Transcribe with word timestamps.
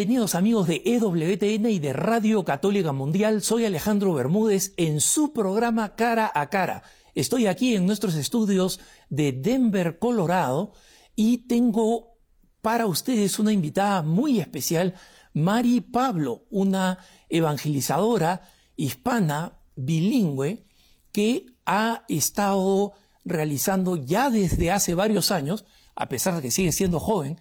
Bienvenidos 0.00 0.34
amigos 0.34 0.66
de 0.66 0.80
EWTN 0.86 1.66
y 1.68 1.78
de 1.78 1.92
Radio 1.92 2.42
Católica 2.42 2.90
Mundial. 2.90 3.42
Soy 3.42 3.66
Alejandro 3.66 4.14
Bermúdez 4.14 4.72
en 4.78 4.98
su 4.98 5.34
programa 5.34 5.94
Cara 5.94 6.32
a 6.34 6.48
Cara. 6.48 6.84
Estoy 7.14 7.46
aquí 7.46 7.74
en 7.76 7.84
nuestros 7.84 8.14
estudios 8.14 8.80
de 9.10 9.32
Denver, 9.32 9.98
Colorado, 9.98 10.72
y 11.16 11.46
tengo 11.48 12.16
para 12.62 12.86
ustedes 12.86 13.38
una 13.38 13.52
invitada 13.52 14.00
muy 14.00 14.40
especial, 14.40 14.94
Mari 15.34 15.82
Pablo, 15.82 16.46
una 16.48 16.96
evangelizadora 17.28 18.48
hispana 18.76 19.58
bilingüe 19.76 20.64
que 21.12 21.44
ha 21.66 22.06
estado 22.08 22.94
realizando 23.26 23.96
ya 23.96 24.30
desde 24.30 24.70
hace 24.70 24.94
varios 24.94 25.30
años, 25.30 25.66
a 25.94 26.08
pesar 26.08 26.36
de 26.36 26.40
que 26.40 26.50
sigue 26.50 26.72
siendo 26.72 27.00
joven, 27.00 27.38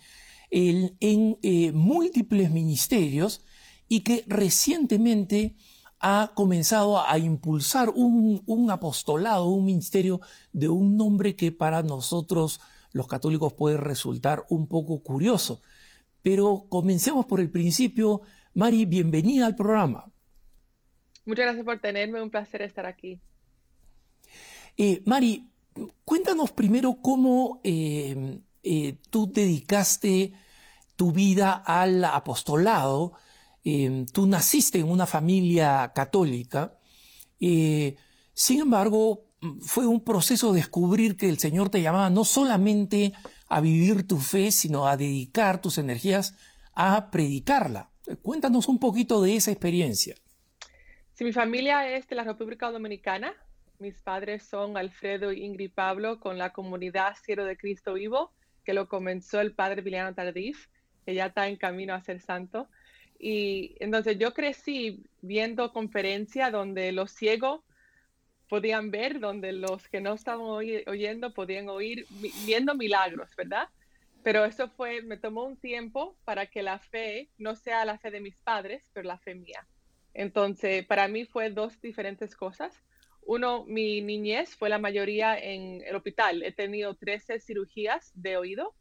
en 0.49 1.37
eh, 1.41 1.71
múltiples 1.71 2.51
ministerios 2.51 3.45
y 3.87 4.01
que 4.01 4.23
recientemente 4.27 5.55
ha 5.99 6.31
comenzado 6.33 7.05
a 7.05 7.17
impulsar 7.17 7.89
un, 7.89 8.41
un, 8.45 8.71
apostolado, 8.71 9.45
un 9.49 9.65
ministerio 9.65 10.21
de 10.53 10.69
un 10.69 10.95
nombre 10.95 11.35
que 11.35 11.51
para 11.51 11.83
nosotros 11.83 12.61
los 12.93 13.07
católicos 13.07 13.53
puede 13.53 13.77
resultar 13.77 14.45
un 14.49 14.67
poco 14.67 15.03
curioso. 15.03 15.61
Pero 16.21 16.65
comencemos 16.69 17.25
por 17.25 17.39
el 17.39 17.51
principio. 17.51 18.21
Mari, 18.53 18.85
bienvenida 18.85 19.45
al 19.45 19.55
programa. 19.55 20.11
Muchas 21.25 21.45
gracias 21.45 21.65
por 21.65 21.79
tenerme, 21.79 22.21
un 22.21 22.29
placer 22.29 22.61
estar 22.61 22.85
aquí. 22.85 23.19
Eh, 24.77 25.03
Mari, 25.05 25.49
cuéntanos 26.05 26.51
primero 26.51 27.01
cómo 27.01 27.59
eh, 27.63 28.39
eh, 28.63 28.97
tú 29.09 29.31
dedicaste 29.31 30.33
tu 30.95 31.11
vida 31.11 31.53
al 31.53 32.03
apostolado. 32.03 33.13
tú 34.13 34.25
naciste 34.27 34.79
en 34.79 34.89
una 34.89 35.05
familia 35.05 35.91
católica. 35.93 36.77
sin 37.39 38.59
embargo, 38.61 39.29
fue 39.61 39.85
un 39.87 40.03
proceso 40.03 40.51
de 40.51 40.59
descubrir 40.59 41.15
que 41.15 41.29
el 41.29 41.39
Señor 41.39 41.69
te 41.69 41.81
llamaba 41.81 42.09
no 42.09 42.25
solamente 42.25 43.13
a 43.47 43.61
vivir 43.61 44.07
tu 44.07 44.17
fe, 44.17 44.51
sino 44.51 44.87
a 44.87 44.97
dedicar 44.97 45.61
tus 45.61 45.77
energías 45.77 46.35
a 46.73 47.09
predicarla. 47.11 47.89
Cuéntanos 48.21 48.67
un 48.67 48.79
poquito 48.79 49.21
de 49.21 49.35
esa 49.35 49.51
experiencia. 49.51 50.15
Si 51.13 51.23
mi 51.23 51.33
familia 51.33 51.89
es 51.89 52.07
de 52.07 52.15
la 52.15 52.23
República 52.23 52.71
Dominicana. 52.71 53.33
Mis 53.79 54.01
padres 54.01 54.43
son 54.43 54.77
Alfredo 54.77 55.31
y 55.31 55.43
Ingrid 55.45 55.71
Pablo 55.73 56.19
con 56.19 56.37
la 56.37 56.51
comunidad 56.51 57.15
Cielo 57.23 57.45
de 57.45 57.57
Cristo 57.57 57.93
Vivo, 57.93 58.33
que 58.69 58.75
lo 58.75 58.87
comenzó 58.87 59.41
el 59.41 59.53
padre 59.53 59.81
Viliano 59.81 60.13
Tardif, 60.13 60.67
que 61.03 61.15
ya 61.15 61.25
está 61.25 61.47
en 61.47 61.55
camino 61.55 61.95
a 61.95 62.01
ser 62.01 62.21
santo. 62.21 62.69
Y 63.17 63.75
entonces 63.79 64.19
yo 64.19 64.35
crecí 64.35 65.03
viendo 65.21 65.73
conferencias 65.73 66.51
donde 66.51 66.91
los 66.91 67.09
ciegos 67.11 67.61
podían 68.47 68.91
ver, 68.91 69.19
donde 69.19 69.53
los 69.53 69.87
que 69.87 70.01
no 70.01 70.13
estaban 70.13 70.45
oyendo 70.85 71.33
podían 71.33 71.67
oír, 71.67 72.05
viendo 72.45 72.75
milagros, 72.75 73.35
¿verdad? 73.35 73.69
Pero 74.21 74.45
eso 74.45 74.69
fue, 74.69 75.01
me 75.01 75.17
tomó 75.17 75.45
un 75.45 75.57
tiempo 75.57 76.15
para 76.23 76.45
que 76.45 76.61
la 76.61 76.77
fe 76.77 77.27
no 77.39 77.55
sea 77.55 77.85
la 77.85 77.97
fe 77.97 78.11
de 78.11 78.21
mis 78.21 78.37
padres, 78.37 78.87
pero 78.93 79.07
la 79.07 79.17
fe 79.17 79.33
mía. 79.33 79.65
Entonces, 80.13 80.85
para 80.85 81.07
mí 81.07 81.25
fue 81.25 81.49
dos 81.49 81.81
diferentes 81.81 82.35
cosas. 82.35 82.79
Uno, 83.31 83.63
mi 83.67 84.01
niñez 84.01 84.55
fue 84.55 84.69
la 84.69 84.79
mayoría 84.79 85.37
en 85.37 85.83
el 85.85 85.95
hospital. 85.95 86.41
He 86.41 86.51
tenido 86.51 86.95
13 86.95 87.39
cirugías 87.39 88.11
de 88.15 88.37
oído 88.37 88.73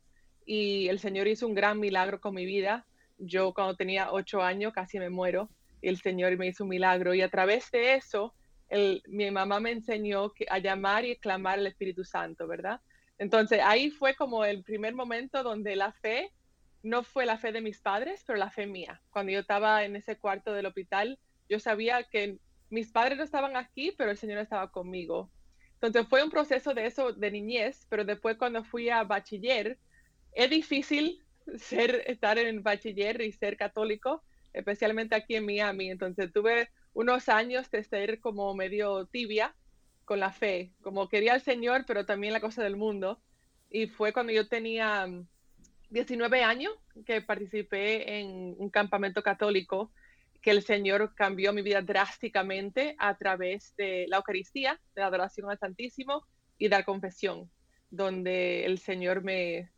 y 0.46 0.88
el 0.88 1.00
Señor 1.00 1.28
hizo 1.28 1.46
un 1.46 1.54
gran 1.54 1.78
milagro 1.78 2.18
con 2.18 2.34
mi 2.34 2.46
vida. 2.46 2.86
Yo 3.18 3.52
cuando 3.52 3.76
tenía 3.76 4.10
8 4.10 4.40
años 4.40 4.72
casi 4.72 4.98
me 4.98 5.10
muero 5.10 5.50
el 5.82 5.98
Señor 6.00 6.34
me 6.38 6.46
hizo 6.46 6.64
un 6.64 6.70
milagro. 6.70 7.12
Y 7.12 7.20
a 7.20 7.28
través 7.28 7.70
de 7.72 7.96
eso, 7.96 8.32
mi 9.08 9.30
mamá 9.30 9.60
me 9.60 9.70
enseñó 9.70 10.32
a 10.48 10.58
llamar 10.60 11.04
y 11.04 11.16
clamar 11.16 11.58
al 11.58 11.66
Espíritu 11.66 12.02
Santo, 12.04 12.46
¿verdad? 12.46 12.80
Entonces 13.18 13.60
ahí 13.62 13.90
fue 13.90 14.14
como 14.14 14.46
el 14.46 14.62
primer 14.62 14.94
momento 14.94 15.42
donde 15.42 15.76
la 15.76 15.92
fe 15.92 16.32
no 16.82 17.02
fue 17.02 17.26
la 17.26 17.36
fe 17.36 17.52
de 17.52 17.60
mis 17.60 17.82
padres, 17.82 18.24
pero 18.26 18.38
la 18.38 18.50
fe 18.50 18.66
mía. 18.66 19.02
Cuando 19.10 19.30
yo 19.30 19.40
estaba 19.40 19.84
en 19.84 19.94
ese 19.94 20.16
cuarto 20.16 20.54
del 20.54 20.64
hospital, 20.64 21.18
yo 21.50 21.60
sabía 21.60 22.02
que 22.04 22.38
mis 22.70 22.90
padres 22.90 23.18
no 23.18 23.24
estaban 23.24 23.56
aquí, 23.56 23.92
pero 23.96 24.10
el 24.10 24.16
Señor 24.16 24.38
estaba 24.38 24.70
conmigo. 24.70 25.30
Entonces 25.74 26.06
fue 26.08 26.24
un 26.24 26.30
proceso 26.30 26.74
de 26.74 26.86
eso 26.86 27.12
de 27.12 27.30
niñez, 27.30 27.86
pero 27.88 28.04
después 28.04 28.36
cuando 28.36 28.64
fui 28.64 28.90
a 28.90 29.04
bachiller, 29.04 29.78
es 30.32 30.50
difícil 30.50 31.24
estar 32.06 32.38
en 32.38 32.62
bachiller 32.62 33.20
y 33.20 33.32
ser 33.32 33.56
católico, 33.56 34.22
especialmente 34.52 35.14
aquí 35.14 35.36
en 35.36 35.46
Miami. 35.46 35.90
Entonces 35.90 36.32
tuve 36.32 36.68
unos 36.94 37.28
años 37.28 37.70
de 37.70 37.84
ser 37.84 38.20
como 38.20 38.54
medio 38.54 39.06
tibia 39.06 39.54
con 40.04 40.20
la 40.20 40.32
fe, 40.32 40.72
como 40.82 41.08
quería 41.08 41.34
el 41.34 41.42
Señor, 41.42 41.84
pero 41.86 42.06
también 42.06 42.32
la 42.32 42.40
cosa 42.40 42.62
del 42.64 42.76
mundo. 42.76 43.20
Y 43.70 43.86
fue 43.86 44.12
cuando 44.12 44.32
yo 44.32 44.48
tenía 44.48 45.06
19 45.90 46.40
mm, 46.40 46.44
años 46.44 46.72
que 47.06 47.20
participé 47.20 48.18
en 48.18 48.56
un 48.58 48.70
campamento 48.70 49.22
católico 49.22 49.92
que 50.40 50.50
el 50.50 50.62
Señor 50.62 51.14
cambió 51.14 51.52
mi 51.52 51.62
vida 51.62 51.82
drásticamente 51.82 52.94
a 52.98 53.16
través 53.16 53.74
de 53.76 54.06
la 54.08 54.18
Eucaristía, 54.18 54.80
de 54.94 55.00
la 55.00 55.08
adoración 55.08 55.50
al 55.50 55.58
Santísimo 55.58 56.24
y 56.58 56.68
de 56.68 56.76
la 56.76 56.84
confesión, 56.84 57.50
donde 57.90 58.64
el 58.64 58.78
Señor 58.78 59.22
me, 59.22 59.70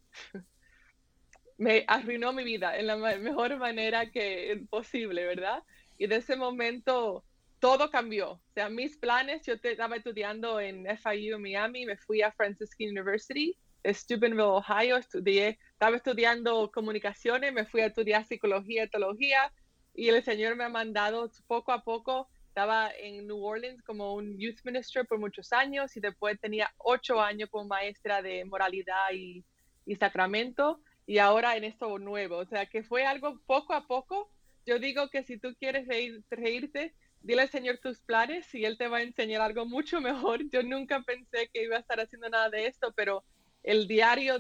arruinó 1.87 2.33
mi 2.33 2.45
vida 2.45 2.77
en 2.77 2.87
la 2.87 2.97
mejor 2.97 3.57
manera 3.57 4.11
que 4.11 4.65
posible, 4.71 5.25
¿verdad? 5.25 5.63
Y 5.99 6.07
de 6.07 6.17
ese 6.17 6.37
momento 6.37 7.25
todo 7.59 7.91
cambió. 7.91 8.33
O 8.33 8.43
sea, 8.55 8.69
mis 8.69 8.97
planes, 8.97 9.45
yo 9.47 9.55
estaba 9.63 9.97
estudiando 9.97 10.61
en 10.61 10.87
FIU 10.99 11.39
Miami, 11.39 11.87
me 11.87 11.97
fui 11.97 12.23
a 12.23 12.33
Franciscan 12.33 12.89
University 12.89 13.57
Steubenville, 13.85 14.43
Ohio, 14.43 14.97
estudié, 14.97 15.59
estaba 15.73 15.97
estudiando 15.97 16.71
comunicaciones, 16.71 17.53
me 17.53 17.65
fui 17.65 17.81
a 17.81 17.87
estudiar 17.87 18.27
psicología, 18.27 18.85
etología, 18.85 19.53
y 19.95 20.09
el 20.09 20.23
Señor 20.23 20.57
me 20.57 20.65
ha 20.65 20.69
mandado 20.69 21.31
poco 21.47 21.73
a 21.73 21.83
poco. 21.83 22.29
Estaba 22.49 22.91
en 22.99 23.27
New 23.27 23.45
Orleans 23.45 23.83
como 23.83 24.15
un 24.15 24.39
youth 24.39 24.59
minister 24.65 25.07
por 25.07 25.19
muchos 25.19 25.53
años 25.53 25.97
y 25.97 26.01
después 26.01 26.41
tenía 26.41 26.73
ocho 26.79 27.21
años 27.21 27.49
como 27.51 27.67
maestra 27.67 28.23
de 28.23 28.45
moralidad 28.45 29.13
y, 29.13 29.45
y 29.87 29.97
sacramento 29.97 30.81
y 31.07 31.19
ahora 31.19 31.57
en 31.57 31.65
esto 31.65 31.99
nuevo. 31.99 32.39
O 32.39 32.47
sea, 32.47 32.67
que 32.67 32.83
fue 32.83 33.05
algo 33.05 33.41
poco 33.47 33.73
a 33.73 33.87
poco 33.87 34.31
yo 34.67 34.79
digo 34.79 35.09
que 35.11 35.25
si 35.25 35.39
tú 35.39 35.55
quieres 35.59 35.89
reírte, 36.31 36.95
dile 37.23 37.43
al 37.43 37.49
Señor 37.49 37.79
tus 37.79 38.01
planes 38.01 38.55
y 38.55 38.65
Él 38.65 38.79
te 38.79 38.89
va 38.89 38.99
a 38.99 39.03
enseñar 39.03 39.41
algo 39.41 39.67
mucho 39.67 40.01
mejor. 40.01 40.41
Yo 40.53 40.63
nunca 40.63 41.03
pensé 41.03 41.49
que 41.53 41.65
iba 41.65 41.77
a 41.77 41.81
estar 41.81 42.01
haciendo 42.01 42.29
nada 42.29 42.51
de 42.51 42.67
esto, 42.67 42.93
pero 42.95 43.25
el 43.63 43.89
diario, 43.89 44.39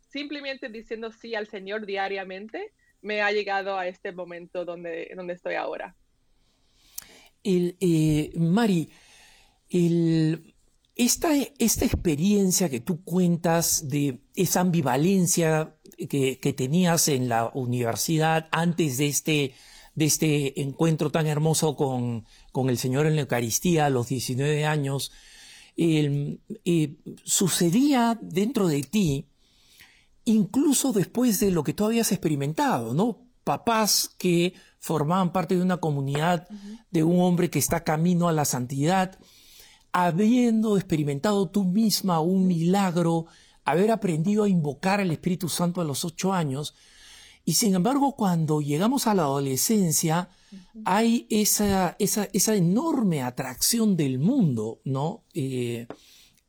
simplemente 0.00 0.68
diciendo 0.68 1.10
sí 1.12 1.34
al 1.34 1.46
Señor 1.46 1.86
diariamente, 1.86 2.72
me 3.02 3.22
ha 3.22 3.32
llegado 3.32 3.78
a 3.78 3.86
este 3.86 4.12
momento 4.12 4.64
donde, 4.64 5.10
donde 5.16 5.34
estoy 5.34 5.54
ahora. 5.54 5.96
El, 7.42 7.76
eh, 7.80 8.32
Mari, 8.36 8.90
esta, 10.96 11.30
esta 11.58 11.84
experiencia 11.84 12.68
que 12.68 12.80
tú 12.80 13.02
cuentas 13.02 13.88
de 13.88 14.20
esa 14.34 14.60
ambivalencia 14.60 15.76
que, 16.08 16.54
tenías 16.56 17.08
en 17.08 17.28
la 17.28 17.50
universidad 17.54 18.48
antes 18.52 18.98
de 18.98 19.06
este, 19.08 19.54
de 19.94 20.04
este 20.04 20.60
encuentro 20.60 21.10
tan 21.10 21.26
hermoso 21.26 21.76
con, 21.76 22.26
con 22.52 22.68
el 22.68 22.78
Señor 22.78 23.06
en 23.06 23.16
la 23.16 23.22
Eucaristía 23.22 23.86
a 23.86 23.90
los 23.90 24.08
19 24.08 24.66
años, 24.66 25.12
eh, 25.76 26.96
sucedía 27.24 28.18
dentro 28.20 28.68
de 28.68 28.82
ti 28.82 29.29
incluso 30.24 30.92
después 30.92 31.40
de 31.40 31.50
lo 31.50 31.64
que 31.64 31.74
tú 31.74 31.84
habías 31.84 32.12
experimentado, 32.12 32.94
¿no? 32.94 33.26
Papás 33.44 34.14
que 34.18 34.54
formaban 34.78 35.32
parte 35.32 35.56
de 35.56 35.62
una 35.62 35.78
comunidad 35.78 36.48
de 36.90 37.04
un 37.04 37.20
hombre 37.20 37.50
que 37.50 37.58
está 37.58 37.84
camino 37.84 38.28
a 38.28 38.32
la 38.32 38.44
santidad, 38.44 39.18
habiendo 39.92 40.76
experimentado 40.76 41.48
tú 41.48 41.64
misma 41.64 42.20
un 42.20 42.46
milagro 42.46 43.26
haber 43.64 43.90
aprendido 43.90 44.44
a 44.44 44.48
invocar 44.48 45.00
al 45.00 45.10
Espíritu 45.10 45.48
Santo 45.48 45.80
a 45.80 45.84
los 45.84 46.04
ocho 46.04 46.32
años, 46.32 46.74
y 47.44 47.54
sin 47.54 47.74
embargo 47.74 48.16
cuando 48.16 48.60
llegamos 48.60 49.06
a 49.06 49.14
la 49.14 49.22
adolescencia 49.22 50.30
hay 50.84 51.26
esa, 51.30 51.96
esa, 51.98 52.28
esa, 52.32 52.54
enorme 52.54 53.22
atracción 53.22 53.96
del 53.96 54.18
mundo, 54.18 54.80
¿no? 54.84 55.24
Eh, 55.34 55.86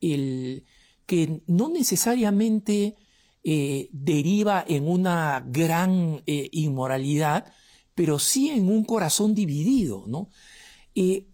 el, 0.01 0.65
que 1.05 1.43
no 1.45 1.69
necesariamente 1.69 2.95
eh, 3.43 3.89
deriva 3.91 4.63
en 4.67 4.87
una 4.87 5.43
gran 5.45 6.21
eh, 6.25 6.49
inmoralidad, 6.51 7.53
pero 7.95 8.19
sí 8.19 8.49
en 8.49 8.69
un 8.69 8.83
corazón 8.83 9.35
dividido, 9.35 10.05
¿no? 10.07 10.29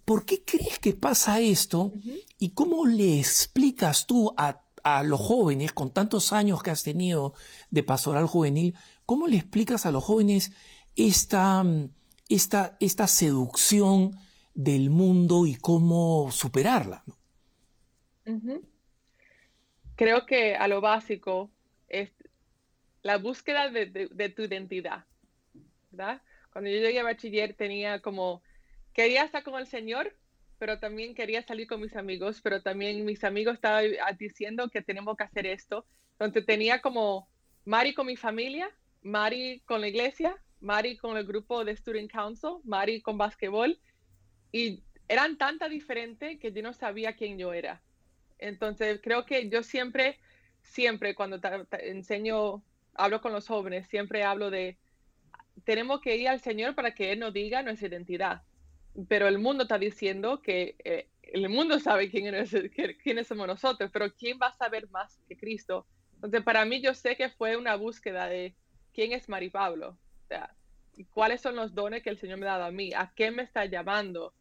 ¿Por 0.06 0.26
qué 0.26 0.44
crees 0.44 0.78
que 0.78 0.94
pasa 0.94 1.40
esto? 1.40 1.92
¿Y 2.38 2.50
cómo 2.50 2.86
le 2.86 3.20
explicas 3.20 4.06
tú 4.06 4.34
a 4.38 4.64
a 4.84 5.04
los 5.04 5.20
jóvenes, 5.20 5.74
con 5.74 5.92
tantos 5.92 6.32
años 6.32 6.64
que 6.64 6.72
has 6.72 6.82
tenido 6.82 7.34
de 7.72 7.84
pastoral 7.84 8.26
juvenil, 8.26 8.74
¿cómo 9.06 9.28
le 9.28 9.36
explicas 9.36 9.86
a 9.86 9.92
los 9.92 10.02
jóvenes 10.02 10.54
esta, 10.96 11.62
esta, 12.30 12.78
esta 12.80 13.08
seducción 13.08 14.18
del 14.58 14.90
mundo 14.90 15.46
y 15.46 15.56
cómo 15.56 16.32
superarla. 16.32 17.04
Creo 19.96 20.26
que 20.26 20.56
a 20.56 20.68
lo 20.68 20.82
básico 20.82 21.52
la 23.04 23.18
búsqueda 23.18 23.70
de, 23.70 24.34
tu 24.36 24.44
identidad, 24.44 25.06
¿verdad? 25.92 26.22
Cuando 26.52 26.70
yo 26.70 26.78
llegué 26.78 27.00
a 27.00 27.04
bachiller 27.04 27.54
tenía 27.54 28.02
como, 28.02 28.42
quería 28.94 29.24
estar 29.24 29.44
con 29.44 29.60
el 29.60 29.68
Señor, 29.68 30.16
pero 30.58 30.80
también 30.80 31.14
quería 31.14 31.44
salir 31.44 31.68
con 31.68 31.82
mis 31.82 31.96
amigos, 31.96 32.42
pero 32.42 32.62
también 32.62 33.06
mis 33.06 33.24
amigos 33.24 33.56
estaban 33.56 33.86
diciendo 34.18 34.70
que 34.70 34.82
tenemos 34.82 35.16
que 35.16 35.24
hacer 35.24 35.46
esto. 35.46 35.86
Entonces 36.14 36.46
tenía 36.46 36.82
como 36.82 37.30
Mari 37.66 37.94
con 37.94 38.08
mi 38.08 38.16
familia, 38.16 38.70
Mari 39.04 39.62
con 39.66 39.82
la 39.82 39.88
iglesia, 39.88 40.36
Mari 40.60 40.98
con 40.98 41.16
el 41.16 41.26
grupo 41.26 41.64
de 41.64 41.76
Student 41.76 42.12
Council, 42.12 42.58
Mari 42.64 43.02
con 43.02 43.18
básquetbol, 43.18 43.80
y 44.52 44.84
eran 45.08 45.38
tanta 45.38 45.70
diferentes 45.70 46.40
que 46.40 46.52
yo 46.52 46.62
no 46.64 46.74
sabía 46.74 47.16
quién 47.16 47.38
yo 47.38 47.54
era. 47.54 47.82
Entonces 48.40 49.00
creo 49.04 49.26
que 49.26 49.50
yo 49.50 49.64
siempre, 49.64 50.20
siempre 50.64 51.16
cuando 51.16 51.40
enseño, 51.80 52.64
hablo 52.98 53.22
con 53.22 53.32
los 53.32 53.48
jóvenes, 53.48 53.88
siempre 53.88 54.24
hablo 54.24 54.50
de, 54.50 54.78
tenemos 55.64 56.02
que 56.02 56.18
ir 56.18 56.28
al 56.28 56.42
Señor 56.42 56.76
para 56.76 56.94
que 56.94 57.12
Él 57.12 57.20
nos 57.20 57.34
diga 57.34 57.64
nuestra 57.64 57.88
identidad. 57.88 58.42
Pero 59.08 59.28
el 59.28 59.38
mundo 59.38 59.64
está 59.64 59.78
diciendo 59.78 60.42
que 60.42 60.76
eh, 60.84 61.08
el 61.22 61.50
mundo 61.50 61.80
sabe 61.80 62.10
quién 62.10 62.34
es, 62.34 62.56
quiénes 63.04 63.28
somos 63.28 63.48
nosotros, 63.48 63.90
pero 63.94 64.14
¿quién 64.14 64.40
va 64.42 64.48
a 64.48 64.54
saber 64.54 64.90
más 64.90 65.20
que 65.28 65.38
Cristo? 65.38 65.86
Entonces, 66.16 66.44
para 66.44 66.66
mí, 66.66 66.82
yo 66.82 66.94
sé 66.94 67.16
que 67.16 67.30
fue 67.30 67.58
una 67.58 67.76
búsqueda 67.76 68.28
de 68.28 68.56
quién 68.94 69.12
es 69.12 69.30
Mari 69.30 69.50
Pablo, 69.50 69.98
o 70.32 71.04
cuáles 71.12 71.42
son 71.42 71.56
los 71.56 71.76
dones 71.76 72.02
que 72.02 72.10
el 72.10 72.18
Señor 72.18 72.40
me 72.40 72.48
ha 72.48 72.58
dado 72.58 72.66
a 72.66 72.72
mí, 72.72 72.92
a 72.94 73.12
qué 73.16 73.30
me 73.30 73.44
está 73.44 73.66
llamando, 73.66 74.34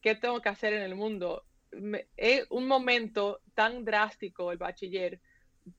qué 0.00 0.14
tengo 0.14 0.40
que 0.40 0.48
hacer 0.48 0.72
en 0.72 0.82
el 0.82 0.94
mundo. 0.94 1.44
es 2.16 2.46
un 2.48 2.66
momento 2.66 3.40
tan 3.54 3.84
drástico 3.84 4.50
el 4.50 4.58
bachiller 4.58 5.20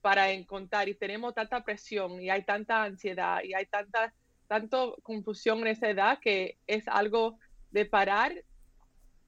para 0.02 0.32
encontrar 0.32 0.90
y 0.90 0.96
tenemos 0.96 1.34
tanta 1.34 1.64
presión 1.64 2.22
y 2.22 2.30
hay 2.30 2.44
tanta 2.44 2.84
ansiedad 2.84 3.42
y 3.44 3.54
hay 3.54 3.66
tanta 3.66 4.14
tanto 4.48 4.98
confusión 5.04 5.60
en 5.60 5.68
esa 5.68 5.90
edad 5.90 6.20
que 6.20 6.58
es 6.68 6.86
algo 6.90 7.40
de 7.72 7.86
parar 7.86 8.34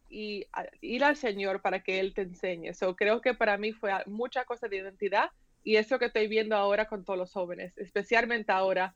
y 0.10 0.46
ir 0.82 1.04
al 1.06 1.16
Señor 1.16 1.62
para 1.62 1.82
que 1.82 2.02
Él 2.02 2.14
te 2.14 2.24
enseñe. 2.24 2.74
So, 2.74 2.96
creo 2.98 3.22
que 3.22 3.34
para 3.34 3.58
mí 3.58 3.72
fue 3.72 3.94
mucha 4.06 4.44
cosa 4.44 4.68
de 4.68 4.78
identidad 4.78 5.32
y 5.64 5.78
eso 5.78 5.98
que 5.98 6.08
estoy 6.08 6.28
viendo 6.28 6.58
ahora 6.58 6.90
con 6.90 7.06
todos 7.06 7.18
los 7.18 7.32
jóvenes, 7.32 7.78
especialmente 7.78 8.52
ahora 8.52 8.96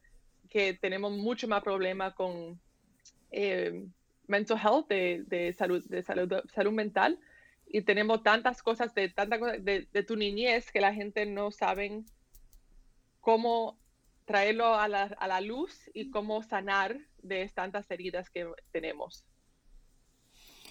que 0.49 0.73
tenemos 0.73 1.13
mucho 1.13 1.47
más 1.47 1.63
problema 1.63 2.13
con 2.13 2.59
eh, 3.31 3.85
mental 4.27 4.59
health, 4.61 4.87
de, 4.89 5.55
salud, 5.57 5.81
de 5.87 6.03
salud, 6.03 6.33
salud 6.53 6.73
mental, 6.73 7.19
y 7.69 7.81
tenemos 7.81 8.23
tantas 8.23 8.61
cosas 8.61 8.93
de, 8.93 9.09
tanta 9.09 9.37
de, 9.37 9.87
de, 9.91 10.03
tu 10.03 10.15
niñez 10.15 10.71
que 10.71 10.81
la 10.81 10.93
gente 10.93 11.25
no 11.25 11.51
sabe 11.51 12.03
cómo 13.19 13.79
traerlo 14.25 14.75
a 14.75 14.87
la, 14.87 15.03
a 15.03 15.27
la 15.27 15.41
luz 15.41 15.89
y 15.93 16.09
cómo 16.11 16.43
sanar 16.43 16.97
de 17.21 17.47
tantas 17.49 17.89
heridas 17.91 18.29
que 18.29 18.45
tenemos. 18.71 19.25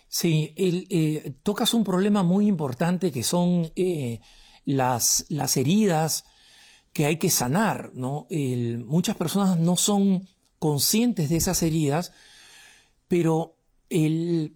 Sí, 0.09 0.55
eh, 0.57 1.35
tocas 1.43 1.75
un 1.75 1.85
problema 1.85 2.23
muy 2.23 2.47
importante 2.47 3.11
que 3.11 3.23
son 3.23 3.73
eh, 3.75 4.21
las, 4.65 5.27
las 5.29 5.57
heridas 5.57 6.25
que 6.93 7.07
hay 7.07 7.19
que 7.19 7.29
sanar, 7.29 7.91
¿no? 7.93 8.27
muchas 8.87 9.17
personas 9.17 9.59
no 9.59 9.77
son 9.77 10.27
conscientes 10.59 11.29
de 11.29 11.37
esas 11.37 11.63
heridas, 11.63 12.13
pero 13.07 13.59
el, 13.91 14.56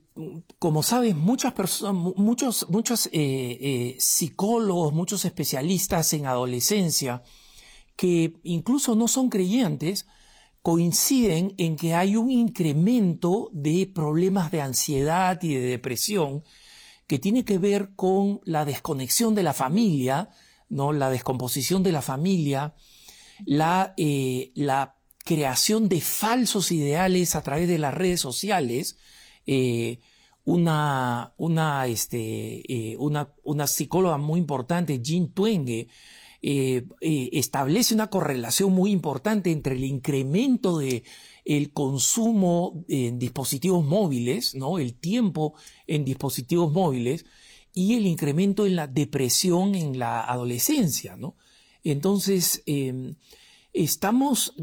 como 0.59 0.83
sabes, 0.83 1.17
muchas 1.17 1.53
personas, 1.53 1.95
muchos, 2.17 2.67
muchos 2.69 3.07
eh, 3.07 3.11
eh, 3.13 3.97
psicólogos, 3.99 4.93
muchos 4.93 5.25
especialistas 5.25 6.13
en 6.13 6.27
adolescencia, 6.27 7.23
que 7.97 8.35
incluso 8.43 8.95
no 8.97 9.09
son 9.09 9.31
creyentes, 9.31 10.07
coinciden 10.63 11.55
en 11.59 11.77
que 11.77 11.95
hay 11.95 12.17
un 12.17 12.31
incremento 12.31 13.51
de 13.53 13.91
problemas 13.93 14.51
de 14.51 14.61
ansiedad 14.61 15.43
y 15.43 15.55
de 15.55 15.61
depresión 15.61 16.43
que 17.07 17.19
tiene 17.19 17.45
que 17.45 17.59
ver 17.59 17.91
con 17.97 18.41
la 18.45 18.65
desconexión 18.65 19.35
de 19.35 19.43
la 19.43 19.55
familia, 19.55 20.29
¿no? 20.69 20.93
la 20.93 21.11
descomposición 21.11 21.83
de 21.83 21.93
la 21.93 22.03
familia, 22.03 22.75
la, 23.47 23.95
eh, 23.97 24.53
la 24.55 24.97
creación 25.25 25.89
de 25.89 26.01
falsos 26.01 26.71
ideales 26.71 27.35
a 27.35 27.43
través 27.43 27.69
de 27.69 27.79
las 27.79 27.95
redes 27.95 28.21
sociales. 28.21 28.99
Eh, 29.53 29.99
una, 30.45 31.35
una, 31.39 31.87
este, 31.89 32.63
eh, 32.73 32.97
una, 32.99 33.35
una, 33.43 33.67
psicóloga 33.67 34.17
muy 34.17 34.39
importante, 34.39 35.01
Jean 35.03 35.33
Twenge, 35.33 35.89
establece 36.41 37.93
una 37.93 38.09
correlación 38.09 38.73
muy 38.73 38.93
importante 38.93 39.51
entre 39.51 39.75
el 39.75 39.83
incremento 39.85 40.79
de 40.79 41.03
el 41.45 41.73
consumo 41.73 42.85
en 42.89 43.19
dispositivos 43.19 43.85
móviles, 43.85 44.55
¿no? 44.55 44.79
el 44.79 44.95
tiempo 44.95 45.55
en 45.89 46.05
dispositivos 46.05 46.73
móviles 46.73 47.27
y 47.75 47.95
el 47.95 48.07
incremento 48.07 48.67
en 48.67 48.77
la 48.77 48.87
depresión 48.87 49.75
en 49.75 49.99
la 49.99 50.23
adolescencia. 50.23 51.17
¿no? 51.17 51.35
Entonces, 51.83 52.63
em, 52.67 53.17
estamos 53.73 54.55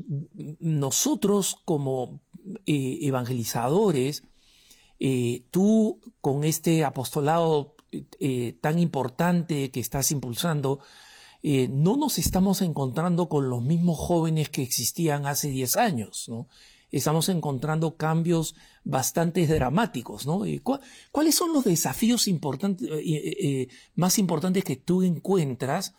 nosotros 0.59 1.57
como 1.65 2.21
eh, 2.65 2.99
evangelizadores, 3.01 4.23
eh, 4.99 5.45
tú 5.51 5.99
con 6.21 6.43
este 6.43 6.83
apostolado 6.83 7.75
eh, 7.91 8.57
tan 8.61 8.79
importante 8.79 9.71
que 9.71 9.79
estás 9.79 10.11
impulsando, 10.11 10.79
no 11.43 11.95
nos 11.95 12.17
estamos 12.17 12.61
encontrando 12.61 13.29
con 13.29 13.49
los 13.49 13.61
mismos 13.63 13.97
jóvenes 13.97 14.49
que 14.49 14.63
existían 14.63 15.25
hace 15.25 15.49
10 15.49 15.77
años, 15.77 16.25
¿no? 16.27 16.49
estamos 16.91 17.29
encontrando 17.29 17.97
cambios 17.97 18.55
bastante 18.83 19.45
dramáticos, 19.45 20.25
¿no? 20.25 20.43
¿Cuáles 21.11 21.35
son 21.35 21.53
los 21.53 21.65
desafíos 21.65 22.27
importantes, 22.27 22.87
eh, 22.89 22.99
eh, 22.99 23.37
eh, 23.41 23.67
más 23.95 24.17
importantes 24.17 24.63
que 24.63 24.77
tú 24.77 25.03
encuentras 25.03 25.93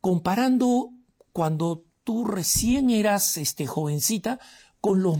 comparando 0.00 0.90
cuando 1.32 1.84
tú 2.04 2.24
recién 2.24 2.90
eras 2.90 3.36
este, 3.36 3.66
jovencita 3.66 4.40
con 4.80 5.02
los, 5.02 5.18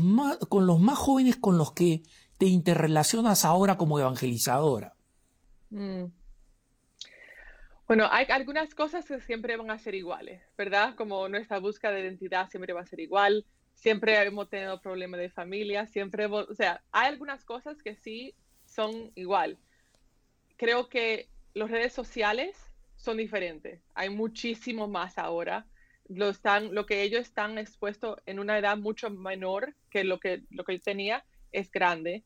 con 0.49 0.67
los 0.67 0.81
más 0.81 0.99
jóvenes 0.99 1.37
con 1.37 1.59
los 1.59 1.73
que 1.73 2.03
te 2.39 2.47
interrelacionas 2.47 3.45
ahora 3.45 3.77
como 3.77 3.99
evangelizadora? 3.99 4.95
Mm. 5.71 6.05
Bueno, 7.87 8.07
hay 8.11 8.27
algunas 8.31 8.75
cosas 8.75 9.07
que 9.07 9.21
siempre 9.21 9.57
van 9.57 9.71
a 9.71 9.79
ser 9.79 9.95
iguales, 9.95 10.43
¿verdad? 10.57 10.95
Como 10.95 11.29
nuestra 11.29 11.59
búsqueda 11.59 11.93
de 11.93 12.01
identidad 12.01 12.49
siempre 12.49 12.73
va 12.73 12.83
a 12.83 12.87
ser 12.87 13.01
igual 13.01 13.45
siempre 13.79 14.21
hemos 14.23 14.49
tenido 14.49 14.81
problemas 14.81 15.21
de 15.21 15.31
familia, 15.31 15.87
siempre, 15.87 16.27
o 16.27 16.55
sea, 16.55 16.83
hay 16.91 17.09
algunas 17.09 17.45
cosas 17.45 17.81
que 17.83 17.95
sí 17.95 18.35
son 18.67 19.13
igual. 19.15 19.57
Creo 20.57 20.89
que 20.89 21.29
las 21.55 21.71
redes 21.71 21.93
sociales 21.93 22.57
son 22.97 23.17
diferentes, 23.17 23.81
hay 23.95 24.11
muchísimo 24.11 24.89
más 24.89 25.17
ahora. 25.17 25.67
Lo, 26.09 26.31
están, 26.31 26.75
lo 26.75 26.87
que 26.87 27.03
ellos 27.03 27.21
están 27.21 27.59
expuestos 27.59 28.19
en 28.27 28.39
una 28.39 28.59
edad 28.59 28.79
mucho 28.79 29.11
menor 29.11 29.75
que 29.91 30.05
lo 30.05 30.19
que, 30.19 30.43
lo 30.51 30.65
que 30.65 30.79
yo 30.79 30.83
tenía 30.83 31.25
es 31.53 31.71
grande. 31.71 32.25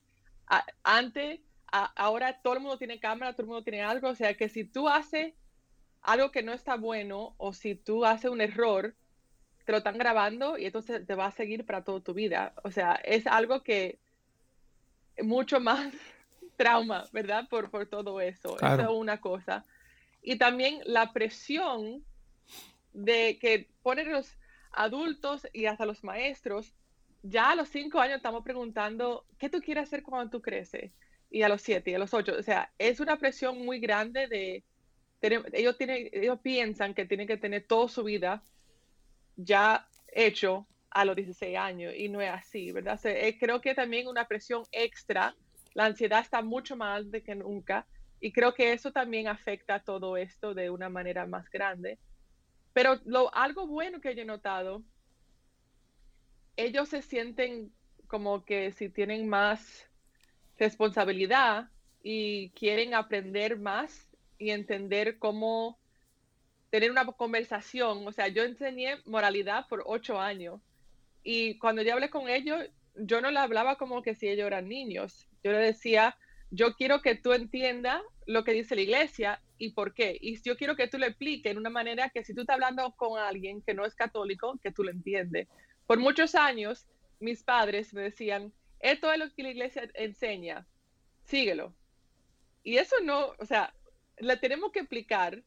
antes, 0.83 1.41
ahora 1.67 2.41
todo 2.43 2.55
el 2.55 2.61
mundo 2.61 2.79
tiene 2.79 3.01
cámara, 3.01 3.33
todo 3.33 3.43
el 3.43 3.49
mundo 3.49 3.65
tiene 3.65 3.83
algo, 3.83 4.09
o 4.09 4.15
sea 4.15 4.35
que 4.35 4.49
si 4.49 4.65
tú 4.65 4.89
haces 4.89 5.35
algo 6.03 6.31
que 6.31 6.43
no 6.43 6.53
está 6.53 6.77
bueno 6.77 7.35
o 7.39 7.53
si 7.53 7.75
tú 7.75 8.05
haces 8.05 8.31
un 8.31 8.41
error, 8.41 8.95
te 9.65 9.73
lo 9.73 9.79
están 9.79 9.99
grabando 9.99 10.59
y 10.59 10.67
entonces 10.67 11.07
te 11.07 11.15
va 11.15 11.27
a 11.27 11.31
seguir 11.31 11.65
para 11.65 11.85
toda 11.85 12.01
tu 12.01 12.15
vida. 12.15 12.53
O 12.65 12.71
sea, 12.71 12.95
es 13.05 13.27
algo 13.27 13.63
que 13.63 14.01
mucho 15.23 15.61
más 15.61 15.93
trauma, 16.57 17.05
¿verdad? 17.13 17.49
Por, 17.49 17.71
por 17.71 17.87
todo 17.87 18.21
eso. 18.21 18.57
Eso 18.57 18.81
es 18.81 18.89
una 18.89 19.21
cosa. 19.21 19.65
Y 20.23 20.37
también 20.37 20.81
la 20.85 21.13
presión 21.13 22.05
de 22.93 23.39
que 23.39 23.69
ponen 23.83 24.13
los 24.13 24.37
adultos 24.73 25.47
y 25.53 25.67
hasta 25.67 25.87
los 25.87 26.05
maestros, 26.05 26.75
ya 27.23 27.51
a 27.51 27.55
los 27.55 27.69
cinco 27.69 28.01
años 28.01 28.17
estamos 28.17 28.43
preguntando, 28.43 29.25
¿qué 29.39 29.49
tú 29.49 29.61
quieres 29.61 29.85
hacer 29.85 30.03
cuando 30.03 30.31
tú 30.31 30.43
creces? 30.43 30.93
Y 31.31 31.43
a 31.43 31.49
los 31.49 31.63
siete, 31.63 31.91
y 31.91 31.95
a 31.95 31.99
los 31.99 32.13
ocho. 32.13 32.35
O 32.39 32.43
sea, 32.43 32.73
es 32.79 33.01
una 33.01 33.17
presión 33.19 33.65
muy 33.65 33.81
grande 33.81 34.27
de... 34.29 34.65
Ellos, 35.53 35.79
tienen, 35.79 36.09
ellos 36.13 36.41
piensan 36.43 36.95
que 36.95 37.05
tienen 37.05 37.29
que 37.29 37.37
tener 37.37 37.65
toda 37.67 37.89
su 37.89 38.03
vida 38.03 38.43
ya 39.37 39.87
hecho 40.09 40.67
a 40.91 41.05
los 41.05 41.17
16 41.17 41.57
años 41.57 41.95
y 41.97 42.09
no 42.09 42.21
es 42.21 42.31
así, 42.31 42.73
¿verdad? 42.73 43.01
Eh, 43.05 43.39
creo 43.39 43.61
que 43.61 43.75
también 43.75 44.09
una 44.09 44.27
presión 44.27 44.65
extra, 44.73 45.35
la 45.75 45.87
ansiedad 45.87 46.21
está 46.21 46.43
mucho 46.43 46.77
más 46.77 46.97
alta 46.97 47.21
que 47.21 47.37
nunca 47.37 47.87
y 48.21 48.33
creo 48.33 48.55
que 48.55 48.73
eso 48.73 48.93
también 48.93 49.27
afecta 49.27 49.81
todo 49.81 50.17
esto 50.17 50.55
de 50.55 50.71
una 50.71 50.89
manera 50.89 51.27
más 51.27 51.49
grande. 51.51 51.99
Pero 52.73 53.01
lo, 53.05 53.35
algo 53.35 53.67
bueno 53.67 54.01
que 54.01 54.15
yo 54.15 54.23
he 54.23 54.27
notado, 54.27 54.83
ellos 56.57 56.89
se 56.89 57.03
sienten 57.03 57.73
como 58.07 58.45
que 58.45 58.73
si 58.73 58.89
tienen 58.89 59.29
más 59.29 59.89
responsabilidad 60.59 61.69
y 62.03 62.51
quieren 62.51 62.95
aprender 62.95 63.59
más 63.59 64.09
y 64.39 64.51
entender 64.51 65.19
cómo 65.19 65.79
tener 66.71 66.91
una 66.91 67.07
conversación. 67.07 68.07
O 68.07 68.13
sea, 68.13 68.29
yo 68.29 68.45
enseñé 68.45 68.97
moralidad 69.05 69.67
por 69.69 69.83
ocho 69.87 70.21
años 70.21 70.61
y 71.23 71.59
cuando 71.59 71.83
yo 71.83 71.93
hablé 71.93 72.11
con 72.11 72.29
ellos, 72.29 72.59
yo 72.97 73.21
no 73.21 73.31
le 73.31 73.39
hablaba 73.39 73.77
como 73.77 74.03
que 74.03 74.15
si 74.15 74.29
ellos 74.29 74.47
eran 74.47 74.69
niños. 74.69 75.29
Yo 75.43 75.53
le 75.53 75.59
decía, 75.59 76.17
yo 76.51 76.75
quiero 76.75 77.01
que 77.01 77.15
tú 77.15 77.33
entiendas 77.33 78.03
lo 78.27 78.45
que 78.45 78.53
dice 78.53 78.75
la 78.75 78.83
iglesia 78.83 79.43
y 79.59 79.71
por 79.71 79.95
qué. 79.95 80.19
Y 80.21 80.41
yo 80.43 80.57
quiero 80.57 80.77
que 80.77 80.89
tú 80.89 80.99
le 80.99 81.07
expliques 81.07 81.51
en 81.51 81.59
una 81.59 81.71
manera 81.71 82.11
que 82.11 82.25
si 82.25 82.35
tú 82.35 82.43
estás 82.43 82.55
hablando 82.55 82.93
con 82.97 83.19
alguien 83.19 83.63
que 83.63 83.75
no 83.75 83.85
es 83.85 83.95
católico, 83.95 84.59
que 84.63 84.73
tú 84.73 84.85
lo 84.85 84.91
entiendes. 84.91 85.49
Por 85.93 85.99
muchos 85.99 86.35
años, 86.35 86.87
mis 87.21 87.43
padres 87.43 87.93
me 87.93 88.01
decían, 88.01 88.51
esto 88.81 89.13
es 89.13 89.19
lo 89.19 89.31
que 89.31 89.43
la 89.43 89.51
iglesia 89.51 89.91
enseña, 89.93 90.67
síguelo. 91.25 91.75
Y 92.63 92.79
eso 92.79 92.97
no, 93.05 93.35
o 93.39 93.45
sea, 93.45 93.75
le 94.17 94.39
tenemos 94.39 94.73
que 94.73 94.79
explicar 94.79 95.43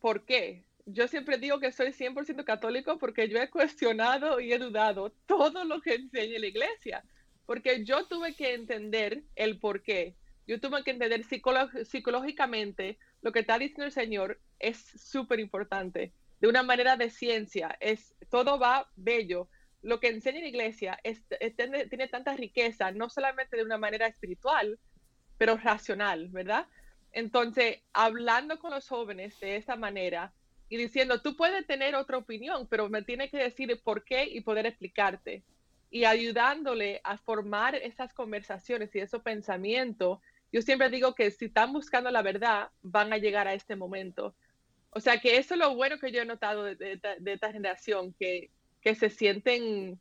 por 0.00 0.24
qué. 0.24 0.64
Yo 0.84 1.06
siempre 1.06 1.38
digo 1.38 1.60
que 1.60 1.70
soy 1.70 1.92
100% 1.92 2.42
católico 2.42 2.98
porque 2.98 3.28
yo 3.28 3.38
he 3.38 3.50
cuestionado 3.50 4.40
y 4.40 4.52
he 4.52 4.58
dudado 4.58 5.12
todo 5.26 5.64
lo 5.64 5.80
que 5.80 5.94
enseña 5.94 6.40
la 6.40 6.46
iglesia, 6.48 7.04
porque 7.46 7.84
yo 7.84 8.04
tuve 8.06 8.34
que 8.34 8.54
entender 8.54 9.22
el 9.36 9.60
por 9.60 9.84
qué 9.84 10.16
yo 10.48 10.58
tuve 10.58 10.82
que 10.82 10.92
entender 10.92 11.22
psicológicamente 11.84 12.98
lo 13.20 13.32
que 13.32 13.40
está 13.40 13.58
diciendo 13.58 13.84
el 13.84 13.92
Señor 13.92 14.40
es 14.58 14.78
súper 14.78 15.40
importante, 15.40 16.14
de 16.40 16.48
una 16.48 16.62
manera 16.62 16.96
de 16.96 17.10
ciencia, 17.10 17.76
es, 17.80 18.14
todo 18.30 18.58
va 18.58 18.90
bello. 18.96 19.48
Lo 19.82 20.00
que 20.00 20.08
enseña 20.08 20.40
la 20.40 20.48
iglesia 20.48 20.98
es, 21.02 21.22
tiene, 21.56 21.86
tiene, 21.86 22.08
tanta 22.08 22.34
riqueza, 22.34 22.90
no 22.90 23.08
solamente 23.08 23.56
de 23.56 23.62
una 23.62 23.78
manera 23.78 24.06
espiritual, 24.06 24.78
pero 25.36 25.56
racional, 25.56 26.28
¿verdad? 26.28 26.66
Entonces, 27.12 27.80
hablando 27.92 28.58
con 28.58 28.72
los 28.72 28.88
jóvenes 28.88 29.38
de 29.40 29.56
esta 29.56 29.76
manera 29.76 30.32
y 30.68 30.76
diciendo, 30.76 31.22
tú 31.22 31.36
puedes 31.36 31.66
tener 31.66 31.94
otra 31.94 32.18
opinión, 32.18 32.66
pero 32.68 32.88
me 32.88 33.02
tiene 33.02 33.30
que 33.30 33.38
decir 33.38 33.80
por 33.82 34.04
qué 34.04 34.24
y 34.24 34.40
poder 34.40 34.66
explicarte. 34.66 35.42
Y 35.90 36.04
ayudándole 36.04 37.00
a 37.04 37.16
formar 37.16 37.74
esas 37.74 38.12
conversaciones 38.12 38.94
y 38.94 38.98
esos 38.98 39.22
pensamientos 39.22 40.18
yo 40.52 40.62
siempre 40.62 40.88
digo 40.90 41.14
que 41.14 41.30
si 41.30 41.46
están 41.46 41.72
buscando 41.72 42.10
la 42.10 42.22
verdad, 42.22 42.70
van 42.82 43.12
a 43.12 43.18
llegar 43.18 43.46
a 43.48 43.54
este 43.54 43.76
momento. 43.76 44.34
O 44.90 45.00
sea 45.00 45.18
que 45.20 45.36
eso 45.36 45.54
es 45.54 45.60
lo 45.60 45.74
bueno 45.74 45.98
que 45.98 46.10
yo 46.10 46.22
he 46.22 46.26
notado 46.26 46.64
de, 46.64 47.00
esta 47.26 47.52
generación, 47.52 48.14
que, 48.18 48.50
que, 48.88 48.94
se 48.94 49.10
sienten, 49.10 50.00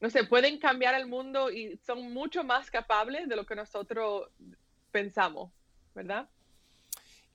no 0.00 0.10
sé, 0.10 0.24
pueden 0.24 0.58
cambiar 0.58 0.94
el 0.94 1.06
mundo 1.06 1.50
y 1.50 1.76
son 1.84 2.12
mucho 2.12 2.42
más 2.42 2.70
capaces 2.70 3.28
de 3.28 3.36
lo 3.36 3.44
que 3.44 3.54
nosotros 3.54 4.28
pensamos, 4.90 5.50
¿verdad? 5.94 6.28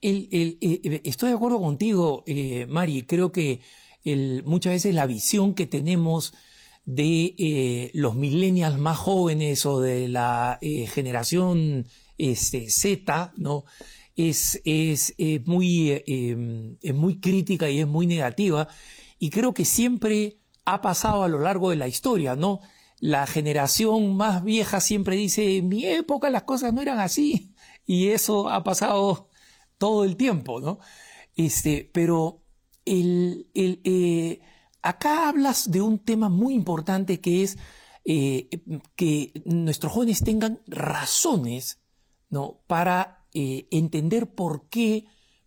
estoy 0.00 1.30
de 1.30 1.34
acuerdo 1.34 1.60
contigo, 1.60 2.22
eh, 2.26 2.66
Mari. 2.68 3.02
Creo 3.02 3.32
que 3.32 3.60
muchas 4.44 4.72
veces 4.72 4.94
la 4.94 5.06
visión 5.06 5.54
que 5.54 5.66
tenemos 5.66 6.34
de 6.84 7.34
eh, 7.36 7.90
los 7.94 8.14
millennials 8.14 8.78
más 8.78 8.96
jóvenes 8.96 9.66
o 9.66 9.80
de 9.80 10.08
la 10.08 10.58
eh, 10.60 10.86
generación 10.86 11.86
este, 12.16 12.70
Z, 12.70 13.32
¿no? 13.36 13.64
Es, 14.14 14.60
es, 14.64 15.14
muy, 15.44 16.02
em, 16.06 16.76
es 16.80 16.94
muy 16.94 17.20
crítica 17.20 17.68
y 17.70 17.80
es 17.80 17.86
muy 17.86 18.06
negativa. 18.06 18.68
Y 19.18 19.30
creo 19.30 19.52
que 19.52 19.64
siempre 19.64 20.37
ha 20.74 20.80
pasado 20.82 21.22
a 21.22 21.28
lo 21.28 21.38
largo 21.38 21.70
de 21.70 21.76
la 21.76 21.88
historia, 21.88 22.36
¿no? 22.36 22.60
La 23.00 23.26
generación 23.26 24.16
más 24.16 24.44
vieja 24.44 24.80
siempre 24.80 25.16
dice, 25.16 25.58
en 25.58 25.68
mi 25.68 25.86
época 25.86 26.30
las 26.30 26.42
cosas 26.42 26.72
no 26.74 26.82
eran 26.82 26.98
así. 26.98 27.54
Y 27.86 28.08
eso 28.08 28.50
ha 28.50 28.62
pasado 28.64 29.28
todo 29.78 30.04
el 30.04 30.16
tiempo, 30.16 30.60
¿no? 30.60 30.78
Este, 31.36 31.88
pero 31.92 32.42
el, 32.84 33.48
el, 33.54 33.80
eh, 33.84 34.40
acá 34.82 35.28
hablas 35.28 35.70
de 35.70 35.80
un 35.80 35.98
tema 35.98 36.28
muy 36.28 36.54
importante 36.54 37.20
que 37.20 37.42
es 37.42 37.56
eh, 38.04 38.48
que 38.96 39.32
nuestros 39.44 39.92
jóvenes 39.92 40.22
tengan 40.24 40.60
razones 40.66 41.80
¿no? 42.30 42.60
para 42.66 43.26
eh, 43.34 43.68
entender 43.70 44.34
por 44.34 44.68
qué 44.68 45.06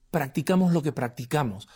practicamos 0.10 0.74
lo 0.74 0.82
que 0.82 0.92
practicamos. 0.92 1.68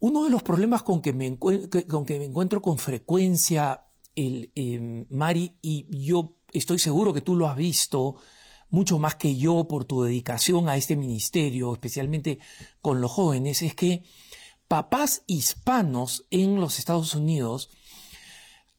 Uno 0.00 0.24
de 0.24 0.30
los 0.30 0.42
problemas 0.42 0.82
con 0.82 1.02
que 1.02 1.12
me, 1.12 1.26
encuentro 1.26 2.62
con 2.62 2.78
frecuencia, 2.78 3.84
el, 4.16 4.50
em, 4.54 5.06
Mari, 5.10 5.56
y 5.60 5.86
yo 6.04 6.36
estoy 6.52 6.78
seguro 6.78 7.12
que 7.12 7.20
tú 7.20 7.36
lo 7.36 7.46
has 7.46 7.56
visto 7.56 8.16
mucho 8.70 8.98
más 8.98 9.16
que 9.16 9.36
yo 9.36 9.66
por 9.68 9.84
tu 9.84 10.02
dedicación 10.02 10.68
a 10.68 10.76
este 10.76 10.96
ministerio, 10.96 11.72
especialmente 11.72 12.38
con 12.80 13.00
los 13.00 13.10
jóvenes, 13.10 13.62
es 13.62 13.74
que 13.74 14.04
papás 14.68 15.22
hispanos 15.26 16.26
en 16.30 16.60
los 16.60 16.78
Estados 16.78 17.14
Unidos 17.14 17.70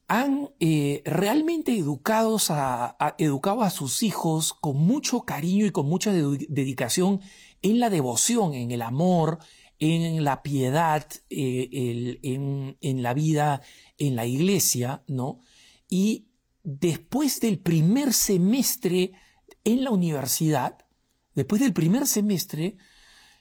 han 0.08 0.50
eh, 0.60 1.02
realmente 1.04 1.76
educado 1.76 2.36
a 2.38 3.70
sus 3.70 4.02
hijos 4.02 4.52
con 4.54 4.76
mucho 4.76 5.22
cariño 5.22 5.66
y 5.66 5.70
con 5.70 5.86
mucha 5.86 6.12
dedicación 6.12 7.20
en 7.62 7.78
la 7.78 7.90
devoción, 7.90 8.54
en 8.54 8.72
el 8.72 8.82
amor, 8.82 9.38
en 9.82 10.22
la 10.22 10.42
piedad, 10.42 11.04
eh, 11.28 12.18
en, 12.22 13.02
la 13.02 13.14
vida 13.14 13.62
en 13.98 14.14
la 14.14 14.26
iglesia, 14.26 15.02
¿no? 15.08 15.40
Y 15.88 16.28
después 16.62 17.40
del 17.40 17.58
primer 17.58 18.12
semestre 18.12 19.12
en 19.64 19.82
la 19.82 19.90
universidad, 19.90 20.78
después 21.34 21.60
del 21.60 21.72
primer 21.72 22.06
semestre, 22.06 22.76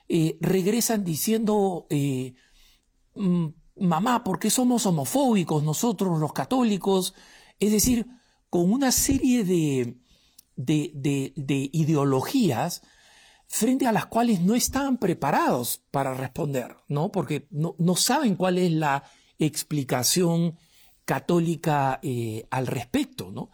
eh, 0.10 0.38
regresan 0.42 1.04
diciendo, 1.04 1.86
mm, 3.14 3.48
mamá, 3.76 4.24
¿por 4.24 4.40
qué 4.40 4.50
somos 4.50 4.88
homofóbicos 4.88 5.64
nosotros 5.64 6.20
los 6.20 6.34
católicos? 6.34 7.14
Es 7.60 7.72
decir, 7.72 8.08
con 8.50 8.72
una 8.72 8.92
serie 8.92 9.44
de, 9.44 9.96
de, 10.56 11.70
ideologías 11.72 12.82
frente 13.52 13.86
a 13.86 13.92
las 13.92 14.06
cuales 14.06 14.40
no 14.40 14.56
están 14.56 14.98
preparados 14.98 15.84
para 15.92 16.14
responder, 16.14 16.78
¿no? 16.88 17.12
Porque 17.12 17.48
no, 17.52 17.96
saben 17.98 18.36
cuál 18.36 18.58
es 18.58 18.72
la 18.72 19.04
explicación 19.40 20.58
católica 21.04 22.00
eh, 22.02 22.48
al 22.50 22.68
respecto, 22.68 23.32
¿no? 23.32 23.52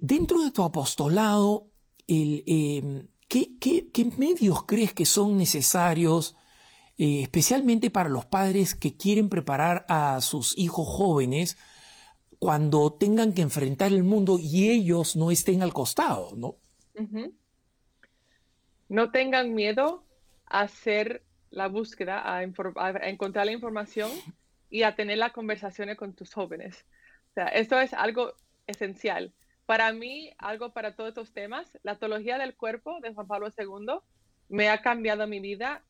dentro 0.00 0.42
de 0.42 0.50
tu 0.50 0.64
apostolado, 0.64 1.70
eh, 2.08 3.06
¿qué, 3.28 3.56
qué, 3.60 4.04
medios 4.18 4.64
crees 4.64 4.92
que 4.92 5.06
son 5.06 5.36
necesarios 5.36 6.34
eh, 6.98 7.22
especialmente 7.22 7.88
para 7.88 8.10
los 8.10 8.26
padres 8.26 8.74
que 8.74 8.96
quieren 8.96 9.28
preparar 9.28 9.86
a 9.88 10.20
sus 10.20 10.58
hijos 10.58 10.86
jóvenes 10.86 11.56
cuando 12.40 12.92
tengan 12.92 13.32
que 13.32 13.42
enfrentar 13.42 13.92
el 13.92 14.02
mundo 14.02 14.38
y 14.40 14.68
ellos 14.68 15.14
no 15.14 15.30
estén 15.30 15.62
al 15.62 15.72
costado, 15.72 16.32
¿no? 16.36 16.56
No 18.90 19.12
tengan 19.12 19.54
miedo 19.54 20.04
a 20.46 20.62
hacer 20.62 21.22
la 21.50 21.68
búsqueda, 21.68 22.34
a, 22.34 22.42
encontrar 22.42 23.46
la 23.46 23.52
información 23.52 24.10
y 24.68 24.82
a 24.82 24.96
tener 24.96 25.18
las 25.18 25.30
conversaciones 25.30 25.96
con 25.96 26.12
tus 26.12 26.34
jóvenes. 26.34 26.84
O 27.30 27.34
sea, 27.34 27.46
esto 27.46 27.78
es 27.78 27.94
algo 27.94 28.34
esencial. 28.66 29.32
Para 29.64 29.92
mí, 29.92 30.32
algo 30.38 30.72
para 30.72 30.96
todos 30.96 31.10
estos 31.10 31.32
temas, 31.32 31.70
la 31.84 32.00
teología 32.00 32.36
del 32.36 32.56
cuerpo 32.56 32.98
de 33.00 33.14
Juan 33.14 33.28
Pablo 33.28 33.48
II 33.56 34.00
me 34.48 34.68
ha 34.68 34.82
cambiado 34.82 35.28
mi 35.28 35.38
vida 35.38 35.84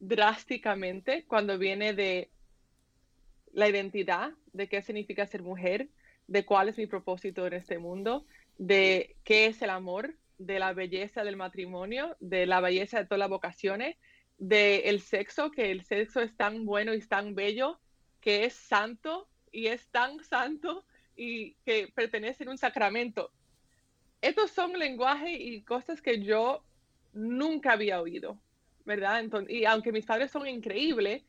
drásticamente 0.00 1.24
cuando 1.28 1.58
viene 1.58 1.92
de 1.92 2.32
la 3.52 3.68
identidad, 3.68 4.32
de 4.52 4.68
qué 4.68 4.82
significa 4.82 5.28
ser 5.28 5.42
mujer, 5.42 5.90
de 6.26 6.44
cuál 6.44 6.70
es 6.70 6.76
mi 6.76 6.88
propósito 6.88 7.46
en 7.46 7.52
este 7.52 7.78
mundo, 7.78 8.26
de 8.58 9.14
qué 9.22 9.46
es 9.46 9.62
el 9.62 9.70
amor, 9.70 10.16
de 10.46 10.58
la 10.58 10.72
belleza 10.72 11.24
del 11.24 11.36
matrimonio, 11.36 12.16
de 12.20 12.46
la 12.46 12.60
belleza 12.60 12.98
de 12.98 13.04
todas 13.04 13.20
las 13.20 13.28
vocaciones, 13.28 13.96
del 14.38 14.82
el 14.84 15.00
sexo, 15.00 15.50
que 15.50 15.70
el 15.70 15.84
sexo 15.84 16.20
es 16.20 16.36
tan 16.36 16.64
bueno 16.64 16.94
y 16.94 17.00
tan 17.00 17.34
bello, 17.34 17.80
que 18.20 18.44
es 18.44 18.54
santo 18.54 19.28
y 19.50 19.66
es 19.66 19.88
tan 19.88 20.22
santo 20.24 20.84
y 21.16 21.54
que 21.64 21.88
pertenece 21.94 22.44
a 22.44 22.50
un 22.50 22.58
sacramento. 22.58 23.30
Estos 24.20 24.50
son 24.50 24.78
lenguajes 24.78 25.38
y 25.38 25.62
cosas 25.62 26.00
que 26.00 26.22
yo 26.22 26.64
nunca 27.12 27.72
había 27.72 28.00
oído. 28.00 28.38
¿verdad? 28.84 29.24
y 29.48 29.64
aunque 29.64 29.92
mis 29.92 30.06
padres 30.06 30.30
son 30.30 30.46
increíbles, 30.46 31.22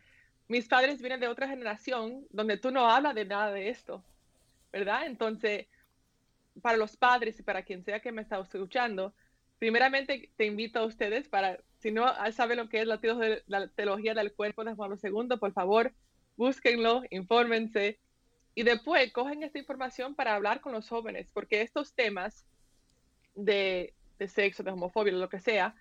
mis 0.47 0.67
padres 0.67 1.01
vienen 1.01 1.19
de 1.19 1.27
otra 1.27 1.47
generación 1.47 2.25
donde 2.29 2.57
tú 2.57 2.71
no 2.71 2.89
hablas 2.89 3.15
de 3.15 3.25
nada 3.25 3.51
de 3.51 3.69
esto, 3.69 4.03
¿verdad? 4.71 5.05
Entonces, 5.05 5.67
para 6.61 6.77
los 6.77 6.97
padres 6.97 7.39
y 7.39 7.43
para 7.43 7.63
quien 7.63 7.83
sea 7.83 7.99
que 7.99 8.11
me 8.11 8.21
está 8.21 8.39
escuchando, 8.39 9.13
primeramente 9.59 10.29
te 10.35 10.45
invito 10.45 10.79
a 10.79 10.85
ustedes 10.85 11.27
para, 11.27 11.59
si 11.79 11.91
no 11.91 12.05
saben 12.31 12.57
lo 12.57 12.69
que 12.69 12.81
es 12.81 12.87
la, 12.87 13.67
teología 13.69 14.13
del 14.13 14.33
cuerpo 14.33 14.63
de 14.63 14.75
Juan 14.75 14.97
II, 15.01 15.37
por 15.39 15.53
favor, 15.53 15.93
búsquenlo, 16.35 17.03
infórmense. 17.09 17.99
Y 18.55 18.63
después 18.63 19.11
cogen 19.11 19.43
esta 19.43 19.57
información 19.57 20.15
para 20.15 20.35
hablar 20.35 20.61
con 20.61 20.73
los 20.73 20.87
jóvenes, 20.87 21.31
porque 21.33 21.61
estos 21.61 21.93
temas 21.93 22.45
de, 23.35 23.93
de 24.19 24.27
sexo, 24.27 24.63
de 24.63 24.71
homofobia, 24.71 25.13
lo 25.13 25.29
que 25.29 25.39
sea, 25.39 25.75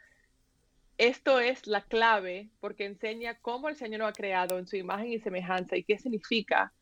esto 0.98 1.40
es 1.40 1.66
la 1.66 1.82
clave 1.82 2.50
porque 2.60 2.84
enseña 2.84 3.38
cómo 3.40 3.68
el 3.68 3.76
Señor 3.76 4.00
nos 4.00 4.10
ha 4.10 4.12
creado 4.12 4.58
en 4.58 4.66
su 4.66 4.76
imagen 4.76 5.12
y 5.12 5.18
semejanza 5.18 5.76
y 5.76 5.84
qué 5.84 5.98
significa 5.98 6.72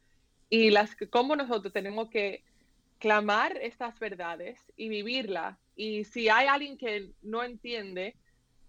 y 0.50 0.70
las, 0.70 0.96
cómo 1.10 1.36
nosotros 1.36 1.72
tenemos 1.72 2.10
que 2.10 2.42
clamar 3.00 3.56
estas 3.56 3.98
verdades 3.98 4.60
y 4.76 4.88
vivirla. 4.88 5.58
Y 5.74 6.04
si 6.04 6.28
hay 6.28 6.46
alguien 6.46 6.78
que 6.78 7.10
no 7.22 7.42
entiende, 7.42 8.14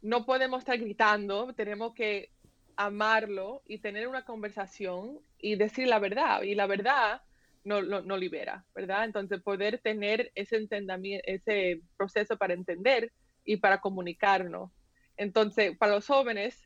no 0.01 0.25
podemos 0.25 0.59
estar 0.59 0.79
gritando, 0.79 1.53
tenemos 1.53 1.93
que 1.93 2.31
amarlo 2.77 3.61
y 3.67 3.79
tener 3.79 4.07
una 4.07 4.23
conversación 4.25 5.19
y 5.37 5.55
decir 5.55 5.87
la 5.87 5.99
verdad. 5.99 6.41
Y 6.43 6.55
la 6.55 6.65
verdad 6.65 7.21
no, 7.63 7.81
no, 7.81 8.17
libera, 8.17 8.65
¿verdad? 8.73 9.03
Entonces 9.03 9.41
poder 9.41 9.79
tener 9.79 10.31
ese 10.33 10.55
entendimiento, 10.55 11.23
ese 11.27 11.81
proceso 11.97 12.37
para 12.37 12.53
entender 12.53 13.11
y 13.43 13.57
para 13.57 13.81
comunicarnos. 13.81 14.71
Entonces, 15.17 15.77
para 15.77 15.95
los 15.95 16.07
jóvenes, 16.07 16.57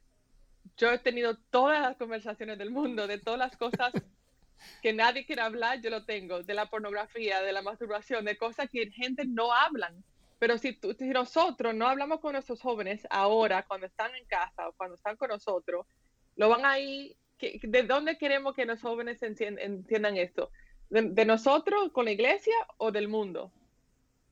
yo 0.77 0.91
he 0.91 0.99
tenido 0.99 1.37
todas 1.49 1.81
las 1.81 1.97
conversaciones 1.97 2.57
del 2.59 2.69
mundo, 2.69 3.07
de 3.07 3.17
todas 3.17 3.39
las 3.39 3.57
cosas 3.57 3.91
que 4.81 4.93
nadie 4.93 5.25
quiere 5.25 5.41
hablar, 5.41 5.81
yo 5.81 5.89
lo 5.89 6.05
tengo, 6.05 6.43
de 6.43 6.53
la 6.53 6.69
pornografía, 6.69 7.41
de 7.41 7.53
la 7.53 7.61
masturbación, 7.61 8.25
de 8.25 8.37
cosas 8.37 8.69
que 8.69 8.89
gente 8.91 9.25
no 9.25 9.53
hablan. 9.53 10.03
Pero 10.39 10.57
si, 10.57 10.79
si 10.97 11.09
nosotros 11.09 11.73
no 11.73 11.87
hablamos 11.87 12.19
con 12.19 12.33
nuestros 12.33 12.61
jóvenes 12.61 13.07
ahora, 13.09 13.63
cuando 13.63 13.87
están 13.87 14.13
en 14.15 14.25
casa 14.25 14.67
o 14.67 14.73
cuando 14.73 14.95
están 14.95 15.15
con 15.15 15.29
nosotros, 15.29 15.85
lo 16.35 16.49
van 16.49 16.65
ahí, 16.65 17.15
¿de 17.39 17.83
dónde 17.83 18.17
queremos 18.17 18.53
que 18.53 18.65
los 18.65 18.81
jóvenes 18.81 19.21
entiendan 19.23 20.17
esto? 20.17 20.51
¿De, 20.89 21.25
nosotros 21.25 21.91
con 21.91 22.05
la 22.05 22.11
iglesia 22.11 22.55
o 22.77 22.91
del 22.91 23.07
mundo? 23.07 23.51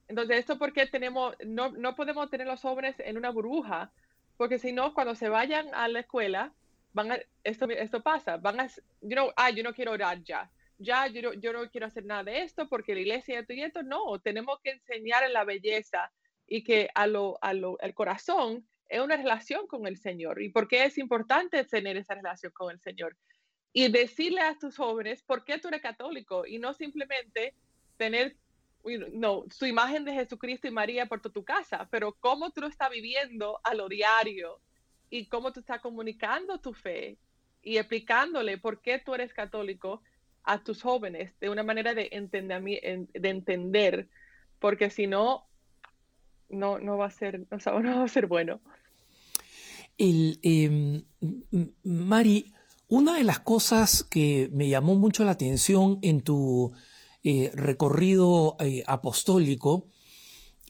Entonces, 0.07 0.37
esto 0.37 0.59
porque 0.59 0.85
tenemos, 0.85 1.35
no, 1.45 1.71
no 1.71 1.95
podemos 1.95 2.29
tener 2.29 2.47
los 2.47 2.61
jóvenes 2.61 2.95
en 2.99 3.17
una 3.17 3.31
burbuja, 3.31 3.91
porque 4.37 4.59
si 4.59 4.71
no, 4.71 4.93
cuando 4.93 5.15
se 5.15 5.29
vayan 5.29 5.73
a 5.73 5.87
la 5.87 6.01
escuela, 6.01 6.53
van 6.93 7.11
a, 7.11 7.19
esto, 7.43 7.69
esto 7.69 8.01
pasa, 8.01 8.37
van 8.37 8.59
a, 8.59 8.67
you 9.01 9.09
know, 9.09 9.31
ah, 9.35 9.49
yo 9.49 9.63
no 9.63 9.73
quiero 9.73 9.91
orar 9.91 10.23
ya, 10.23 10.49
ya 10.77 11.07
yo 11.07 11.21
no, 11.21 11.33
yo 11.33 11.53
no 11.53 11.69
quiero 11.69 11.87
hacer 11.87 12.05
nada 12.05 12.23
de 12.23 12.43
esto 12.43 12.69
porque 12.69 12.93
la 12.93 13.01
iglesia 13.01 13.35
y 13.35 13.37
esto 13.39 13.53
y 13.53 13.61
esto, 13.61 13.83
no, 13.83 14.19
tenemos 14.19 14.59
que 14.63 14.71
enseñar 14.71 15.23
en 15.23 15.33
la 15.33 15.43
belleza 15.43 16.11
y 16.47 16.63
que 16.63 16.89
a 16.93 17.07
lo, 17.07 17.37
a 17.41 17.53
lo, 17.53 17.79
el 17.79 17.93
corazón 17.93 18.67
es 18.89 19.01
una 19.01 19.17
relación 19.17 19.65
con 19.67 19.87
el 19.87 19.97
Señor. 19.97 20.41
Y 20.41 20.49
por 20.49 20.67
qué 20.67 20.85
es 20.85 20.97
importante 20.97 21.63
tener 21.63 21.97
esa 21.97 22.13
relación 22.13 22.51
con 22.51 22.71
el 22.71 22.79
Señor. 22.79 23.17
Y 23.71 23.87
decirle 23.87 24.41
a 24.41 24.55
tus 24.55 24.77
jóvenes 24.77 25.23
por 25.23 25.43
qué 25.43 25.57
tú 25.57 25.69
eres 25.69 25.81
católico 25.81 26.45
y 26.45 26.59
no 26.59 26.73
simplemente 26.75 27.55
tener 27.97 28.37
no, 29.13 29.45
su 29.49 29.65
imagen 29.65 30.05
de 30.05 30.13
Jesucristo 30.13 30.67
y 30.67 30.71
María 30.71 31.07
por 31.07 31.21
tu 31.21 31.43
casa, 31.43 31.87
pero 31.89 32.13
cómo 32.19 32.51
tú 32.51 32.61
lo 32.61 32.67
estás 32.67 32.89
viviendo 32.91 33.59
a 33.63 33.73
lo 33.73 33.87
diario 33.87 34.59
y 35.13 35.27
cómo 35.27 35.53
tú 35.53 35.59
estás 35.59 35.79
comunicando 35.79 36.57
tu 36.57 36.73
fe 36.73 37.19
y 37.61 37.77
explicándole 37.77 38.57
por 38.57 38.81
qué 38.81 38.97
tú 38.97 39.13
eres 39.13 39.31
católico 39.31 40.01
a 40.43 40.63
tus 40.63 40.81
jóvenes 40.81 41.31
de 41.39 41.51
una 41.51 41.61
manera 41.61 41.93
de, 41.93 42.09
entender, 42.13 42.63
de 43.13 43.29
entender, 43.29 44.09
porque 44.57 44.89
si 44.89 45.05
no, 45.05 45.45
no, 46.49 46.79
no, 46.79 46.97
va 46.97 47.05
a 47.05 47.11
ser, 47.11 47.39
no, 47.51 47.99
va 47.99 48.03
a 48.03 48.07
ser 48.07 48.25
bueno. 48.25 48.59
El, 49.99 50.39
em, 50.41 51.03
Mari, 51.83 52.51
una 52.87 53.15
de 53.15 53.23
las 53.23 53.39
cosas 53.39 54.03
que 54.03 54.49
me 54.51 54.67
llamó 54.67 54.95
mucho 54.95 55.23
la 55.25 55.31
atención 55.31 55.99
en 56.01 56.21
tu 56.21 56.73
eh, 57.23 57.51
recorrido 57.53 58.57
eh, 58.59 58.83
apostólico 58.87 59.89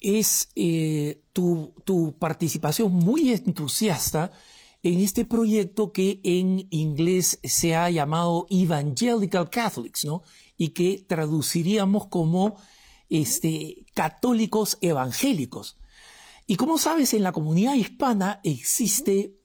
es 0.03 0.49
eh, 0.55 1.23
tu, 1.33 1.73
participación 2.19 2.93
muy 2.93 3.31
entusiasta 3.31 4.31
en 4.83 4.99
este 4.99 5.25
proyecto 5.25 5.91
que 5.91 6.19
en 6.23 6.67
inglés 6.69 7.39
se 7.43 7.75
ha 7.75 7.89
llamado 7.89 8.45
Evangelical 8.49 9.49
Catholics, 9.49 10.05
¿no? 10.05 10.21
Y 10.57 10.69
que 10.69 11.03
traduciríamos 11.07 12.07
como 12.07 12.57
este, 13.09 13.85
católicos 13.95 14.77
evangélicos. 14.81 15.77
Y 16.45 16.57
como 16.57 16.77
sabes, 16.77 17.13
en 17.13 17.23
la 17.23 17.31
comunidad 17.31 17.75
hispana 17.75 18.41
existe, 18.43 19.37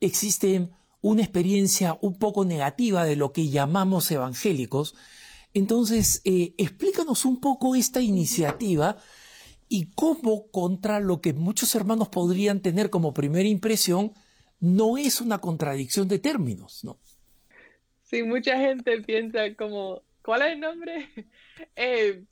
existe 0.00 0.70
una 1.02 1.22
experiencia 1.22 1.98
un 2.00 2.14
poco 2.14 2.44
negativa 2.44 3.04
de 3.04 3.16
lo 3.16 3.32
que 3.32 3.48
llamamos 3.48 4.08
evangélicos, 4.12 4.94
entonces, 5.54 6.22
eh, 6.24 6.54
explícanos 6.58 7.24
un 7.24 7.40
poco 7.40 7.74
esta 7.74 8.00
iniciativa 8.00 8.96
y 9.70 9.90
cómo 9.94 10.50
contra 10.50 11.00
lo 11.00 11.22
que 11.22 11.32
muchos 11.32 11.74
hermanos 11.74 12.10
podrían 12.10 12.60
tener 12.60 12.90
como 12.90 13.14
primera 13.14 13.48
impresión, 13.48 14.12
no 14.58 14.98
es 14.98 15.22
una 15.22 15.38
contradicción 15.38 16.08
de 16.08 16.18
términos, 16.18 16.84
¿no? 16.84 16.98
Sí, 18.02 18.22
mucha 18.22 18.58
gente 18.58 19.00
piensa 19.00 19.54
como, 19.54 20.02
¿cuál 20.22 20.42
es 20.42 20.52
el 20.52 20.60
nombre? 20.60 21.08
Eh, 21.76 22.24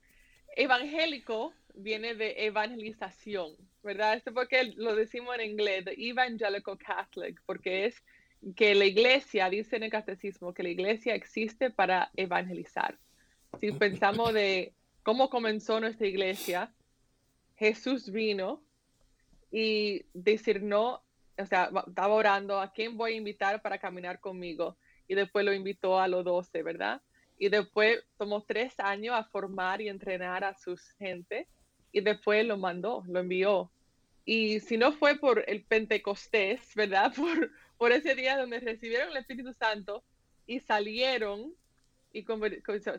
evangélico 0.56 1.52
viene 1.74 2.14
de 2.14 2.46
evangelización, 2.46 3.52
¿verdad? 3.82 4.14
Esto 4.14 4.32
porque 4.32 4.72
lo 4.76 4.96
decimos 4.96 5.36
en 5.38 5.50
inglés, 5.50 5.84
the 5.84 5.94
evangelical 5.96 6.78
Catholic, 6.78 7.42
porque 7.44 7.84
es 7.84 8.02
que 8.56 8.74
la 8.74 8.86
iglesia, 8.86 9.50
dice 9.50 9.76
en 9.76 9.82
el 9.82 9.90
catecismo, 9.90 10.54
que 10.54 10.62
la 10.62 10.70
iglesia 10.70 11.14
existe 11.14 11.70
para 11.70 12.10
evangelizar 12.16 12.98
si 13.60 13.72
pensamos 13.72 14.32
de 14.32 14.74
cómo 15.02 15.30
comenzó 15.30 15.80
nuestra 15.80 16.06
iglesia, 16.06 16.72
Jesús 17.58 18.10
vino 18.10 18.62
y 19.50 20.04
no, 20.60 21.02
o 21.36 21.46
sea, 21.46 21.70
estaba 21.86 22.14
orando 22.14 22.60
a 22.60 22.72
quién 22.72 22.96
voy 22.96 23.14
a 23.14 23.16
invitar 23.16 23.62
para 23.62 23.78
caminar 23.78 24.20
conmigo. 24.20 24.76
Y 25.08 25.14
después 25.14 25.44
lo 25.44 25.52
invitó 25.52 25.98
a 25.98 26.06
los 26.06 26.24
doce, 26.24 26.62
¿verdad? 26.62 27.02
Y 27.38 27.48
después 27.48 28.04
tomó 28.16 28.42
tres 28.42 28.78
años 28.78 29.14
a 29.14 29.24
formar 29.24 29.80
y 29.80 29.88
entrenar 29.88 30.44
a 30.44 30.54
sus 30.54 30.90
gente. 30.98 31.48
Y 31.92 32.00
después 32.00 32.44
lo 32.44 32.58
mandó, 32.58 33.02
lo 33.08 33.20
envió. 33.20 33.70
Y 34.24 34.60
si 34.60 34.76
no 34.76 34.92
fue 34.92 35.18
por 35.18 35.44
el 35.48 35.64
Pentecostés, 35.64 36.74
¿verdad? 36.74 37.12
Por, 37.16 37.50
por 37.78 37.92
ese 37.92 38.14
día 38.14 38.36
donde 38.36 38.60
recibieron 38.60 39.10
el 39.10 39.16
Espíritu 39.16 39.54
Santo 39.54 40.04
y 40.46 40.60
salieron 40.60 41.54
y 42.12 42.24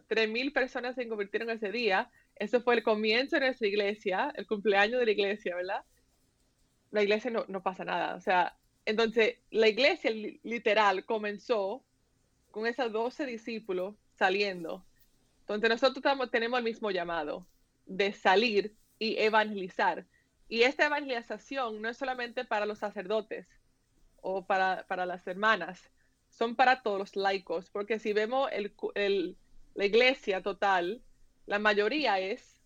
tres 0.08 0.30
mil 0.30 0.54
personas 0.54 0.96
se 0.96 1.08
convirtieron 1.08 1.50
ese 1.50 1.72
día. 1.72 2.10
Eso 2.40 2.62
fue 2.62 2.76
el 2.76 2.84
comienzo 2.84 3.36
de 3.36 3.48
nuestra 3.48 3.68
iglesia, 3.68 4.34
el 4.36 4.48
cumpleaños 4.48 5.00
de 5.00 5.06
la 5.06 5.12
iglesia, 5.12 5.56
¿verdad? 5.56 5.84
La 6.92 7.04
iglesia 7.04 7.30
no, 7.30 7.46
no 7.48 7.62
pasa 7.62 7.86
nada. 7.86 8.16
O 8.16 8.22
sea, 8.22 8.58
entonces 8.86 9.38
la 9.52 9.68
iglesia 9.68 10.12
literal 10.44 11.06
comenzó 11.06 11.84
con 12.52 12.66
esos 12.66 12.92
12 12.92 13.26
discípulos 13.26 13.96
saliendo. 14.16 14.86
Entonces 15.42 15.70
nosotros 15.70 16.32
tenemos 16.32 16.58
el 16.60 16.64
mismo 16.64 16.92
llamado 16.92 17.46
de 17.86 18.14
salir 18.14 18.76
y 19.00 19.18
evangelizar. 19.18 20.06
Y 20.48 20.64
esta 20.64 20.88
evangelización 20.88 21.82
no 21.82 21.90
es 21.90 21.98
solamente 21.98 22.46
para 22.46 22.66
los 22.66 22.80
sacerdotes 22.80 23.48
o 24.22 24.46
para, 24.46 24.86
para 24.88 25.06
las 25.06 25.26
hermanas, 25.28 25.90
son 26.30 26.56
para 26.56 26.82
todos 26.82 27.00
los 27.00 27.16
laicos, 27.16 27.70
porque 27.70 28.00
si 28.00 28.14
vemos 28.14 28.50
el, 28.52 29.38
la 29.74 29.86
iglesia 29.86 30.42
total, 30.42 31.02
la 31.50 31.58
mayoría 31.58 32.20
es, 32.20 32.62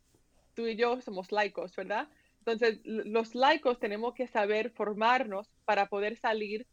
tú 0.56 0.68
y 0.68 0.76
yo 0.76 1.00
somos 1.00 1.32
laicos, 1.32 1.74
¿verdad? 1.74 2.10
Entonces, 2.40 2.82
los 2.84 3.34
laicos 3.34 3.80
tenemos 3.80 4.14
que 4.14 4.28
saber 4.28 4.72
formarnos 4.72 5.48
para 5.64 5.88
poder 5.88 6.18
salir 6.18 6.68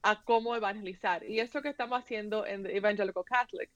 a 0.00 0.24
cómo 0.24 0.56
evangelizar. 0.56 1.22
Y 1.28 1.40
eso 1.40 1.60
que 1.60 1.68
estamos 1.68 1.98
haciendo 1.98 2.46
en 2.46 2.64
Evangelical 2.64 3.24
Catholic. 3.26 3.70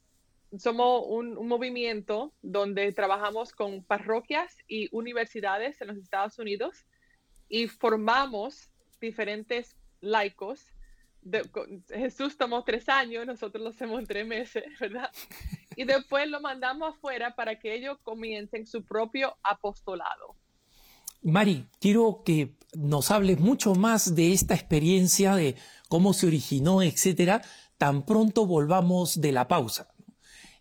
Somos 0.59 1.05
un, 1.07 1.35
movimiento 1.47 2.33
donde 2.41 2.91
trabajamos 2.93 3.53
con 3.53 3.85
parroquias 3.85 4.57
y 4.67 4.89
universidades 4.91 5.79
en 5.83 5.89
los 5.89 5.99
Estados 5.99 6.39
Unidos 6.39 6.87
y 7.47 7.69
formamos 7.69 8.71
diferentes 9.03 9.77
laicos 10.01 10.73
Jesús 11.89 12.37
tomó 12.37 12.63
tres 12.65 12.89
años, 12.89 13.27
nosotros 13.27 13.63
lo 13.63 13.71
hacemos 13.71 13.99
en 14.01 14.07
tres 14.07 14.27
meses, 14.27 14.65
¿verdad? 14.81 15.11
Y 15.77 15.85
después 15.85 16.29
lo 16.29 16.41
mandamos 16.41 16.95
afuera 16.95 17.35
para 17.35 17.59
que 17.59 17.75
ellos 17.75 17.99
comiencen 18.03 18.67
su 18.67 18.85
propio 18.85 19.37
apostolado. 19.43 20.37
Mari, 21.23 21.67
quiero 21.81 22.23
que 22.25 22.55
nos 22.75 23.11
hables 23.11 23.41
mucho 23.41 23.75
más 23.75 24.15
de 24.15 24.33
esta 24.33 24.55
experiencia, 24.55 25.35
de 25.35 25.57
cómo 25.89 26.13
se 26.13 26.27
originó, 26.27 26.83
etcétera, 26.83 27.43
tan 27.79 28.05
pronto 28.05 28.47
volvamos 28.47 29.21
de 29.21 29.33
la 29.33 29.49
pausa. 29.49 29.89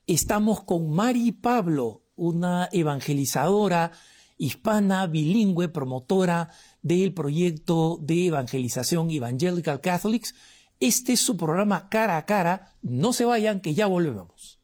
Estamos 0.08 0.64
con 0.64 0.90
Mari 0.90 1.32
Pablo, 1.32 2.04
una 2.16 2.70
evangelizadora 2.72 3.92
hispana, 4.38 5.08
bilingüe, 5.08 5.70
promotora 5.70 6.50
del 6.82 7.14
proyecto 7.14 7.98
de 8.02 8.28
evangelización 8.28 9.10
Evangelical 9.10 9.82
Catholics, 9.82 10.36
este 10.80 11.14
es 11.14 11.20
su 11.20 11.38
programa 11.38 11.90
cara 11.90 12.18
a 12.18 12.26
cara. 12.26 12.74
No 12.82 13.14
se 13.14 13.26
vayan, 13.26 13.62
que 13.62 13.74
ya 13.74 13.88
volvemos. 13.88 14.55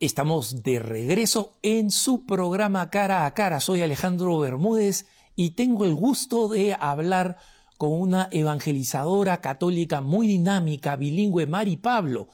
Estamos 0.00 0.62
de 0.62 0.78
regreso 0.78 1.52
en 1.62 1.90
su 1.90 2.24
programa 2.24 2.88
Cara 2.88 3.26
a 3.26 3.34
Cara. 3.34 3.60
Soy 3.60 3.82
Alejandro 3.82 4.38
Bermúdez 4.38 5.06
y 5.36 5.50
tengo 5.50 5.84
el 5.84 5.94
gusto 5.94 6.48
de 6.48 6.74
hablar 6.80 7.36
con 7.76 7.92
una 7.92 8.28
evangelizadora 8.32 9.42
católica 9.42 10.00
muy 10.00 10.26
dinámica, 10.26 10.96
bilingüe, 10.96 11.46
Mari 11.46 11.76
Pablo. 11.76 12.28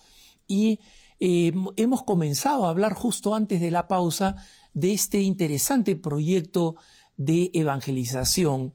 Y 0.47 0.79
eh, 1.19 1.53
hemos 1.77 2.05
comenzado 2.05 2.67
a 2.67 2.71
hablar 2.71 2.95
justo 2.95 3.35
antes 3.35 3.61
de 3.61 3.73
la 3.73 3.89
pausa 3.89 4.37
de 4.73 4.93
este 4.93 5.21
interesante 5.21 5.97
proyecto 5.97 6.77
de 7.17 7.51
evangelización, 7.53 8.75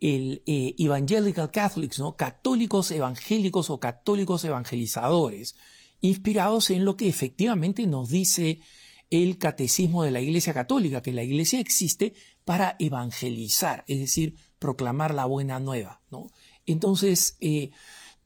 el 0.00 0.42
eh, 0.46 0.74
Evangelical 0.78 1.50
Catholics, 1.50 1.98
¿no? 1.98 2.16
Católicos 2.16 2.90
evangélicos 2.90 3.68
o 3.68 3.78
católicos 3.78 4.44
evangelizadores 4.44 5.54
inspirados 6.02 6.68
en 6.70 6.84
lo 6.84 6.96
que 6.96 7.08
efectivamente 7.08 7.86
nos 7.86 8.10
dice 8.10 8.60
el 9.08 9.38
catecismo 9.38 10.02
de 10.02 10.10
la 10.10 10.20
Iglesia 10.20 10.52
Católica, 10.52 11.00
que 11.00 11.12
la 11.12 11.22
Iglesia 11.22 11.60
existe 11.60 12.14
para 12.44 12.76
evangelizar, 12.78 13.84
es 13.86 14.00
decir, 14.00 14.36
proclamar 14.58 15.14
la 15.14 15.26
buena 15.26 15.60
nueva. 15.60 16.02
¿no? 16.10 16.30
Entonces, 16.66 17.36
eh, 17.40 17.70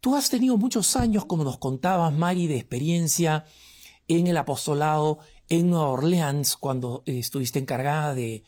tú 0.00 0.16
has 0.16 0.30
tenido 0.30 0.56
muchos 0.56 0.96
años, 0.96 1.26
como 1.26 1.44
nos 1.44 1.58
contabas, 1.58 2.12
Mari, 2.12 2.46
de 2.46 2.56
experiencia 2.56 3.44
en 4.08 4.26
el 4.26 4.36
apostolado 4.36 5.18
en 5.48 5.70
Nueva 5.70 5.88
Orleans, 5.88 6.56
cuando 6.56 7.02
eh, 7.06 7.18
estuviste 7.18 7.58
encargada 7.58 8.14
de, 8.14 8.44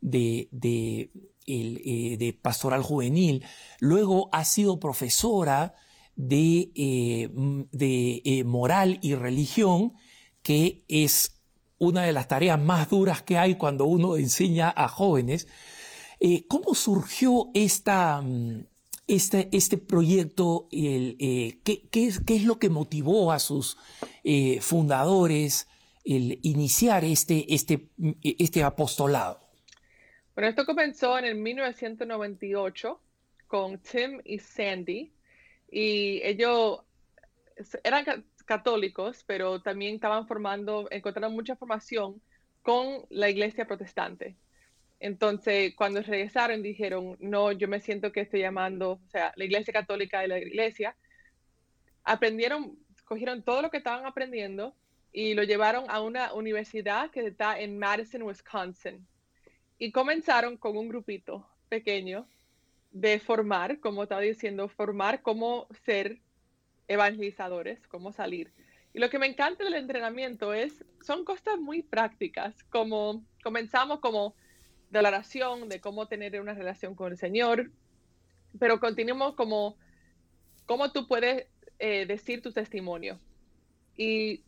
de, 0.00 0.48
de, 0.52 1.10
eh, 1.46 2.16
de 2.18 2.38
pastoral 2.40 2.82
juvenil. 2.82 3.44
Luego 3.80 4.28
has 4.32 4.48
sido 4.48 4.80
profesora 4.80 5.74
de, 6.20 6.70
eh, 6.74 7.30
de 7.72 8.22
eh, 8.24 8.44
moral 8.44 8.98
y 9.00 9.14
religión, 9.14 9.94
que 10.42 10.84
es 10.88 11.40
una 11.78 12.02
de 12.02 12.12
las 12.12 12.28
tareas 12.28 12.60
más 12.60 12.90
duras 12.90 13.22
que 13.22 13.38
hay 13.38 13.54
cuando 13.54 13.86
uno 13.86 14.16
enseña 14.16 14.72
a 14.76 14.88
jóvenes. 14.88 15.48
Eh, 16.20 16.46
¿Cómo 16.46 16.74
surgió 16.74 17.50
esta, 17.54 18.20
mm, 18.20 18.66
este, 19.06 19.48
este 19.52 19.78
proyecto? 19.78 20.68
¿qué, 20.70 21.88
qué, 21.90 22.06
es, 22.06 22.20
¿qué, 22.20 22.36
es, 22.36 22.44
lo 22.44 22.58
que 22.58 22.68
motivó 22.68 23.32
a 23.32 23.38
sus 23.38 23.78
fundadores 24.60 25.68
el 26.04 26.38
iniciar 26.42 27.04
este, 27.04 27.52
este, 27.54 27.88
este 28.22 28.62
apostolado? 28.62 29.40
Bueno, 30.34 30.50
esto 30.50 30.66
comenzó 30.66 31.18
en 31.18 31.24
el 31.24 31.34
1998 31.36 33.00
con 33.46 33.78
Tim 33.78 34.20
y 34.24 34.38
Sandy, 34.38 35.12
y 35.70 36.20
ellos 36.24 36.80
eran 37.84 38.24
católicos, 38.44 39.22
pero 39.26 39.62
también 39.62 39.94
estaban 39.94 40.26
formando, 40.26 40.88
encontraron 40.90 41.32
mucha 41.32 41.56
formación 41.56 42.20
con 42.62 43.06
la 43.10 43.30
iglesia 43.30 43.66
protestante. 43.66 44.36
Entonces, 44.98 45.74
cuando 45.76 46.02
regresaron, 46.02 46.62
dijeron, 46.62 47.16
no, 47.20 47.52
yo 47.52 47.68
me 47.68 47.80
siento 47.80 48.12
que 48.12 48.20
estoy 48.20 48.40
llamando, 48.40 48.92
o 48.92 49.08
sea, 49.08 49.32
la 49.36 49.44
iglesia 49.44 49.72
católica 49.72 50.20
de 50.20 50.28
la 50.28 50.38
iglesia. 50.38 50.94
Aprendieron, 52.04 52.78
cogieron 53.04 53.42
todo 53.42 53.62
lo 53.62 53.70
que 53.70 53.78
estaban 53.78 54.04
aprendiendo 54.04 54.74
y 55.12 55.34
lo 55.34 55.42
llevaron 55.42 55.84
a 55.88 56.02
una 56.02 56.34
universidad 56.34 57.10
que 57.10 57.26
está 57.26 57.58
en 57.58 57.78
Madison, 57.78 58.22
Wisconsin. 58.22 59.06
Y 59.78 59.90
comenzaron 59.90 60.58
con 60.58 60.76
un 60.76 60.88
grupito 60.88 61.48
pequeño 61.70 62.28
de 62.90 63.18
formar, 63.20 63.80
como 63.80 64.02
estaba 64.02 64.20
diciendo, 64.20 64.68
formar 64.68 65.22
cómo 65.22 65.66
ser 65.84 66.18
evangelizadores, 66.88 67.86
cómo 67.86 68.12
salir. 68.12 68.52
Y 68.92 68.98
lo 68.98 69.08
que 69.10 69.18
me 69.18 69.26
encanta 69.26 69.62
del 69.62 69.74
entrenamiento 69.74 70.52
es, 70.52 70.84
son 71.00 71.24
cosas 71.24 71.58
muy 71.58 71.82
prácticas, 71.82 72.64
como 72.64 73.24
comenzamos 73.44 74.00
como 74.00 74.34
de 74.90 75.02
la 75.02 75.10
oración, 75.10 75.68
de 75.68 75.80
cómo 75.80 76.08
tener 76.08 76.40
una 76.40 76.54
relación 76.54 76.96
con 76.96 77.12
el 77.12 77.18
Señor, 77.18 77.70
pero 78.58 78.80
continuamos 78.80 79.34
como 79.36 79.76
cómo 80.66 80.90
tú 80.90 81.06
puedes 81.06 81.46
eh, 81.78 82.06
decir 82.06 82.42
tu 82.42 82.52
testimonio. 82.52 83.20
Y 83.96 84.42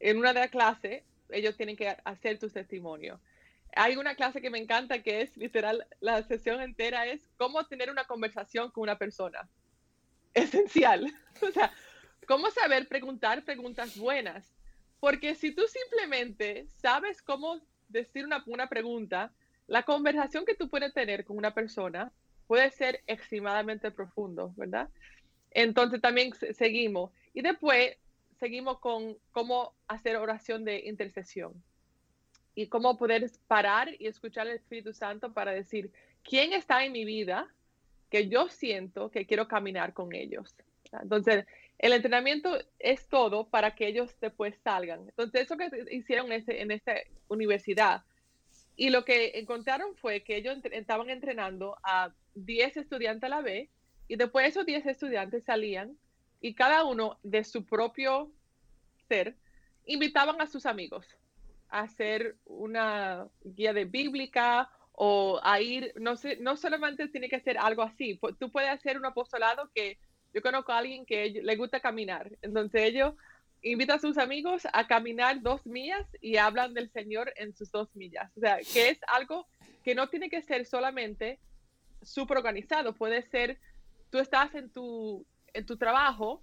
en 0.00 0.18
una 0.18 0.32
de 0.32 0.40
las 0.40 0.50
clases, 0.50 1.04
ellos 1.30 1.56
tienen 1.56 1.76
que 1.76 1.96
hacer 2.04 2.38
tu 2.38 2.48
testimonio 2.48 3.20
hay 3.76 3.96
una 3.96 4.14
clase 4.14 4.40
que 4.40 4.50
me 4.50 4.58
encanta 4.58 5.02
que 5.02 5.22
es 5.22 5.36
literal, 5.36 5.86
la 6.00 6.22
sesión 6.22 6.60
entera 6.60 7.06
es 7.06 7.26
cómo 7.36 7.64
tener 7.66 7.90
una 7.90 8.04
conversación 8.04 8.70
con 8.70 8.82
una 8.82 8.98
persona. 8.98 9.48
Esencial. 10.34 11.12
O 11.42 11.50
sea, 11.50 11.72
cómo 12.28 12.48
saber 12.50 12.86
preguntar 12.86 13.44
preguntas 13.44 13.96
buenas. 13.98 14.54
Porque 15.00 15.34
si 15.34 15.52
tú 15.52 15.62
simplemente 15.66 16.68
sabes 16.68 17.20
cómo 17.20 17.60
decir 17.88 18.24
una, 18.24 18.42
una 18.46 18.68
pregunta, 18.68 19.32
la 19.66 19.82
conversación 19.82 20.44
que 20.46 20.54
tú 20.54 20.68
puedes 20.68 20.94
tener 20.94 21.24
con 21.24 21.36
una 21.36 21.52
persona 21.52 22.12
puede 22.46 22.70
ser 22.70 23.02
extremadamente 23.06 23.90
profundo, 23.90 24.54
¿verdad? 24.56 24.88
Entonces 25.50 26.00
también 26.00 26.32
seguimos. 26.54 27.10
Y 27.32 27.42
después 27.42 27.96
seguimos 28.38 28.78
con 28.78 29.18
cómo 29.32 29.74
hacer 29.88 30.16
oración 30.16 30.64
de 30.64 30.84
intercesión 30.86 31.62
y 32.54 32.68
cómo 32.68 32.96
poder 32.96 33.30
parar 33.46 33.90
y 33.98 34.06
escuchar 34.06 34.46
al 34.46 34.54
Espíritu 34.54 34.92
Santo 34.92 35.32
para 35.32 35.52
decir, 35.52 35.90
¿quién 36.22 36.52
está 36.52 36.84
en 36.84 36.92
mi 36.92 37.04
vida 37.04 37.48
que 38.10 38.28
yo 38.28 38.48
siento 38.48 39.10
que 39.10 39.26
quiero 39.26 39.48
caminar 39.48 39.92
con 39.92 40.14
ellos? 40.14 40.54
Entonces, 40.92 41.46
el 41.78 41.92
entrenamiento 41.92 42.56
es 42.78 43.08
todo 43.08 43.48
para 43.48 43.74
que 43.74 43.88
ellos 43.88 44.14
después 44.20 44.54
salgan. 44.62 45.00
Entonces, 45.08 45.42
eso 45.42 45.56
que 45.56 45.68
hicieron 45.90 46.30
en, 46.30 46.70
esta 46.70 46.94
universidad. 47.28 48.04
Y 48.76 48.90
lo 48.90 49.04
que 49.04 49.32
encontraron 49.38 49.96
fue 49.96 50.22
que 50.22 50.36
ellos 50.36 50.58
estaban 50.70 51.10
entrenando 51.10 51.76
a 51.82 52.12
10 52.34 52.76
estudiantes 52.76 53.24
a 53.24 53.28
la 53.28 53.40
vez 53.40 53.68
y 54.06 54.16
después 54.16 54.48
esos 54.48 54.66
10 54.66 54.86
estudiantes 54.86 55.44
salían 55.44 55.96
y 56.40 56.54
cada 56.54 56.84
uno 56.84 57.18
de 57.22 57.42
su 57.42 57.64
propio 57.64 58.30
ser 59.08 59.36
invitaban 59.86 60.40
a 60.40 60.46
sus 60.46 60.66
amigos 60.66 61.06
hacer 61.68 62.36
una 62.44 63.28
guía 63.42 63.72
de 63.72 63.84
bíblica 63.84 64.70
o 64.92 65.40
a 65.42 65.60
ir, 65.60 65.92
no 65.96 66.16
sé, 66.16 66.36
no 66.36 66.56
solamente 66.56 67.08
tiene 67.08 67.28
que 67.28 67.40
ser 67.40 67.58
algo 67.58 67.82
así, 67.82 68.18
tú 68.38 68.50
puedes 68.50 68.70
hacer 68.70 68.96
un 68.96 69.06
apostolado 69.06 69.70
que 69.74 69.98
yo 70.32 70.40
conozco 70.40 70.72
a 70.72 70.78
alguien 70.78 71.04
que 71.04 71.30
le 71.42 71.56
gusta 71.56 71.80
caminar, 71.80 72.30
entonces 72.42 72.82
ellos 72.82 73.14
invitan 73.62 73.96
a 73.96 74.00
sus 74.00 74.18
amigos 74.18 74.62
a 74.72 74.86
caminar 74.86 75.40
dos 75.40 75.66
millas 75.66 76.06
y 76.20 76.36
hablan 76.36 76.74
del 76.74 76.90
Señor 76.90 77.32
en 77.36 77.54
sus 77.56 77.72
dos 77.72 77.88
millas, 77.96 78.30
o 78.36 78.40
sea, 78.40 78.58
que 78.58 78.90
es 78.90 79.00
algo 79.08 79.46
que 79.82 79.94
no 79.94 80.08
tiene 80.08 80.30
que 80.30 80.42
ser 80.42 80.64
solamente 80.64 81.40
súper 82.02 82.38
organizado, 82.38 82.94
puede 82.94 83.22
ser, 83.22 83.58
tú 84.10 84.18
estás 84.18 84.54
en 84.54 84.70
tu, 84.70 85.26
en 85.52 85.66
tu 85.66 85.76
trabajo 85.76 86.42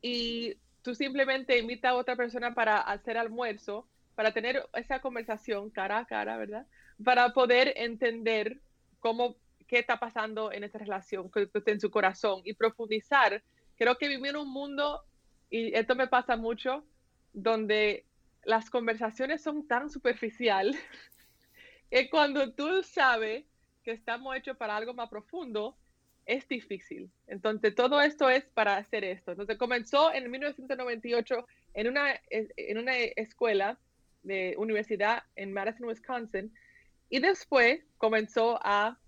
y 0.00 0.56
tú 0.82 0.94
simplemente 0.94 1.58
invitas 1.58 1.92
a 1.92 1.96
otra 1.96 2.16
persona 2.16 2.54
para 2.54 2.80
hacer 2.80 3.18
almuerzo 3.18 3.86
para 4.22 4.34
tener 4.34 4.64
esa 4.74 5.00
conversación 5.00 5.68
cara 5.70 5.98
a 5.98 6.06
cara, 6.06 6.36
¿verdad? 6.36 6.64
Para 7.04 7.32
poder 7.32 7.72
entender 7.74 8.60
cómo, 9.00 9.34
qué 9.66 9.80
está 9.80 9.98
pasando 9.98 10.52
en 10.52 10.62
esa 10.62 10.78
relación, 10.78 11.28
en 11.66 11.80
su 11.80 11.90
corazón 11.90 12.40
y 12.44 12.54
profundizar. 12.54 13.42
Creo 13.76 13.98
que 13.98 14.06
vivir 14.06 14.28
en 14.28 14.36
un 14.36 14.48
mundo, 14.48 15.02
y 15.50 15.74
esto 15.74 15.96
me 15.96 16.06
pasa 16.06 16.36
mucho, 16.36 16.84
donde 17.32 18.06
las 18.44 18.70
conversaciones 18.70 19.42
son 19.42 19.66
tan 19.66 19.90
superficial 19.90 20.72
que 21.90 22.08
cuando 22.08 22.52
tú 22.52 22.84
sabes 22.84 23.44
que 23.82 23.90
estamos 23.90 24.36
hechos 24.36 24.56
para 24.56 24.76
algo 24.76 24.94
más 24.94 25.08
profundo, 25.10 25.76
es 26.26 26.46
difícil. 26.46 27.10
Entonces, 27.26 27.74
todo 27.74 28.00
esto 28.00 28.30
es 28.30 28.44
para 28.44 28.76
hacer 28.76 29.02
esto. 29.02 29.32
Entonces, 29.32 29.58
comenzó 29.58 30.14
en 30.14 30.30
1998 30.30 31.44
en 31.74 31.88
una, 31.88 32.20
en 32.30 32.78
una 32.78 32.96
escuela 32.96 33.80
de 34.22 34.54
universidad 34.58 35.24
en 35.36 35.52
Madison, 35.52 35.88
Wisconsin, 35.88 36.52
y 37.08 37.20
después 37.20 37.80
comenzó 37.98 38.58
a 38.62 38.98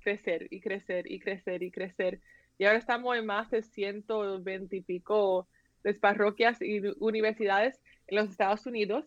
crecer 0.00 0.48
y 0.50 0.60
crecer 0.60 1.10
y 1.10 1.20
crecer 1.20 1.62
y 1.62 1.70
crecer. 1.70 2.20
Y 2.58 2.64
ahora 2.64 2.78
estamos 2.78 3.16
en 3.16 3.26
más 3.26 3.50
de 3.50 3.62
120 3.62 4.76
y 4.76 4.80
pico 4.80 5.48
de 5.82 5.94
parroquias 5.94 6.60
y 6.60 6.80
universidades 6.98 7.80
en 8.06 8.16
los 8.16 8.30
Estados 8.30 8.66
Unidos. 8.66 9.04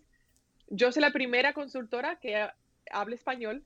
Yo 0.68 0.92
soy 0.92 1.02
la 1.02 1.12
primera 1.12 1.54
consultora 1.54 2.20
que 2.20 2.48
habla 2.92 3.16
español 3.16 3.64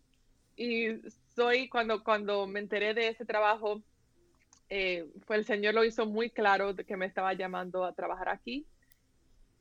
y 0.56 1.02
soy, 1.36 1.70
cuando, 1.70 2.04
cuando 2.04 2.48
me 2.48 2.60
enteré 2.60 2.94
de 2.94 3.10
ese 3.10 3.26
trabajo, 3.26 3.82
eh, 4.70 5.06
fue 5.26 5.38
el 5.38 5.46
Señor 5.46 5.74
lo 5.74 5.86
hizo 5.86 6.06
muy 6.06 6.30
claro 6.30 6.74
de 6.74 6.84
que 6.84 6.98
me 6.98 7.06
estaba 7.06 7.34
llamando 7.34 7.86
a 7.86 7.94
trabajar 7.94 8.30
aquí 8.30 8.68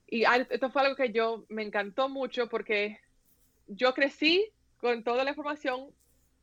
y 0.09 0.25
esto 0.51 0.71
fue 0.71 0.83
algo 0.83 0.97
que 0.97 1.13
yo 1.13 1.45
me 1.49 1.63
encantó 1.63 2.09
mucho 2.09 2.49
porque 2.49 3.01
yo 3.67 3.93
crecí 3.93 4.53
con 4.79 5.03
toda 5.03 5.25
la 5.25 5.31
información 5.31 5.91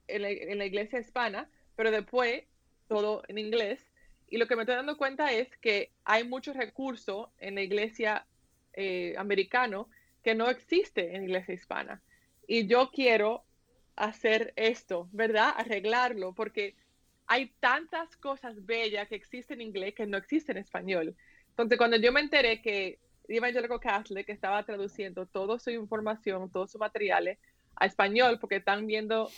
en 0.08 0.58
la, 0.58 0.66
iglesia 0.66 1.00
hispana, 1.00 1.50
pero 1.76 1.92
después 1.92 2.44
todo 2.88 3.24
en 3.28 3.38
inglés. 3.38 3.80
Y 4.28 4.38
lo 4.38 4.48
que 4.48 4.56
me 4.56 4.64
estoy 4.64 4.76
dando 4.76 4.98
cuenta 4.98 5.32
es 5.32 5.48
que 5.58 5.92
hay 6.04 6.28
muchos 6.28 6.58
recursos 6.58 7.30
en 7.40 7.56
la 7.56 7.62
iglesia 7.62 8.26
eh, 8.74 9.16
americano 9.18 9.90
que 10.24 10.36
no 10.36 10.50
existe 10.50 11.16
en 11.16 11.24
iglesia 11.24 11.54
hispana. 11.54 12.02
Y 12.48 12.68
yo 12.68 12.92
quiero 12.92 13.44
hacer 13.96 14.54
esto, 14.56 15.08
¿verdad? 15.12 15.54
Arreglarlo, 15.56 16.34
porque 16.34 16.76
hay 17.28 17.54
tantas 17.60 18.16
cosas 18.18 18.66
bellas 18.66 19.08
que 19.08 19.16
existen 19.16 19.62
en 19.62 19.68
inglés 19.68 19.94
que 19.96 20.06
no 20.06 20.18
existen 20.18 20.58
en 20.58 20.64
español. 20.64 21.16
Entonces, 21.50 21.78
cuando 21.78 21.98
yo 21.98 22.12
me 22.12 22.20
enteré 22.20 22.62
que 22.62 23.00
Evangelical 23.28 23.80
Catholic 23.80 24.30
estaba 24.30 24.64
traduciendo 24.64 25.26
toda 25.26 25.60
su 25.60 25.70
información, 25.70 26.52
todos 26.52 26.72
sus 26.72 26.80
materiales 26.80 27.40
a 27.76 27.86
español, 27.86 28.38
porque 28.40 28.58
están 28.58 28.86
viendo, 28.86 29.30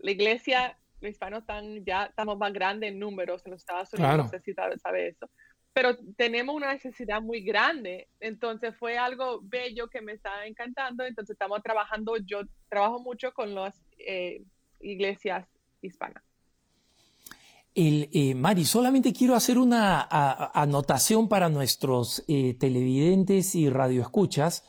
la 0.00 0.10
iglesia, 0.10 0.78
los 1.00 1.10
hispanos 1.10 1.40
están 1.40 1.84
ya, 1.84 2.06
estamos 2.06 2.38
más 2.38 2.52
grandes 2.52 2.90
en 2.90 2.98
números 2.98 3.44
en 3.44 3.52
los 3.52 3.62
Estados 3.62 3.92
Unidos, 3.92 4.16
no 4.16 4.28
sé 4.28 4.40
si 4.40 4.54
sabe 4.54 5.08
eso, 5.08 5.30
pero 5.72 5.94
tenemos 6.16 6.54
una 6.54 6.72
necesidad 6.72 7.20
muy 7.20 7.42
grande, 7.42 8.08
entonces 8.20 8.74
fue 8.76 8.96
algo 8.96 9.40
bello 9.42 9.88
que 9.88 10.00
me 10.00 10.12
está 10.12 10.46
encantando, 10.46 11.04
entonces 11.04 11.34
estamos 11.34 11.62
trabajando, 11.62 12.16
yo 12.16 12.40
trabajo 12.70 12.98
mucho 13.00 13.32
con 13.34 13.54
las 13.54 13.78
eh, 13.98 14.42
iglesias 14.80 15.46
hispanas. 15.82 16.25
El, 17.76 18.08
eh, 18.12 18.34
Mari, 18.34 18.64
solamente 18.64 19.12
quiero 19.12 19.36
hacer 19.36 19.58
una 19.58 20.08
anotación 20.54 21.28
para 21.28 21.50
nuestros 21.50 22.24
eh, 22.26 22.54
televidentes 22.58 23.54
y 23.54 23.68
radioescuchas 23.68 24.64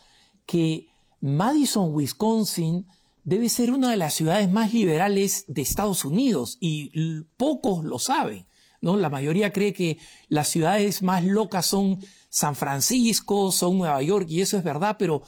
que 0.46 0.90
Madison, 1.22 1.96
Wisconsin, 1.96 2.86
debe 3.24 3.48
ser 3.48 3.72
una 3.72 3.92
de 3.92 3.98
las 3.98 4.14
ciudades 4.14 4.52
más 4.52 4.74
liberales 4.74 5.46
de 5.48 5.62
Estados 5.62 6.04
Unidos 6.04 6.58
y 6.60 7.24
pocos 7.38 7.86
lo 7.86 7.98
saben. 7.98 8.46
¿no? 8.82 8.98
La 8.98 9.10
mayoría 9.10 9.54
cree 9.54 9.72
que 9.72 10.00
las 10.28 10.50
ciudades 10.50 11.02
más 11.02 11.24
locas 11.24 11.66
son 11.66 12.00
San 12.30 12.56
Francisco, 12.56 13.54
son 13.54 13.78
Nueva 13.78 14.02
York, 14.02 14.28
y 14.30 14.42
eso 14.42 14.58
es 14.58 14.66
verdad, 14.66 14.98
pero 15.00 15.24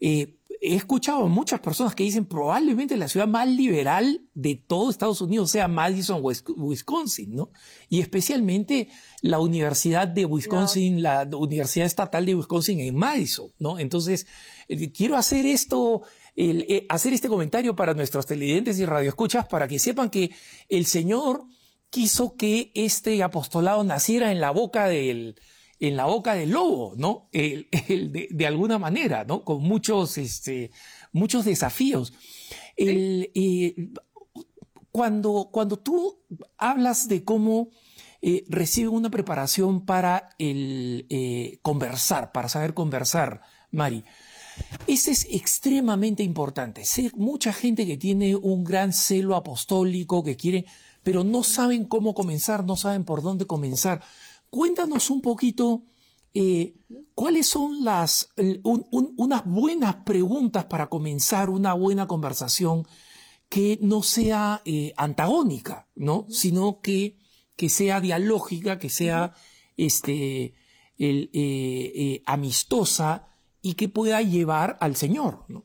eh, 0.00 0.36
he 0.64 0.76
escuchado 0.76 1.24
a 1.24 1.28
muchas 1.28 1.58
personas 1.58 1.96
que 1.96 2.04
dicen 2.04 2.24
probablemente 2.24 2.96
la 2.96 3.08
ciudad 3.08 3.26
más 3.26 3.48
liberal 3.48 4.22
de 4.32 4.54
todo 4.54 4.90
Estados 4.90 5.20
Unidos 5.20 5.50
sea 5.50 5.66
Madison, 5.66 6.22
Wisconsin, 6.22 7.34
¿no? 7.34 7.50
Y 7.88 8.00
especialmente 8.00 8.88
la 9.22 9.40
Universidad 9.40 10.06
de 10.06 10.24
Wisconsin, 10.24 11.02
la 11.02 11.28
Universidad 11.32 11.86
Estatal 11.86 12.24
de 12.24 12.36
Wisconsin 12.36 12.78
en 12.78 12.94
Madison, 12.94 13.50
¿no? 13.58 13.80
Entonces, 13.80 14.28
eh, 14.68 14.92
quiero 14.92 15.16
hacer 15.16 15.46
esto, 15.46 16.02
eh, 16.36 16.86
hacer 16.88 17.12
este 17.12 17.28
comentario 17.28 17.74
para 17.74 17.92
nuestros 17.94 18.24
televidentes 18.24 18.78
y 18.78 18.86
radioescuchas 18.86 19.48
para 19.48 19.66
que 19.66 19.80
sepan 19.80 20.10
que 20.10 20.30
el 20.68 20.86
Señor 20.86 21.44
quiso 21.90 22.36
que 22.36 22.70
este 22.76 23.20
apostolado 23.24 23.82
naciera 23.82 24.30
en 24.30 24.40
la 24.40 24.52
boca 24.52 24.86
del, 24.86 25.34
en 25.82 25.96
la 25.96 26.06
boca 26.06 26.34
del 26.34 26.50
lobo, 26.50 26.94
¿no? 26.96 27.28
de, 27.32 28.46
alguna 28.46 28.78
manera, 28.78 29.24
¿no? 29.24 29.44
Con 29.44 29.62
muchos, 29.64 30.16
este, 30.16 30.70
muchos 31.10 31.44
desafíos. 31.44 32.12
Eh, 32.76 33.90
cuando, 34.92 35.48
cuando 35.50 35.80
tú 35.80 36.20
hablas 36.56 37.08
de 37.08 37.24
cómo 37.24 37.70
eh, 38.20 38.44
recibe 38.48 38.90
una 38.90 39.10
preparación 39.10 39.84
para 39.84 40.28
el 40.38 41.04
eh, 41.10 41.58
conversar, 41.62 42.30
para 42.30 42.48
saber 42.48 42.74
conversar, 42.74 43.42
Mari, 43.72 44.04
eso 44.86 45.10
es 45.10 45.26
extremadamente 45.30 46.22
importante. 46.22 46.84
Sé 46.84 47.10
mucha 47.16 47.52
gente 47.52 47.86
que 47.86 47.96
tiene 47.96 48.36
un 48.36 48.62
gran 48.62 48.92
celo 48.92 49.34
apostólico, 49.34 50.22
que 50.22 50.36
quiere, 50.36 50.64
pero 51.02 51.24
no 51.24 51.42
saben 51.42 51.86
cómo 51.86 52.14
comenzar, 52.14 52.64
no 52.64 52.76
saben 52.76 53.02
por 53.02 53.20
dónde 53.20 53.48
comenzar. 53.48 54.00
Cuéntanos 54.52 55.08
un 55.08 55.22
poquito 55.22 55.84
eh, 56.34 56.74
cuáles 57.14 57.46
son 57.46 57.84
las 57.84 58.34
unas 58.62 59.46
buenas 59.46 59.94
preguntas 60.04 60.66
para 60.66 60.88
comenzar 60.88 61.48
una 61.48 61.72
buena 61.72 62.06
conversación 62.06 62.86
que 63.48 63.78
no 63.80 64.02
sea 64.02 64.60
eh, 64.66 64.92
antagónica, 64.98 65.88
¿no? 65.94 66.26
Sino 66.28 66.82
que, 66.82 67.16
que 67.56 67.70
sea 67.70 68.02
dialógica, 68.02 68.78
que 68.78 68.90
sea 68.90 69.32
este, 69.78 70.52
eh, 70.98 72.22
amistosa 72.26 73.28
y 73.62 73.72
que 73.72 73.88
pueda 73.88 74.20
llevar 74.20 74.76
al 74.82 74.96
Señor, 74.96 75.46
¿no? 75.48 75.64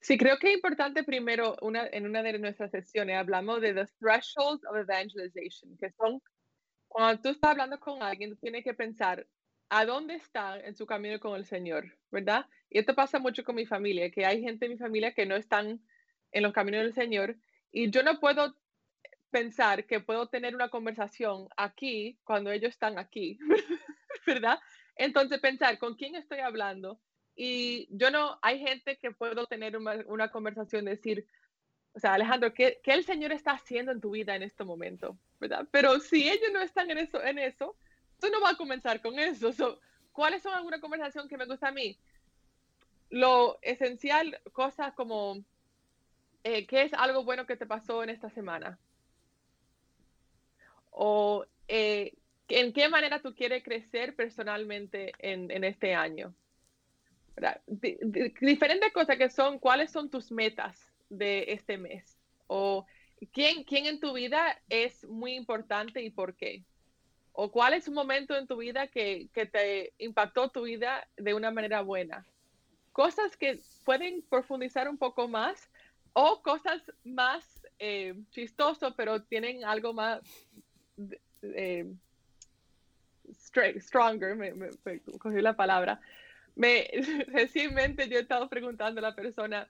Sí, 0.00 0.18
creo 0.18 0.40
que 0.40 0.48
es 0.48 0.54
importante 0.54 1.04
primero, 1.04 1.56
una, 1.62 1.86
en 1.86 2.04
una 2.04 2.24
de 2.24 2.36
nuestras 2.40 2.72
sesiones 2.72 3.16
hablamos 3.16 3.60
de 3.60 3.74
the 3.74 3.86
thresholds 4.00 4.64
of 4.64 4.76
evangelization, 4.76 5.76
que 5.76 5.92
son 5.92 6.20
cuando 6.90 7.22
tú 7.22 7.28
estás 7.28 7.52
hablando 7.52 7.78
con 7.78 8.02
alguien, 8.02 8.36
tienes 8.38 8.64
que 8.64 8.74
pensar 8.74 9.24
a 9.68 9.84
dónde 9.84 10.16
está 10.16 10.58
en 10.58 10.74
su 10.74 10.86
camino 10.86 11.20
con 11.20 11.36
el 11.36 11.46
Señor, 11.46 11.96
¿verdad? 12.10 12.46
Y 12.68 12.80
esto 12.80 12.96
pasa 12.96 13.20
mucho 13.20 13.44
con 13.44 13.54
mi 13.54 13.64
familia, 13.64 14.10
que 14.10 14.26
hay 14.26 14.42
gente 14.42 14.66
en 14.66 14.72
mi 14.72 14.76
familia 14.76 15.14
que 15.14 15.24
no 15.24 15.36
están 15.36 15.80
en 16.32 16.42
los 16.42 16.52
caminos 16.52 16.82
del 16.82 16.92
Señor 16.92 17.36
y 17.70 17.90
yo 17.90 18.02
no 18.02 18.18
puedo 18.18 18.56
pensar 19.30 19.86
que 19.86 20.00
puedo 20.00 20.26
tener 20.28 20.56
una 20.56 20.68
conversación 20.68 21.48
aquí 21.56 22.18
cuando 22.24 22.50
ellos 22.50 22.70
están 22.70 22.98
aquí, 22.98 23.38
¿verdad? 24.26 24.58
Entonces 24.96 25.38
pensar 25.38 25.78
con 25.78 25.94
quién 25.94 26.16
estoy 26.16 26.40
hablando 26.40 27.00
y 27.36 27.86
yo 27.96 28.10
no, 28.10 28.40
hay 28.42 28.58
gente 28.58 28.98
que 28.98 29.12
puedo 29.12 29.46
tener 29.46 29.76
una, 29.76 30.02
una 30.06 30.32
conversación, 30.32 30.86
decir, 30.86 31.24
o 31.92 32.00
sea, 32.00 32.14
Alejandro, 32.14 32.52
¿qué, 32.52 32.80
¿qué, 32.82 32.94
el 32.94 33.04
Señor 33.04 33.30
está 33.30 33.52
haciendo 33.52 33.92
en 33.92 34.00
tu 34.00 34.10
vida 34.10 34.34
en 34.34 34.42
este 34.42 34.64
momento? 34.64 35.16
¿Verdad? 35.40 35.66
Pero 35.70 35.98
si 36.00 36.28
ellos 36.28 36.50
no 36.52 36.60
están 36.60 36.90
en 36.90 36.98
eso, 36.98 37.22
en 37.22 37.38
eso 37.38 37.76
tú 38.20 38.28
no 38.30 38.40
vas 38.40 38.54
a 38.54 38.56
comenzar 38.56 39.00
con 39.00 39.18
eso. 39.18 39.80
¿Cuáles 40.12 40.42
son 40.42 40.54
alguna 40.54 40.80
conversación 40.80 41.28
que 41.28 41.38
me 41.38 41.46
gusta 41.46 41.68
a 41.68 41.72
mí? 41.72 41.98
Lo 43.08 43.58
esencial, 43.62 44.40
cosas 44.52 44.92
como, 44.94 45.42
eh, 46.44 46.66
¿qué 46.66 46.82
es 46.82 46.92
algo 46.94 47.24
bueno 47.24 47.46
que 47.46 47.56
te 47.56 47.66
pasó 47.66 48.02
en 48.02 48.10
esta 48.10 48.30
semana? 48.30 48.78
O 50.90 51.46
eh, 51.68 52.14
en 52.48 52.72
qué 52.72 52.88
manera 52.88 53.22
tú 53.22 53.34
quieres 53.34 53.64
crecer 53.64 54.14
personalmente 54.14 55.12
en, 55.18 55.50
en 55.50 55.64
este 55.64 55.94
año. 55.94 56.34
diferentes 57.66 58.92
cosas 58.92 59.16
que 59.16 59.30
son, 59.30 59.58
¿cuáles 59.58 59.90
son 59.90 60.10
tus 60.10 60.30
metas? 60.30 60.90
de 61.10 61.52
este 61.52 61.76
mes? 61.76 62.18
¿O 62.46 62.86
quién, 63.26 63.64
quién 63.64 63.86
en 63.86 64.00
tu 64.00 64.12
vida 64.12 64.60
es 64.68 65.04
muy 65.04 65.34
importante 65.34 66.02
y 66.02 66.10
por 66.10 66.34
qué? 66.34 66.64
¿O 67.32 67.50
cuál 67.50 67.74
es 67.74 67.88
un 67.88 67.94
momento 67.94 68.36
en 68.36 68.46
tu 68.46 68.56
vida 68.56 68.88
que, 68.88 69.28
te 69.32 69.92
impactó 69.98 70.50
tu 70.50 70.62
vida 70.62 71.06
de 71.16 71.34
una 71.34 71.50
manera 71.50 71.82
buena? 71.82 72.26
Cosas 72.92 73.36
que 73.36 73.60
pueden 73.84 74.22
profundizar 74.22 74.88
un 74.88 74.98
poco 74.98 75.28
más 75.28 75.70
o 76.12 76.42
cosas 76.42 76.82
más 77.04 77.62
eh, 77.78 78.14
chistosas, 78.30 78.92
pero 78.96 79.22
tienen 79.22 79.64
algo 79.64 79.92
más 79.92 80.20
eh, 81.42 81.86
stronger, 83.78 84.34
me, 84.34 84.52
me, 84.52 85.00
cogí 85.18 85.40
la 85.40 85.54
palabra. 85.54 86.00
Me, 86.56 86.90
recientemente 87.28 88.08
yo 88.08 88.18
he 88.18 88.22
estado 88.22 88.48
preguntando 88.48 88.98
a 88.98 89.02
la 89.02 89.14
persona, 89.14 89.68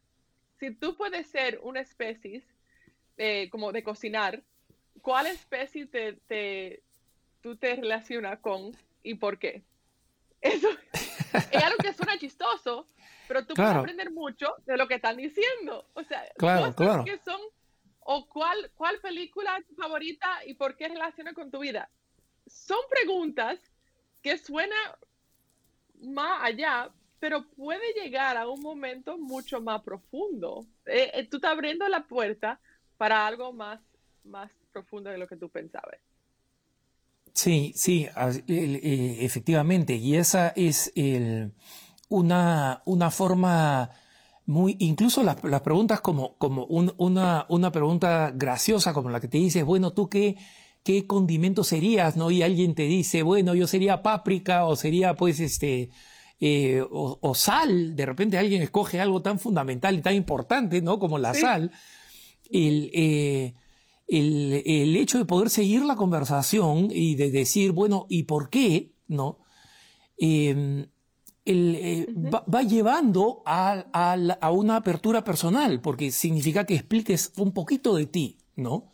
si 0.58 0.74
tú 0.74 0.96
puedes 0.96 1.28
ser 1.28 1.60
una 1.62 1.80
especie 1.80 2.42
eh, 3.22 3.50
como 3.50 3.70
de 3.70 3.82
cocinar, 3.82 4.42
¿cuál 5.02 5.26
especie 5.26 5.84
te, 5.84 6.82
tú 7.42 7.54
te 7.54 7.76
relacionas 7.76 8.38
con 8.38 8.74
y 9.02 9.12
por 9.12 9.38
qué? 9.38 9.62
Eso 10.40 10.68
es 11.52 11.62
algo 11.62 11.76
que 11.82 11.92
suena 11.92 12.16
chistoso, 12.16 12.86
pero 13.28 13.44
tú 13.44 13.52
puedes 13.52 13.72
aprender 13.72 14.10
mucho 14.10 14.54
de 14.64 14.78
lo 14.78 14.88
que 14.88 14.94
están 14.94 15.18
diciendo. 15.18 15.86
O 15.92 16.02
sea, 16.02 16.24
claro, 16.38 16.74
claro. 16.74 17.04
que 17.04 17.18
son, 17.18 17.38
o 17.98 18.26
cuál, 18.26 18.70
cuál 18.74 18.98
película 19.00 19.58
es 19.58 19.66
tu 19.66 19.74
favorita 19.74 20.40
y 20.46 20.54
por 20.54 20.74
qué 20.78 20.88
relaciona 20.88 21.34
con 21.34 21.50
tu 21.50 21.58
vida. 21.58 21.90
Son 22.46 22.80
preguntas 22.88 23.60
que 24.22 24.38
suenan 24.38 24.96
más 26.00 26.42
allá, 26.42 26.90
pero 27.18 27.46
puede 27.50 27.92
llegar 27.92 28.38
a 28.38 28.48
un 28.48 28.62
momento 28.62 29.18
mucho 29.18 29.60
más 29.60 29.82
profundo. 29.82 30.64
Eh, 30.86 31.10
eh, 31.12 31.28
tú 31.28 31.36
estás 31.36 31.52
abriendo 31.52 31.86
la 31.86 32.06
puerta 32.06 32.58
para 33.00 33.26
algo 33.26 33.50
más, 33.54 33.80
más 34.24 34.50
profundo 34.74 35.08
de 35.08 35.16
lo 35.16 35.26
que 35.26 35.36
tú 35.36 35.48
pensabas. 35.48 35.96
Sí, 37.32 37.72
sí, 37.74 38.06
eh, 38.46 39.16
efectivamente. 39.20 39.94
Y 39.94 40.16
esa 40.16 40.50
es 40.50 40.92
una, 42.10 42.82
una 42.84 43.10
forma 43.10 43.90
muy, 44.44 44.76
incluso 44.80 45.22
las, 45.22 45.36
preguntas 45.62 46.02
como, 46.02 46.36
como 46.36 46.66
una, 46.66 47.46
una 47.48 47.72
pregunta 47.72 48.32
graciosa 48.34 48.92
como 48.92 49.08
la 49.08 49.18
que 49.18 49.28
te 49.28 49.38
dices, 49.38 49.64
bueno, 49.64 49.94
¿tú 49.94 50.10
qué, 50.10 50.36
qué 50.82 51.06
condimento 51.06 51.64
serías? 51.64 52.18
¿No? 52.18 52.30
Y 52.30 52.42
alguien 52.42 52.74
te 52.74 52.82
dice, 52.82 53.22
bueno, 53.22 53.54
yo 53.54 53.66
sería 53.66 54.02
páprica 54.02 54.66
o 54.66 54.76
sería 54.76 55.14
pues 55.14 55.40
este, 55.40 55.88
eh, 56.38 56.84
o, 56.90 57.34
sal, 57.34 57.96
de 57.96 58.04
repente 58.04 58.36
alguien 58.36 58.60
escoge 58.60 59.00
algo 59.00 59.22
tan 59.22 59.38
fundamental 59.38 59.94
y 59.94 60.02
tan 60.02 60.14
importante, 60.14 60.82
¿no? 60.82 60.98
Como 60.98 61.16
la 61.16 61.32
sal, 61.32 61.70
eh, 62.52 63.54
el, 64.08 64.62
el, 64.66 64.96
hecho 64.96 65.18
de 65.18 65.24
poder 65.24 65.50
seguir 65.50 65.82
la 65.82 65.96
conversación 65.96 66.88
y 66.90 67.14
de 67.14 67.30
decir, 67.30 67.72
bueno, 67.72 68.06
¿y 68.08 68.24
por 68.24 68.50
qué? 68.50 68.92
¿No? 69.06 69.38
Em, 70.18 70.86
eh, 71.46 72.06
va, 72.12 72.62
llevando 72.62 73.42
a, 73.46 74.50
una 74.52 74.76
apertura 74.76 75.24
personal, 75.24 75.80
porque 75.80 76.10
significa 76.10 76.64
que 76.64 76.74
expliques 76.74 77.32
un 77.36 77.52
poquito 77.52 77.94
de 77.94 78.06
ti, 78.06 78.38
¿no? 78.56 78.90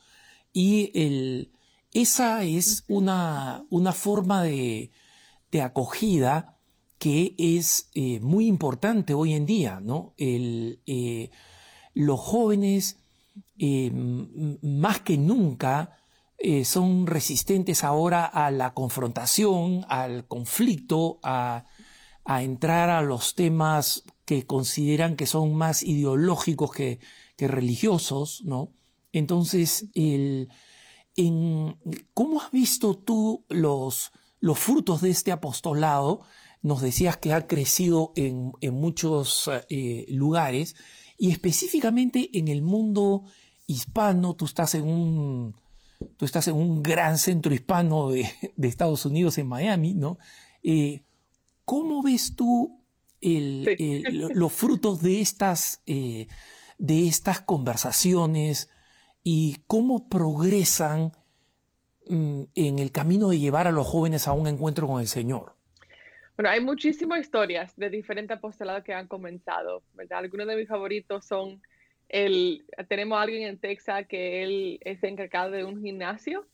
Y 0.52 0.90
el, 0.94 1.52
esa 1.92 2.44
es 2.44 2.84
una, 2.88 3.66
una 3.70 3.92
forma 3.92 4.42
de, 4.42 4.90
acogida 5.62 6.58
que 6.98 7.34
es 7.38 7.88
eh, 7.94 8.20
muy 8.20 8.46
importante 8.46 9.14
hoy 9.14 9.32
en 9.32 9.46
día, 9.46 9.80
¿no? 9.80 10.12
El, 10.18 10.80
los 11.94 12.20
jóvenes, 12.20 12.98
más 13.56 15.00
que 15.00 15.18
nunca, 15.18 15.96
son 16.64 17.06
resistentes 17.06 17.84
ahora 17.84 18.24
a 18.26 18.50
la 18.50 18.74
confrontación, 18.74 19.84
al 19.88 20.26
conflicto, 20.26 21.18
a, 21.22 21.64
entrar 22.26 22.90
a 22.90 23.02
los 23.02 23.34
temas 23.34 24.02
que 24.24 24.46
consideran 24.46 25.16
que 25.16 25.26
son 25.26 25.54
más 25.54 25.82
ideológicos 25.82 26.72
que, 26.72 27.00
religiosos, 27.38 28.42
¿no? 28.44 28.72
Entonces, 29.12 29.86
el, 29.94 30.48
en, 31.16 31.78
¿cómo 32.14 32.40
has 32.40 32.50
visto 32.50 32.96
tú 32.96 33.44
los, 33.48 34.12
los 34.40 34.58
frutos 34.58 35.00
de 35.00 35.10
este 35.10 35.32
apostolado? 35.32 36.22
Nos 36.62 36.82
decías 36.82 37.16
que 37.16 37.32
ha 37.32 37.46
crecido 37.46 38.12
en, 38.16 38.52
muchos 38.72 39.50
eh, 39.68 40.06
lugares 40.08 40.74
y 41.18 41.30
específicamente 41.30 42.30
en 42.38 42.48
el 42.48 42.62
mundo 42.62 43.24
hispano, 43.66 44.34
tú 44.34 44.44
estás 44.44 44.74
en 44.74 44.86
un, 44.86 45.56
tú 46.16 46.24
estás 46.24 46.48
en 46.48 46.54
un 46.54 46.82
gran 46.82 47.18
centro 47.18 47.54
hispano 47.54 48.10
de, 48.10 48.30
Estados 48.62 49.04
Unidos, 49.06 49.38
en 49.38 49.48
Miami, 49.48 49.94
¿no? 49.94 50.18
Eh, 50.62 51.02
¿Cómo 51.64 52.02
ves 52.02 52.36
tú 52.36 52.80
los 53.20 54.52
frutos 54.52 55.02
de 55.02 55.20
estas, 55.20 55.82
eh, 55.86 56.28
de 56.78 57.08
estas 57.08 57.40
conversaciones 57.40 58.68
y 59.24 59.56
cómo 59.66 60.08
progresan 60.08 61.12
mm, 62.08 62.42
en 62.54 62.78
el 62.78 62.92
camino 62.92 63.28
de 63.28 63.40
llevar 63.40 63.66
a 63.66 63.72
los 63.72 63.86
jóvenes 63.86 64.28
a 64.28 64.32
un 64.32 64.46
encuentro 64.46 64.86
con 64.86 65.00
el 65.00 65.08
Señor? 65.08 65.55
Bueno, 66.36 66.50
hay 66.50 66.60
muchísimas 66.60 67.20
historias 67.20 67.74
de 67.76 67.88
diferentes 67.88 68.36
apostolados 68.36 68.84
que 68.84 68.92
han 68.92 69.08
comenzado. 69.08 69.82
Algunos 70.10 70.46
de 70.46 70.56
mis 70.56 70.68
favoritos 70.68 71.24
son 71.24 71.62
el, 72.10 72.66
tenemos 72.88 73.16
a 73.16 73.22
alguien 73.22 73.48
en 73.48 73.58
Texas 73.58 74.06
que 74.06 74.42
él 74.42 74.78
es 74.82 75.02
encargado 75.02 75.52
de 75.52 75.64
un 75.64 75.80
gimnasio 75.80 76.46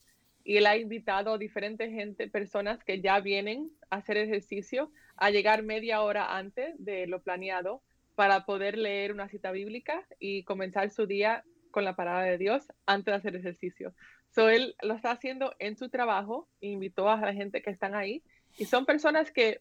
y 0.44 0.56
él 0.58 0.66
ha 0.66 0.76
invitado 0.76 1.34
a 1.34 1.38
diferentes 1.38 1.90
gente, 1.90 2.28
personas 2.28 2.84
que 2.84 3.00
ya 3.00 3.18
vienen 3.18 3.72
a 3.90 3.96
hacer 3.96 4.18
ejercicio 4.18 4.92
a 5.16 5.30
llegar 5.30 5.64
media 5.64 6.02
hora 6.02 6.36
antes 6.36 6.74
de 6.78 7.08
lo 7.08 7.20
planeado 7.20 7.82
para 8.14 8.44
poder 8.44 8.78
leer 8.78 9.12
una 9.12 9.28
cita 9.28 9.50
bíblica 9.50 10.06
y 10.20 10.44
comenzar 10.44 10.90
su 10.90 11.06
día 11.06 11.42
con 11.72 11.84
la 11.84 11.96
palabra 11.96 12.22
de 12.22 12.38
Dios 12.38 12.68
antes 12.86 13.12
de 13.12 13.16
hacer 13.16 13.34
ejercicio. 13.34 13.94
So, 14.30 14.48
él 14.48 14.76
lo 14.80 14.94
está 14.94 15.10
haciendo 15.10 15.54
en 15.58 15.76
su 15.76 15.88
trabajo, 15.88 16.48
invitó 16.60 17.08
a 17.10 17.16
la 17.16 17.34
gente 17.34 17.62
que 17.62 17.70
están 17.70 17.96
ahí 17.96 18.22
y 18.58 18.66
son 18.66 18.86
personas 18.86 19.32
que 19.32 19.60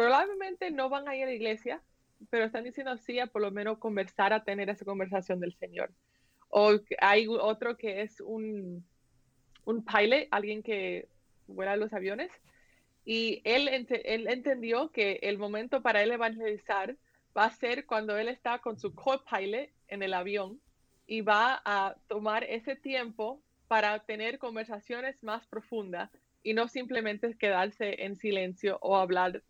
probablemente 0.00 0.70
no 0.70 0.88
van 0.88 1.06
a 1.06 1.14
ir 1.14 1.24
a 1.24 1.26
la 1.26 1.34
iglesia, 1.34 1.82
pero 2.30 2.46
están 2.46 2.64
diciendo 2.64 2.96
sí 2.96 3.18
a 3.18 3.26
por 3.26 3.42
lo 3.42 3.50
menos 3.50 3.76
conversar, 3.76 4.32
a 4.32 4.44
tener 4.44 4.70
esa 4.70 4.86
conversación 4.86 5.40
del 5.40 5.52
Señor. 5.52 5.90
O 6.48 6.78
hay 7.02 7.26
otro 7.28 7.76
que 7.76 8.00
es 8.00 8.18
un, 8.22 8.82
un 9.66 9.84
pilot, 9.84 10.26
alguien 10.30 10.62
que 10.62 11.06
vuela 11.46 11.76
los 11.76 11.92
aviones, 11.92 12.30
y 13.04 13.42
él, 13.44 13.68
él 13.68 14.26
entendió 14.28 14.90
que 14.90 15.18
el 15.20 15.36
momento 15.36 15.82
para 15.82 16.02
él 16.02 16.12
evangelizar 16.12 16.96
va 17.36 17.44
a 17.44 17.50
ser 17.50 17.84
cuando 17.84 18.16
él 18.16 18.28
está 18.28 18.58
con 18.60 18.78
su 18.78 18.94
co-pilot 18.94 19.68
en 19.88 20.02
el 20.02 20.14
avión 20.14 20.62
y 21.06 21.20
va 21.20 21.60
a 21.66 21.94
tomar 22.08 22.44
ese 22.44 22.74
tiempo 22.74 23.42
para 23.68 23.98
tener 23.98 24.38
conversaciones 24.38 25.22
más 25.22 25.46
profundas 25.46 26.10
y 26.42 26.54
no 26.54 26.68
simplemente 26.68 27.36
quedarse 27.36 28.02
en 28.02 28.16
silencio 28.16 28.78
o 28.80 28.96
hablar 28.96 29.42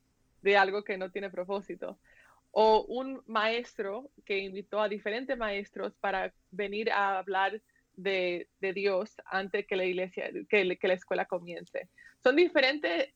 de 0.43 0.57
algo 0.57 0.85
que 0.85 0.99
no 0.99 1.11
tiene 1.11 1.31
propósito. 1.31 1.99
O 2.53 2.85
un 2.89 3.23
maestro 3.27 4.11
que 4.25 4.39
invitó 4.39 4.81
a 4.81 4.89
diferentes 4.89 5.37
maestros 5.37 5.95
para 6.01 6.35
venir 6.51 6.91
a 6.91 7.19
hablar 7.19 7.61
de, 7.95 8.49
Dios 8.61 9.15
antes 9.27 9.67
que 9.67 9.77
la 9.77 9.85
iglesia, 9.85 10.31
que, 10.49 10.77
que 10.77 10.89
la 10.89 10.95
escuela 10.95 11.27
comience. 11.27 11.89
Son 12.23 12.37
diferentes 12.37 13.13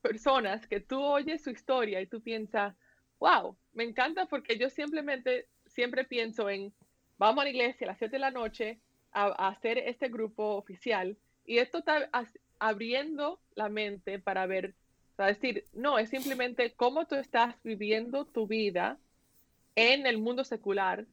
personas 0.00 0.66
que 0.66 0.80
tú 0.80 1.00
oyes 1.02 1.42
su 1.42 1.50
historia 1.50 2.00
y 2.00 2.06
tú 2.06 2.20
piensas, 2.20 2.74
wow, 3.18 3.56
me 3.72 3.84
encanta 3.84 4.26
porque 4.26 4.58
yo 4.58 4.68
simplemente 4.68 5.48
siempre 5.66 6.04
pienso 6.04 6.50
en, 6.50 6.74
vamos 7.18 7.40
a 7.40 7.44
la 7.44 7.50
iglesia 7.50 7.86
a 7.86 7.90
las 7.90 7.98
7 7.98 8.16
de 8.16 8.18
la 8.18 8.30
noche 8.30 8.80
a, 9.12 9.48
hacer 9.48 9.78
este 9.78 10.08
grupo 10.08 10.56
oficial 10.56 11.16
y 11.44 11.58
esto 11.58 11.78
está 11.78 12.10
abriendo 12.58 13.40
la 13.54 13.68
mente 13.68 14.18
para 14.18 14.46
ver, 14.46 14.74
para 15.22 15.34
decir, 15.34 15.68
no, 15.72 16.00
es 16.00 16.10
simplemente 16.10 16.72
cómo 16.72 17.06
tú 17.06 17.14
estás 17.14 17.54
viviendo 17.62 18.24
tu 18.24 18.48
vida 18.48 18.98
en 19.76 20.04
el 20.04 20.18
mundo 20.18 20.42
secular 20.42 21.06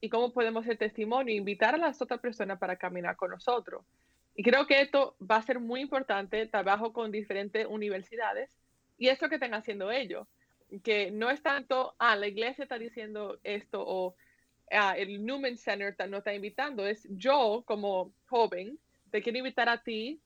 y 0.00 0.08
cómo 0.08 0.32
podemos 0.32 0.64
ser 0.64 0.78
testimonio 0.78 1.34
e 1.34 1.36
invitar 1.36 1.74
a 1.74 1.76
las 1.76 2.00
otras 2.00 2.20
personas 2.20 2.58
para 2.58 2.76
caminar 2.76 3.16
con 3.16 3.32
nosotros. 3.32 3.84
Y 4.34 4.42
creo 4.42 4.66
que 4.66 4.80
esto 4.80 5.14
va 5.20 5.36
a 5.36 5.42
ser 5.42 5.60
muy 5.60 5.82
importante, 5.82 6.46
trabajo 6.46 6.94
con 6.94 7.12
diferentes 7.12 7.66
universidades 7.68 8.50
y 8.96 9.08
esto 9.08 9.28
que 9.28 9.34
están 9.34 9.52
haciendo 9.52 9.90
ellos, 9.90 10.26
que 10.82 11.10
no 11.10 11.28
es 11.28 11.42
tanto, 11.42 11.94
ah, 11.98 12.16
la 12.16 12.28
iglesia 12.28 12.62
está 12.62 12.78
diciendo 12.78 13.40
esto 13.44 13.84
o 13.86 14.14
ah, 14.70 14.94
el 14.96 15.22
Newman 15.22 15.58
Center 15.58 15.94
no 16.08 16.16
está 16.16 16.32
invitando, 16.32 16.86
es 16.86 17.06
yo 17.10 17.62
como 17.66 18.10
joven, 18.26 18.78
te 19.10 19.20
quiero 19.20 19.36
invitar 19.36 19.68
a 19.68 19.82
ti. 19.82 20.18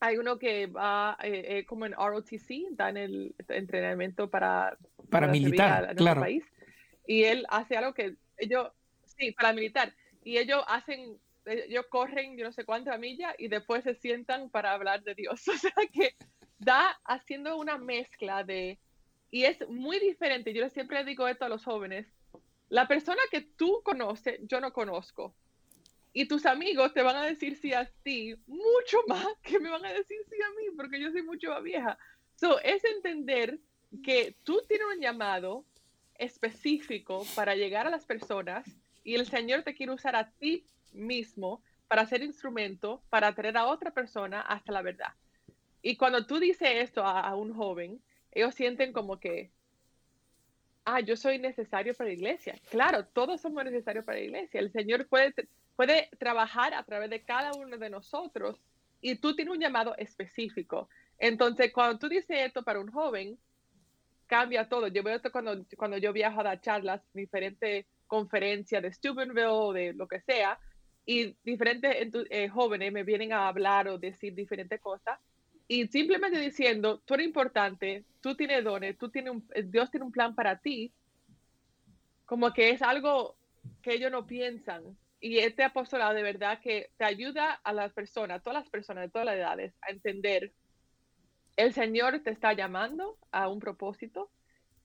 Hay 0.00 0.16
uno 0.16 0.38
que 0.38 0.66
va 0.66 1.16
eh, 1.22 1.58
eh, 1.58 1.66
como 1.66 1.86
en 1.86 1.92
ROTC, 1.92 2.70
da 2.70 2.90
en 2.90 2.96
el 2.96 3.34
entrenamiento 3.48 4.30
para, 4.30 4.76
para, 5.10 5.26
militar, 5.26 5.94
claro. 5.96 6.20
país. 6.20 6.44
Y 7.06 7.24
él 7.24 7.46
hace 7.48 7.76
algo 7.76 7.94
que 7.94 8.16
ellos, 8.36 8.70
sí, 9.04 9.32
para 9.32 9.52
militar. 9.52 9.92
Y 10.22 10.38
ellos 10.38 10.62
hacen 10.68 11.18
ellos 11.48 11.86
corren 11.88 12.36
yo 12.36 12.44
no 12.44 12.52
sé 12.52 12.64
cuántas 12.64 12.98
millas 12.98 13.34
y 13.38 13.48
después 13.48 13.84
se 13.84 13.94
sientan 13.94 14.50
para 14.50 14.72
hablar 14.72 15.02
de 15.02 15.14
Dios. 15.14 15.42
O 15.48 15.56
sea 15.56 15.72
que 15.92 16.14
da 16.58 16.98
haciendo 17.04 17.56
una 17.56 17.78
mezcla 17.78 18.44
de... 18.44 18.78
Y 19.30 19.44
es 19.44 19.56
muy 19.68 19.98
diferente, 19.98 20.54
yo 20.54 20.68
siempre 20.70 21.04
digo 21.04 21.28
esto 21.28 21.44
a 21.44 21.48
los 21.48 21.64
jóvenes, 21.64 22.06
la 22.68 22.88
persona 22.88 23.20
que 23.30 23.42
tú 23.42 23.82
conoces, 23.84 24.40
yo 24.42 24.60
no 24.60 24.72
conozco. 24.72 25.34
Y 26.18 26.26
tus 26.26 26.46
amigos 26.46 26.92
te 26.92 27.02
van 27.02 27.14
a 27.14 27.24
decir 27.24 27.54
sí 27.54 27.72
a 27.72 27.88
ti 28.02 28.34
mucho 28.48 28.98
más 29.06 29.24
que 29.40 29.60
me 29.60 29.70
van 29.70 29.84
a 29.84 29.92
decir 29.92 30.18
sí 30.28 30.34
a 30.42 30.50
mí, 30.58 30.76
porque 30.76 31.00
yo 31.00 31.12
soy 31.12 31.22
mucho 31.22 31.50
más 31.50 31.62
vieja. 31.62 31.96
So, 32.34 32.58
es 32.58 32.84
entender 32.84 33.60
que 34.02 34.34
tú 34.42 34.60
tienes 34.66 34.88
un 34.96 35.00
llamado 35.00 35.64
específico 36.16 37.24
para 37.36 37.54
llegar 37.54 37.86
a 37.86 37.90
las 37.90 38.04
personas 38.04 38.66
y 39.04 39.14
el 39.14 39.26
Señor 39.26 39.62
te 39.62 39.76
quiere 39.76 39.92
usar 39.92 40.16
a 40.16 40.28
ti 40.28 40.64
mismo 40.92 41.62
para 41.86 42.04
ser 42.04 42.24
instrumento 42.24 43.00
para 43.10 43.32
traer 43.32 43.56
a 43.56 43.66
otra 43.66 43.92
persona 43.92 44.40
hasta 44.40 44.72
la 44.72 44.82
verdad. 44.82 45.14
Y 45.82 45.96
cuando 45.96 46.26
tú 46.26 46.40
dices 46.40 46.68
esto 46.68 47.04
a, 47.04 47.32
un 47.36 47.54
joven, 47.54 48.02
ellos 48.32 48.56
sienten 48.56 48.92
como 48.92 49.20
que, 49.20 49.52
ah, 50.84 50.98
yo 50.98 51.16
soy 51.16 51.38
necesario 51.38 51.94
para 51.94 52.08
la 52.08 52.14
iglesia. 52.14 52.56
Claro, 52.70 53.06
todos 53.06 53.40
somos 53.40 53.64
necesarios 53.64 54.04
para 54.04 54.18
la 54.18 54.24
iglesia. 54.24 54.58
El 54.58 54.72
Señor 54.72 55.06
puede, 55.06 55.32
puede 55.78 56.08
trabajar 56.18 56.74
a 56.74 56.82
través 56.82 57.08
de 57.08 57.22
cada 57.22 57.52
uno 57.52 57.78
de 57.78 57.88
nosotros 57.88 58.60
y 59.00 59.14
tú 59.14 59.36
tienes 59.36 59.54
un 59.54 59.60
llamado 59.60 59.94
específico. 59.96 60.88
Entonces, 61.20 61.72
cuando 61.72 62.00
tú 62.00 62.08
dices 62.08 62.36
esto 62.36 62.64
para 62.64 62.80
un 62.80 62.90
joven, 62.90 63.38
cambia 64.26 64.68
todo. 64.68 64.88
Yo 64.88 65.04
veo 65.04 65.14
esto 65.14 65.30
cuando, 65.30 65.64
cuando 65.76 65.96
yo 65.96 66.12
viajo 66.12 66.40
a 66.40 66.42
dar 66.42 66.60
charlas, 66.60 67.00
diferentes 67.14 67.86
conferencias 68.08 68.82
de 68.82 68.92
Steubenville 68.92 69.72
de 69.72 69.92
lo 69.92 70.08
que 70.08 70.20
sea, 70.22 70.58
y 71.06 71.36
diferentes 71.44 72.08
eh, 72.28 72.48
jóvenes 72.48 72.92
me 72.92 73.04
vienen 73.04 73.32
a 73.32 73.46
hablar 73.46 73.86
o 73.86 73.98
decir 73.98 74.34
diferentes 74.34 74.80
cosas 74.80 75.20
y 75.68 75.86
simplemente 75.86 76.40
diciendo, 76.40 77.00
tú 77.04 77.14
eres 77.14 77.26
importante, 77.28 78.04
tú 78.20 78.34
tienes 78.34 78.64
dones, 78.64 78.98
tú 78.98 79.10
tienes 79.10 79.32
un, 79.32 79.46
eh, 79.54 79.62
Dios 79.62 79.92
tiene 79.92 80.06
un 80.06 80.12
plan 80.12 80.34
para 80.34 80.58
ti, 80.58 80.92
como 82.24 82.52
que 82.52 82.70
es 82.70 82.82
algo 82.82 83.36
que 83.80 83.94
ellos 83.94 84.10
no 84.10 84.26
piensan. 84.26 84.98
Y 85.20 85.38
este 85.38 85.64
apostolado 85.64 86.14
de 86.14 86.22
verdad 86.22 86.60
que 86.60 86.90
te 86.96 87.04
ayuda 87.04 87.52
a 87.52 87.72
las 87.72 87.92
personas, 87.92 88.38
a 88.38 88.42
todas 88.42 88.62
las 88.62 88.70
personas 88.70 89.04
de 89.04 89.10
todas 89.10 89.26
las 89.26 89.36
edades, 89.36 89.74
a 89.82 89.90
entender, 89.90 90.52
el 91.56 91.74
Señor 91.74 92.20
te 92.20 92.30
está 92.30 92.52
llamando 92.52 93.18
a 93.32 93.48
un 93.48 93.58
propósito, 93.58 94.30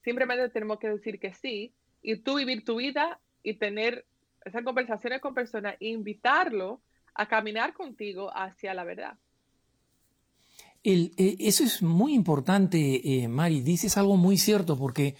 simplemente 0.04 0.50
tenemos 0.50 0.80
que 0.80 0.90
decir 0.90 1.20
que 1.20 1.34
sí, 1.34 1.74
y 2.02 2.18
tú 2.18 2.36
vivir 2.36 2.66
tu 2.66 2.78
vida 2.78 3.20
y 3.44 3.56
tener 3.56 4.06
esas 4.44 4.64
conversaciones 4.64 5.22
con 5.22 5.34
personas 5.34 5.76
e 5.80 5.90
invitarlo 5.90 6.82
a 7.14 7.28
caminar 7.28 7.74
contigo 7.74 8.32
hacia 8.36 8.74
la 8.74 8.84
verdad. 8.84 9.18
Eh, 10.84 11.38
eso 11.40 11.64
es 11.64 11.82
muy 11.82 12.14
importante, 12.14 13.02
eh, 13.24 13.28
Mari. 13.28 13.62
Dices 13.62 13.98
algo 13.98 14.18
muy 14.18 14.38
cierto 14.38 14.78
porque 14.78 15.16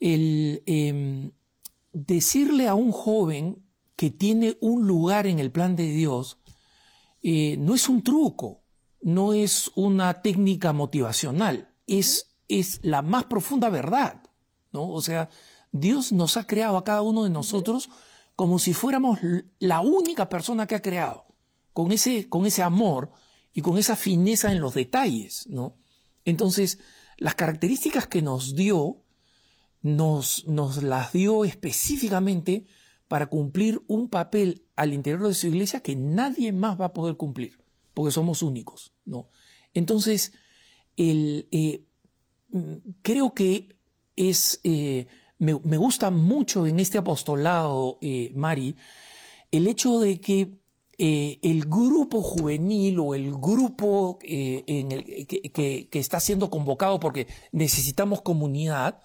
el 0.00 0.62
em, 0.66 1.30
decirle 1.92 2.66
a 2.66 2.74
un 2.74 2.90
joven 2.90 3.62
que 4.00 4.10
tiene 4.10 4.56
un 4.62 4.86
lugar 4.86 5.26
en 5.26 5.40
el 5.40 5.50
plan 5.50 5.76
de 5.76 5.84
Dios 5.84 6.38
eh, 7.20 7.58
no 7.58 7.74
es 7.74 7.86
un 7.86 8.02
truco, 8.02 8.62
no 9.02 9.34
es 9.34 9.70
una 9.74 10.22
técnica 10.22 10.72
motivacional, 10.72 11.74
es, 11.86 12.34
es 12.48 12.80
la 12.82 13.02
más 13.02 13.24
profunda 13.24 13.68
verdad, 13.68 14.22
¿no? 14.72 14.88
O 14.88 15.02
sea, 15.02 15.28
Dios 15.70 16.12
nos 16.12 16.38
ha 16.38 16.46
creado 16.46 16.78
a 16.78 16.84
cada 16.84 17.02
uno 17.02 17.24
de 17.24 17.28
nosotros 17.28 17.90
como 18.36 18.58
si 18.58 18.72
fuéramos 18.72 19.18
la 19.58 19.82
única 19.82 20.30
persona 20.30 20.66
que 20.66 20.76
ha 20.76 20.80
creado, 20.80 21.26
con 21.74 21.92
ese, 21.92 22.26
con 22.30 22.46
ese 22.46 22.62
amor 22.62 23.12
y 23.52 23.60
con 23.60 23.76
esa 23.76 23.96
fineza 23.96 24.50
en 24.50 24.62
los 24.62 24.72
detalles, 24.72 25.46
¿no? 25.46 25.76
Entonces, 26.24 26.78
las 27.18 27.34
características 27.34 28.06
que 28.06 28.22
nos 28.22 28.56
dio, 28.56 29.04
nos, 29.82 30.46
nos 30.48 30.82
las 30.82 31.12
dio 31.12 31.44
específicamente 31.44 32.66
para 33.10 33.26
cumplir 33.26 33.82
un 33.88 34.08
papel 34.08 34.62
al 34.76 34.94
interior 34.94 35.26
de 35.26 35.34
su 35.34 35.48
iglesia 35.48 35.80
que 35.80 35.96
nadie 35.96 36.52
más 36.52 36.80
va 36.80 36.84
a 36.84 36.92
poder 36.92 37.16
cumplir, 37.16 37.58
porque 37.92 38.12
somos 38.12 38.40
únicos, 38.40 38.92
¿no? 39.04 39.28
Entonces, 39.74 40.32
eh, 40.96 41.82
creo 43.02 43.34
que 43.34 43.76
es, 44.14 44.60
eh, 44.62 45.08
me, 45.38 45.54
gusta 45.54 46.12
mucho 46.12 46.68
en 46.68 46.78
este 46.78 46.98
apostolado, 46.98 47.98
eh, 48.00 48.30
Mari, 48.36 48.76
el 49.50 49.66
hecho 49.66 49.98
de 49.98 50.20
que 50.20 50.60
el 50.96 51.64
grupo 51.64 52.22
juvenil 52.22 53.00
o 53.00 53.16
el 53.16 53.32
grupo 53.32 54.20
que, 54.20 55.88
está 55.90 56.20
siendo 56.20 56.48
convocado 56.48 57.00
porque 57.00 57.26
necesitamos 57.50 58.22
comunidad, 58.22 59.02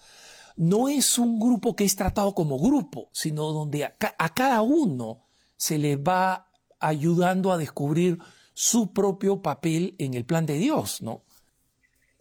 no 0.56 0.88
es 0.88 1.18
un 1.18 1.40
grupo 1.40 1.76
que 1.76 1.84
es 1.84 1.96
tratado 1.96 2.34
como 2.34 2.60
grupo, 2.60 3.10
sino 3.12 3.52
donde 3.52 3.86
a, 3.86 3.96
cada 4.34 4.62
uno 4.62 5.26
se 5.58 5.78
le 5.78 5.96
va 5.96 6.50
ayudando 6.80 7.52
a 7.52 7.58
descubrir 7.58 8.18
su 8.54 8.94
propio 8.94 9.42
papel 9.42 9.96
en 9.98 10.14
el 10.14 10.26
plan 10.26 10.46
de 10.46 10.58
Dios, 10.58 11.02
¿no? 11.02 11.24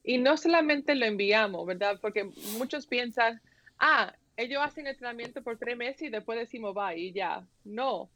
Y 0.03 0.19
no 0.19 0.37
solamente 0.37 0.95
lo 0.95 1.07
enviamos, 1.07 1.65
¿verdad? 1.67 1.99
Porque 2.01 2.31
muchos 2.59 2.87
piensan, 2.87 3.41
ah, 3.79 4.13
ellos 4.37 4.61
hacen 4.63 4.87
entrenamiento 4.87 5.43
por 5.43 5.59
tres 5.59 5.77
meses 5.77 6.03
y 6.03 6.11
después 6.11 6.39
decimos, 6.39 6.77
va, 6.77 6.95
y 6.95 7.13
ya. 7.13 7.47
No. 7.65 8.11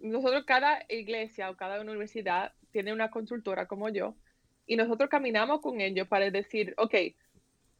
Nosotros, 0.00 0.44
cada 0.46 0.84
iglesia 0.88 1.50
o 1.50 1.56
cada 1.56 1.80
universidad 1.80 2.52
tiene 2.70 2.92
una 2.92 3.10
consultora 3.10 3.66
como 3.66 3.88
yo, 3.88 4.14
y 4.66 4.76
nosotros 4.76 5.08
caminamos 5.08 5.60
con 5.60 5.80
ellos 5.80 6.08
para 6.08 6.30
decir, 6.30 6.74
ok, 6.76 6.94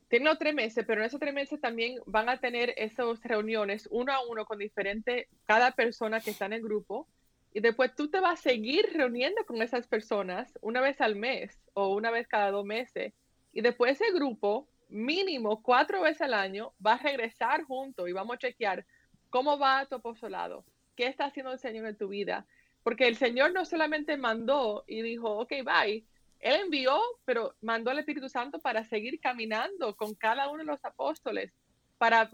tienen 0.08 0.28
los 0.28 0.38
tres 0.38 0.54
meses, 0.54 0.84
pero 0.86 1.00
en 1.00 1.06
esos 1.06 1.18
tres 1.18 1.34
meses 1.34 1.60
también 1.60 1.98
van 2.06 2.28
a 2.28 2.38
tener 2.38 2.72
esas 2.76 3.20
reuniones 3.22 3.88
uno 3.90 4.12
a 4.12 4.24
uno 4.26 4.44
con 4.44 4.58
diferente, 4.58 5.28
cada 5.46 5.72
persona 5.72 6.20
que 6.20 6.30
está 6.30 6.46
en 6.46 6.54
el 6.54 6.62
grupo. 6.62 7.08
Y 7.52 7.60
después 7.60 7.94
tú 7.94 8.08
te 8.08 8.20
vas 8.20 8.38
a 8.38 8.42
seguir 8.42 8.90
reuniendo 8.92 9.44
con 9.46 9.62
esas 9.62 9.86
personas 9.86 10.58
una 10.60 10.80
vez 10.80 11.00
al 11.00 11.16
mes 11.16 11.58
o 11.72 11.94
una 11.94 12.10
vez 12.10 12.28
cada 12.28 12.50
dos 12.50 12.64
meses. 12.64 13.14
Y 13.52 13.62
después 13.62 14.00
ese 14.00 14.12
grupo, 14.12 14.68
mínimo 14.88 15.62
cuatro 15.62 16.02
veces 16.02 16.22
al 16.22 16.34
año, 16.34 16.74
va 16.84 16.94
a 16.94 17.02
regresar 17.02 17.64
junto 17.64 18.06
y 18.06 18.12
vamos 18.12 18.36
a 18.36 18.38
chequear 18.38 18.84
cómo 19.30 19.58
va 19.58 19.86
tu 19.86 19.96
apostolado, 19.96 20.64
qué 20.94 21.06
está 21.06 21.24
haciendo 21.24 21.52
el 21.52 21.58
Señor 21.58 21.86
en 21.86 21.96
tu 21.96 22.08
vida. 22.08 22.46
Porque 22.82 23.08
el 23.08 23.16
Señor 23.16 23.52
no 23.52 23.64
solamente 23.64 24.16
mandó 24.16 24.84
y 24.86 25.02
dijo, 25.02 25.38
ok, 25.38 25.52
bye, 25.64 26.04
él 26.40 26.60
envió, 26.64 27.00
pero 27.24 27.54
mandó 27.60 27.90
al 27.90 27.98
Espíritu 27.98 28.28
Santo 28.28 28.58
para 28.58 28.84
seguir 28.84 29.20
caminando 29.20 29.96
con 29.96 30.14
cada 30.14 30.48
uno 30.48 30.58
de 30.58 30.64
los 30.64 30.84
apóstoles 30.84 31.52
para, 31.98 32.30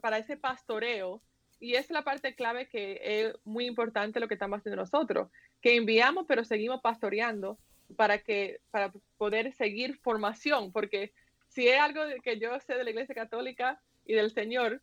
para 0.00 0.18
ese 0.18 0.36
pastoreo. 0.36 1.22
Y 1.58 1.74
es 1.74 1.90
la 1.90 2.02
parte 2.02 2.34
clave 2.34 2.68
que 2.68 3.00
es 3.02 3.34
muy 3.44 3.66
importante 3.66 4.20
lo 4.20 4.28
que 4.28 4.34
estamos 4.34 4.58
haciendo 4.58 4.82
nosotros, 4.82 5.30
que 5.62 5.76
enviamos, 5.76 6.26
pero 6.28 6.44
seguimos 6.44 6.82
pastoreando 6.82 7.58
para, 7.96 8.18
que, 8.18 8.60
para 8.70 8.92
poder 9.16 9.54
seguir 9.54 9.96
formación, 9.98 10.70
porque 10.72 11.12
si 11.48 11.68
es 11.68 11.80
algo 11.80 12.02
que 12.22 12.38
yo 12.38 12.58
sé 12.60 12.74
de 12.74 12.84
la 12.84 12.90
Iglesia 12.90 13.14
Católica 13.14 13.80
y 14.04 14.12
del 14.12 14.32
Señor, 14.32 14.82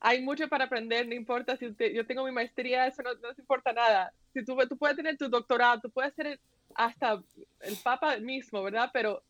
hay 0.00 0.20
mucho 0.20 0.48
para 0.48 0.64
aprender, 0.64 1.06
no 1.06 1.14
importa 1.14 1.56
si 1.56 1.74
yo 1.94 2.06
tengo 2.06 2.24
mi 2.24 2.32
maestría, 2.32 2.86
eso 2.86 3.02
no, 3.02 3.14
no 3.14 3.30
importa 3.38 3.72
nada. 3.72 4.12
Si 4.32 4.44
tú, 4.44 4.56
tú 4.68 4.76
puedes 4.76 4.96
tener 4.96 5.16
tu 5.16 5.28
doctorado, 5.28 5.80
tú 5.80 5.90
puedes 5.90 6.14
ser 6.14 6.40
hasta 6.80 7.22
el 7.60 7.76
Papa 7.76 8.16
mismo, 8.16 8.62
¿verdad? 8.62 8.90
Pero 8.92 9.22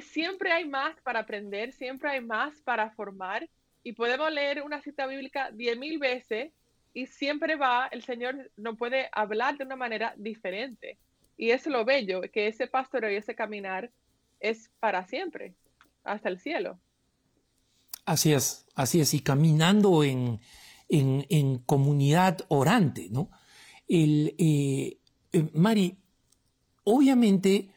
siempre 0.00 0.52
hay 0.52 0.64
más 0.64 0.94
para 1.02 1.20
aprender, 1.20 1.72
siempre 1.72 2.08
hay 2.08 2.20
más 2.20 2.60
para 2.62 2.90
formar 2.90 3.48
y 3.82 3.92
podemos 3.92 4.30
leer 4.32 4.62
una 4.62 4.80
cita 4.80 5.06
bíblica 5.06 5.50
diez 5.50 5.76
mil 5.76 5.98
veces 5.98 6.52
y 6.94 7.06
siempre 7.06 7.56
va, 7.56 7.88
el 7.88 8.04
Señor 8.04 8.48
nos 8.56 8.78
puede 8.78 9.08
hablar 9.10 9.58
de 9.58 9.64
una 9.64 9.74
manera 9.74 10.14
diferente. 10.16 10.96
Y 11.36 11.50
es 11.50 11.66
lo 11.66 11.84
bello, 11.84 12.22
que 12.32 12.46
ese 12.46 12.68
pastoreo 12.68 13.10
y 13.10 13.16
ese 13.16 13.34
caminar 13.34 13.90
es 14.38 14.70
para 14.78 15.04
siempre, 15.08 15.52
hasta 16.04 16.28
el 16.28 16.38
cielo. 16.38 16.78
Así 18.04 18.32
es, 18.32 18.66
así 18.76 19.00
es, 19.00 19.12
y 19.14 19.20
caminando 19.20 20.04
en, 20.04 20.38
en, 20.88 21.58
comunidad 21.66 22.44
orante, 22.48 23.08
¿no? 23.10 23.30
El, 23.88 24.36
eh, 24.38 24.98
eh, 25.32 25.50
Mari, 25.54 25.98
obviamente, 26.84 27.70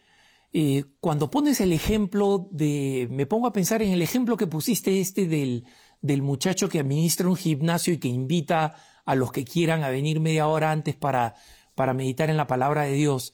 eh, 0.53 0.85
cuando 0.99 1.29
pones 1.29 1.59
el 1.61 1.73
ejemplo 1.73 2.47
de, 2.51 3.07
me 3.11 3.25
pongo 3.25 3.47
a 3.47 3.53
pensar 3.53 3.81
en 3.81 3.91
el 3.91 4.01
ejemplo 4.01 4.37
que 4.37 4.47
pusiste 4.47 4.99
este 4.99 5.27
del, 5.27 5.65
del 6.01 6.21
muchacho 6.21 6.69
que 6.69 6.79
administra 6.79 7.27
un 7.27 7.35
gimnasio 7.35 7.93
y 7.93 7.97
que 7.97 8.07
invita 8.07 8.75
a 9.05 9.15
los 9.15 9.31
que 9.31 9.45
quieran 9.45 9.83
a 9.83 9.89
venir 9.89 10.19
media 10.19 10.47
hora 10.47 10.71
antes 10.71 10.95
para, 10.95 11.35
para 11.75 11.93
meditar 11.93 12.29
en 12.29 12.37
la 12.37 12.47
palabra 12.47 12.83
de 12.83 12.93
Dios. 12.93 13.33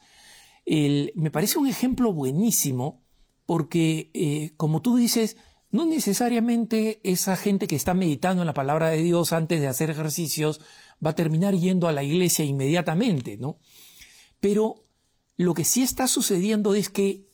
me 0.65 1.31
parece 1.31 1.57
un 1.57 1.67
ejemplo 1.67 2.13
buenísimo 2.13 3.03
porque, 3.45 4.11
eh, 4.13 4.53
como 4.57 4.81
tú 4.81 4.95
dices, 4.95 5.37
no 5.71 5.85
necesariamente 5.85 7.01
esa 7.03 7.35
gente 7.35 7.67
que 7.67 7.75
está 7.75 7.93
meditando 7.93 8.43
en 8.43 8.47
la 8.47 8.53
palabra 8.53 8.89
de 8.89 9.01
Dios 9.01 9.33
antes 9.33 9.59
de 9.59 9.67
hacer 9.67 9.89
ejercicios 9.89 10.61
va 11.03 11.11
a 11.11 11.15
terminar 11.15 11.55
yendo 11.55 11.87
a 11.87 11.91
la 11.91 12.03
iglesia 12.03 12.45
inmediatamente, 12.45 13.37
¿no? 13.37 13.57
Pero 14.39 14.82
lo 15.37 15.53
que 15.53 15.65
sí 15.65 15.81
está 15.83 16.07
sucediendo 16.07 16.75
es 16.75 16.89
que 16.89 17.27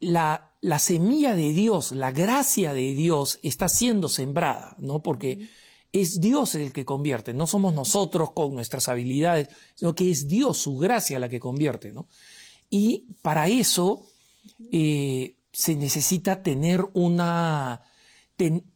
la, 0.00 0.54
la, 0.60 0.78
semilla 0.78 1.34
de 1.34 1.52
Dios, 1.52 1.92
la 1.92 2.12
gracia 2.12 2.72
de 2.72 2.94
Dios 2.94 3.38
está 3.42 3.68
siendo 3.68 4.08
sembrada, 4.08 4.76
¿no? 4.78 5.02
Porque 5.02 5.48
es 5.92 6.20
Dios 6.20 6.54
el 6.54 6.72
que 6.72 6.84
convierte, 6.84 7.34
no 7.34 7.46
somos 7.46 7.74
nosotros 7.74 8.32
con 8.32 8.54
nuestras 8.54 8.88
habilidades, 8.88 9.48
sino 9.74 9.94
que 9.94 10.10
es 10.10 10.28
Dios, 10.28 10.58
su 10.58 10.76
gracia 10.76 11.18
la 11.18 11.28
que 11.28 11.40
convierte, 11.40 11.92
¿no? 11.92 12.08
Y 12.70 13.06
para 13.22 13.48
eso 13.48 14.06
eh, 14.70 15.36
se 15.52 15.74
necesita 15.74 16.42
tener 16.42 16.84
una, 16.92 17.82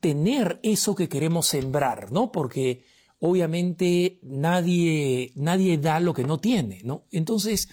tener 0.00 0.58
eso 0.62 0.94
que 0.94 1.08
queremos 1.08 1.46
sembrar, 1.46 2.10
¿no? 2.10 2.32
Porque 2.32 2.84
obviamente 3.20 4.18
nadie, 4.22 5.32
nadie 5.36 5.78
da 5.78 6.00
lo 6.00 6.14
que 6.14 6.24
no 6.24 6.40
tiene, 6.40 6.80
¿no? 6.82 7.04
Entonces, 7.12 7.68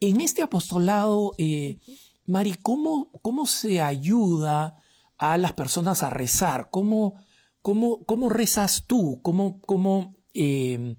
en 0.00 0.20
este 0.20 0.42
apostolado, 0.42 1.34
eh, 1.38 1.78
Mari, 2.26 2.54
¿cómo, 2.62 3.10
¿cómo, 3.22 3.46
se 3.46 3.80
ayuda 3.80 4.76
a 5.16 5.38
las 5.38 5.54
personas 5.54 6.02
a 6.02 6.10
rezar? 6.10 6.68
¿Cómo, 6.70 7.20
cómo, 7.62 8.04
cómo 8.04 8.28
rezas 8.28 8.86
tú? 8.86 9.20
¿Cómo, 9.22 9.60
cómo 9.62 10.14
em, 10.34 10.96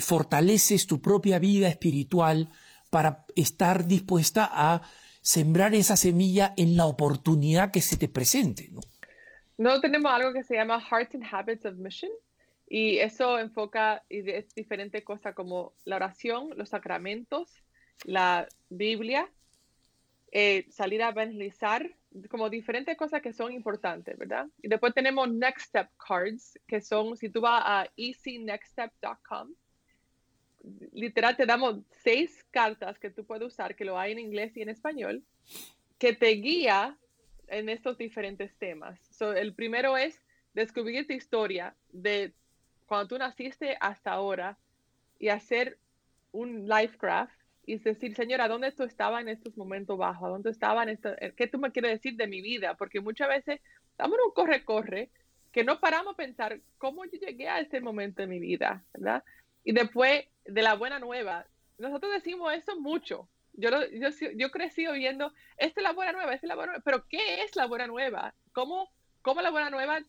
fortaleces 0.00 0.86
tu 0.86 1.00
propia 1.00 1.38
vida 1.38 1.68
espiritual 1.68 2.50
para 2.90 3.24
estar 3.36 3.86
dispuesta 3.86 4.50
a 4.52 4.82
sembrar 5.20 5.74
esa 5.74 5.96
semilla 5.96 6.52
en 6.56 6.76
la 6.76 6.86
oportunidad 6.86 7.70
que 7.70 7.80
se 7.80 7.96
te 7.96 8.08
presente? 8.08 8.70
¿no? 9.56 9.80
tenemos 9.80 10.12
algo 10.12 10.32
que 10.32 10.42
se 10.42 10.56
llama 10.56 10.80
Hearts 10.80 11.14
and 11.14 11.24
Habits 11.30 11.64
of 11.64 11.76
Mission. 11.76 12.10
Y 12.66 12.98
eso 12.98 13.38
enfoca 13.38 14.02
y 14.08 14.28
es 14.30 14.54
diferente 14.54 15.04
como 15.04 15.74
la 15.84 15.96
oración, 15.96 16.50
los 16.56 16.70
sacramentos, 16.70 17.62
la 18.04 18.48
Biblia, 18.68 19.30
eh, 20.32 20.66
salir 20.70 21.02
a 21.02 21.10
evangelizar, 21.10 21.88
como 22.28 22.50
diferentes 22.50 22.96
cosas 22.96 23.22
que 23.22 23.32
son 23.32 23.52
importantes, 23.52 24.16
¿verdad? 24.18 24.46
Y 24.62 24.68
después 24.68 24.94
tenemos 24.94 25.30
Next 25.32 25.68
Step 25.68 25.88
Cards, 25.96 26.58
que 26.66 26.80
son, 26.80 27.16
si 27.16 27.28
tú 27.28 27.40
vas 27.40 27.62
a 27.64 27.88
easynextstep.com, 27.96 29.54
literal 30.92 31.36
te 31.36 31.46
damos 31.46 31.80
seis 32.02 32.44
cartas 32.50 32.98
que 32.98 33.10
tú 33.10 33.24
puedes 33.24 33.46
usar, 33.46 33.74
que 33.74 33.84
lo 33.84 33.98
hay 33.98 34.12
en 34.12 34.18
inglés 34.18 34.56
y 34.56 34.62
en 34.62 34.68
español, 34.68 35.22
que 35.98 36.14
te 36.14 36.30
guía 36.30 36.96
en 37.48 37.68
estos 37.68 37.98
diferentes 37.98 38.56
temas. 38.56 38.98
el 39.20 39.54
primero 39.54 39.96
es 39.96 40.20
descubrir 40.54 41.06
tu 41.06 41.12
historia 41.12 41.74
de 41.92 42.32
cuando 42.86 43.08
tú 43.08 43.18
naciste 43.18 43.76
hasta 43.80 44.12
ahora 44.12 44.58
y 45.18 45.28
hacer 45.28 45.78
un 46.32 46.66
life 46.68 46.96
graph 47.00 47.30
y 47.66 47.78
decir, 47.78 48.14
Señora, 48.14 48.48
¿dónde 48.48 48.72
tú 48.72 48.82
estabas 48.82 49.22
en 49.22 49.28
estos 49.28 49.56
momentos 49.56 49.96
bajos? 49.96 50.30
¿Dónde 50.30 50.50
estaba 50.50 50.82
en 50.82 50.90
esto? 50.90 51.10
Eh, 51.18 51.32
¿Qué 51.36 51.46
tú 51.46 51.58
me 51.58 51.72
quieres 51.72 51.92
decir 51.92 52.16
de 52.16 52.26
mi 52.26 52.40
vida? 52.42 52.74
Porque 52.74 53.00
muchas 53.00 53.28
veces 53.28 53.60
en 53.98 54.10
un 54.10 54.32
corre-corre 54.34 55.10
que 55.52 55.64
no 55.64 55.80
paramos 55.80 56.14
a 56.14 56.16
pensar 56.16 56.60
cómo 56.78 57.04
yo 57.04 57.12
llegué 57.12 57.48
a 57.48 57.60
este 57.60 57.80
momento 57.80 58.22
de 58.22 58.28
mi 58.28 58.40
vida, 58.40 58.84
¿verdad? 58.92 59.22
Y 59.62 59.72
después 59.72 60.24
de 60.44 60.62
la 60.62 60.74
buena 60.74 60.98
nueva, 60.98 61.46
nosotros 61.78 62.12
decimos 62.12 62.52
eso 62.52 62.78
mucho. 62.80 63.28
Yo, 63.52 63.70
lo, 63.70 63.88
yo, 63.88 64.08
yo 64.36 64.50
crecí 64.50 64.86
oyendo, 64.86 65.32
esta 65.56 65.80
es 65.80 65.84
la 65.84 65.92
buena 65.92 66.12
nueva, 66.12 66.34
esta 66.34 66.46
es 66.46 66.48
la 66.48 66.56
buena 66.56 66.72
nueva, 66.72 66.82
pero 66.84 67.06
¿qué 67.08 67.42
es 67.42 67.54
la 67.54 67.66
buena 67.66 67.86
nueva? 67.86 68.34
¿Cómo, 68.52 68.90
cómo 69.22 69.42
la 69.42 69.50
buena 69.50 69.70
nueva, 69.70 70.00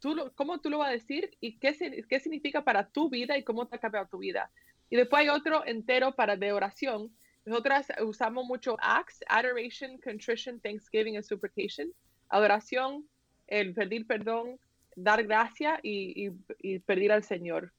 tú 0.00 0.16
lo, 0.16 0.34
cómo 0.34 0.60
tú 0.60 0.68
lo 0.68 0.78
vas 0.78 0.88
a 0.88 0.92
decir 0.92 1.30
y 1.40 1.58
qué, 1.58 2.04
qué 2.08 2.20
significa 2.20 2.64
para 2.64 2.88
tu 2.88 3.08
vida 3.08 3.38
y 3.38 3.44
cómo 3.44 3.68
te 3.68 3.76
ha 3.76 3.80
cambiado 3.80 4.08
tu 4.08 4.18
vida? 4.18 4.50
Y 4.90 4.96
después 4.96 5.20
hay 5.20 5.28
otro 5.28 5.64
entero 5.66 6.14
para 6.14 6.36
de 6.36 6.52
oración. 6.52 7.14
Nosotras 7.44 7.88
usamos 8.02 8.44
mucho 8.46 8.76
acts, 8.80 9.20
adoration, 9.28 9.98
contrition, 9.98 10.60
thanksgiving 10.60 11.16
y 11.16 11.22
supplication. 11.22 11.92
Adoración, 12.28 13.08
el 13.46 13.74
pedir 13.74 14.06
perdón, 14.06 14.58
dar 14.96 15.24
gracia 15.24 15.78
y, 15.82 16.30
y, 16.60 16.78
pedir 16.80 17.12
al 17.12 17.24
Señor. 17.24 17.72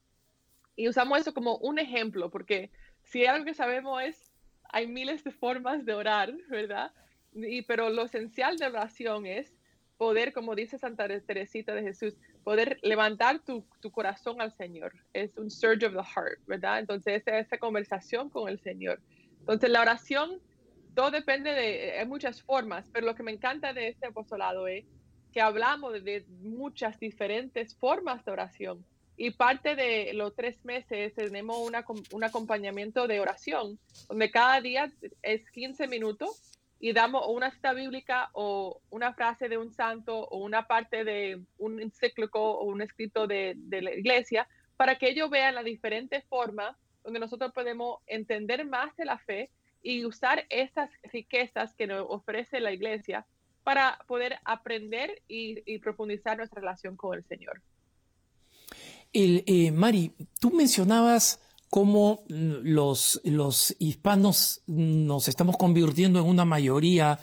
Y 0.76 0.88
usamos 0.88 1.20
eso 1.20 1.34
como 1.34 1.57
un 1.57 1.78
ejemplo, 1.78 2.30
porque 2.30 2.72
si 3.03 3.26
algo 3.26 3.45
que 3.45 3.53
sabemos 3.53 4.01
es, 4.01 4.32
hay 4.72 4.88
miles 4.88 5.24
de 5.24 5.32
formas 5.32 5.86
de 5.86 5.93
orar, 5.93 6.34
¿verdad? 6.49 6.91
Y, 7.34 7.64
pero 7.64 7.89
lo 7.89 8.03
esencial 8.03 8.57
de 8.57 8.68
oración 8.68 9.26
es 9.26 9.59
poder, 10.00 10.32
como 10.32 10.56
dice 10.56 10.78
Santa 10.78 11.08
Teresita 11.20 11.76
de 11.76 11.84
Jesús, 11.84 12.16
poder 12.45 12.80
levantar 12.84 13.39
tu, 13.39 13.66
tu, 13.82 13.91
corazón 13.91 14.39
al 14.39 14.56
Señor. 14.56 14.93
Es 15.12 15.38
un 15.38 15.52
surge 15.52 15.86
of 15.86 15.93
the 15.93 16.00
heart, 16.00 16.39
¿verdad? 16.47 16.80
Entonces, 16.80 17.22
esa, 17.22 17.38
esa 17.38 17.58
conversación 17.58 18.30
con 18.30 18.47
el 18.47 18.62
Señor. 18.62 19.02
Entonces, 19.41 19.70
la 19.70 19.82
oración, 19.82 20.39
todo 20.95 21.12
depende 21.12 21.52
de, 21.52 22.00
hay 22.00 22.08
muchas 22.08 22.41
formas, 22.41 22.89
pero 22.93 23.08
lo 23.08 23.14
que 23.14 23.24
me 23.24 23.34
encanta 23.34 23.74
de 23.74 23.89
este 23.89 24.08
apostolado 24.08 24.68
es 24.68 24.86
que 25.34 25.41
hablamos 25.41 25.91
de, 25.91 26.26
muchas 26.41 26.97
diferentes 26.97 27.76
formas 27.76 28.24
de 28.24 28.32
oración. 28.32 28.86
Y 29.18 29.32
parte 29.32 29.76
de 29.76 30.14
los 30.14 30.34
tres 30.34 30.64
meses 30.64 31.14
tenemos 31.14 31.58
una, 31.58 31.84
un 32.14 32.24
acompañamiento 32.24 33.06
de 33.06 33.20
oración, 33.20 33.78
donde 34.08 34.32
cada 34.32 34.62
día 34.62 34.89
es 35.24 35.52
15 35.52 35.89
minutos 35.89 36.59
y 36.80 36.93
damos 36.93 37.25
una 37.27 37.51
cita 37.51 37.73
bíblica 37.73 38.30
o 38.34 38.82
una 38.89 39.13
frase 39.13 39.49
de 39.49 39.57
un 39.57 39.71
santo 39.73 40.17
o 40.17 40.38
una 40.38 40.67
parte 40.67 41.03
de 41.03 41.41
un 41.57 41.82
encíclico 41.82 42.39
o 42.39 42.65
un 42.65 42.82
escrito 42.82 43.27
de, 43.27 43.53
de 43.55 43.82
la 43.82 43.93
iglesia 43.93 44.47
para 44.77 44.97
que 44.97 45.09
ellos 45.09 45.30
vean 45.30 45.55
las 45.55 45.65
diferentes 45.65 46.23
formas 46.25 46.75
donde 47.03 47.19
nosotros 47.19 47.51
podemos 47.53 47.99
entender 48.07 48.65
más 48.65 48.95
de 48.95 49.05
la 49.05 49.17
fe 49.17 49.49
y 49.82 50.05
usar 50.05 50.45
esas 50.49 50.89
riquezas 51.11 51.73
que 51.73 51.88
nos 51.88 52.05
ofrece 52.09 52.59
la 52.59 52.71
iglesia 52.71 53.25
para 53.63 53.99
poder 54.07 54.39
aprender 54.45 55.21
y, 55.27 55.77
profundizar 55.80 56.38
nuestra 56.38 56.59
relación 56.59 56.95
con 56.95 57.17
el 57.17 57.23
Señor. 57.25 57.61
El, 59.13 59.43
eh, 59.47 59.71
Mari, 59.71 60.13
tú 60.39 60.51
mencionabas 60.51 61.39
cómo 61.70 62.24
los, 62.28 63.22
los 63.24 63.76
hispanos 63.80 64.61
nos 64.67 65.28
estamos 65.28 65.57
convirtiendo 65.57 66.20
en 66.20 66.26
una 66.26 66.45
mayoría 66.45 67.20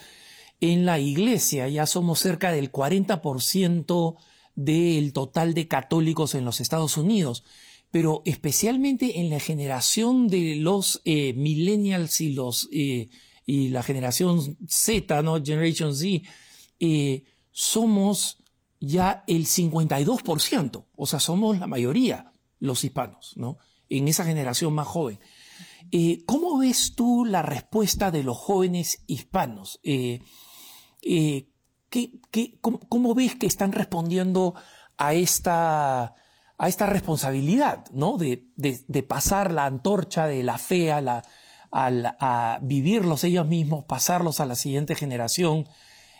en 0.61 0.86
la 0.86 0.99
iglesia. 0.99 1.68
Ya 1.68 1.86
somos 1.86 2.20
cerca 2.20 2.53
del 2.53 2.70
40% 2.70 4.16
del 4.55 5.12
total 5.12 5.55
de 5.55 5.68
católicos 5.68 6.34
en 6.34 6.44
los 6.44 6.61
Estados 6.61 6.97
Unidos. 6.97 7.44
Pero 7.90 8.22
especialmente 8.24 9.20
en 9.20 9.30
la 9.30 9.40
generación 9.40 10.28
de 10.28 10.57
los 10.57 11.01
eh, 11.05 11.32
millennials 11.34 12.20
y 12.20 12.32
los 12.32 12.68
eh, 12.72 13.09
y 13.47 13.68
la 13.68 13.84
generación 13.84 14.59
Z, 14.66 15.22
¿no? 15.22 15.42
Generation 15.42 15.94
Z, 15.94 16.28
eh, 16.80 17.22
somos 17.53 18.38
ya 18.80 19.22
el 19.28 19.47
52%. 19.47 20.84
O 20.97 21.07
sea, 21.07 21.20
somos 21.20 21.59
la 21.59 21.68
mayoría 21.68 22.32
los 22.59 22.82
hispanos, 22.84 23.34
¿no? 23.36 23.59
En 23.89 24.09
esa 24.09 24.24
generación 24.24 24.74
más 24.74 24.87
joven. 24.87 25.18
Eh, 25.93 26.24
¿Cómo 26.26 26.59
ves 26.59 26.95
tú 26.97 27.24
la 27.24 27.43
respuesta 27.43 28.11
de 28.11 28.22
los 28.22 28.37
jóvenes 28.37 29.03
hispanos? 29.07 29.78
Eh, 29.84 30.20
eh, 31.03 31.49
cómo, 32.61 33.14
ves 33.14 33.37
que 33.37 33.47
están 33.47 33.72
respondiendo 33.72 34.55
a 34.97 35.14
esta, 35.14 36.14
responsabilidad, 36.59 37.84
¿no? 37.93 38.18
De, 38.18 38.43
pasar 39.09 39.53
la 39.53 39.66
antorcha 39.66 40.26
de 40.26 40.43
la 40.43 40.59
fe 40.59 40.91
a, 40.91 41.22
a, 41.70 42.59
vivirlos 42.62 43.24
ellos 43.24 43.47
mismos, 43.47 43.84
pasarlos 43.84 44.41
a 44.41 44.47
la 44.47 44.57
siguiente 44.57 44.95
generación? 44.95 45.68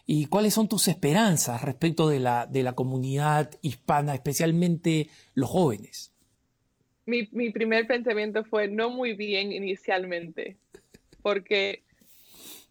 ¿Y 0.09 0.27
cuáles 0.27 0.55
son 0.55 0.69
tus 0.69 0.87
esperanzas 0.87 1.62
respecto 1.62 2.09
de 2.09 2.21
la 2.21 2.73
comunidad 2.77 3.51
hispana, 3.61 4.14
especialmente 4.14 5.11
los 5.35 5.51
jóvenes? 5.51 6.16
Mi, 7.07 7.29
mi 7.33 7.51
primer 7.51 7.87
pensamiento 7.87 8.45
fue 8.45 8.69
no 8.69 8.91
muy 8.91 9.15
bien 9.15 9.53
inicialmente, 9.53 10.57
porque 11.23 11.83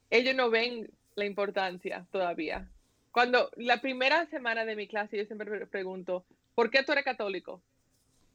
ellos 0.10 0.36
no 0.36 0.50
ven 0.50 0.90
la 1.16 1.26
importancia 1.26 2.06
todavía. 2.12 2.70
Cuando 3.12 3.50
la 3.56 3.80
primera 3.80 4.26
semana 4.28 4.66
de 4.66 4.76
mi 4.76 4.88
clase 4.88 5.18
yo 5.18 5.26
siempre 5.26 5.66
pregunto, 5.68 6.26
¿por 6.54 6.70
qué 6.70 6.84
tú 6.84 6.92
eres 6.92 7.06
católico? 7.06 7.62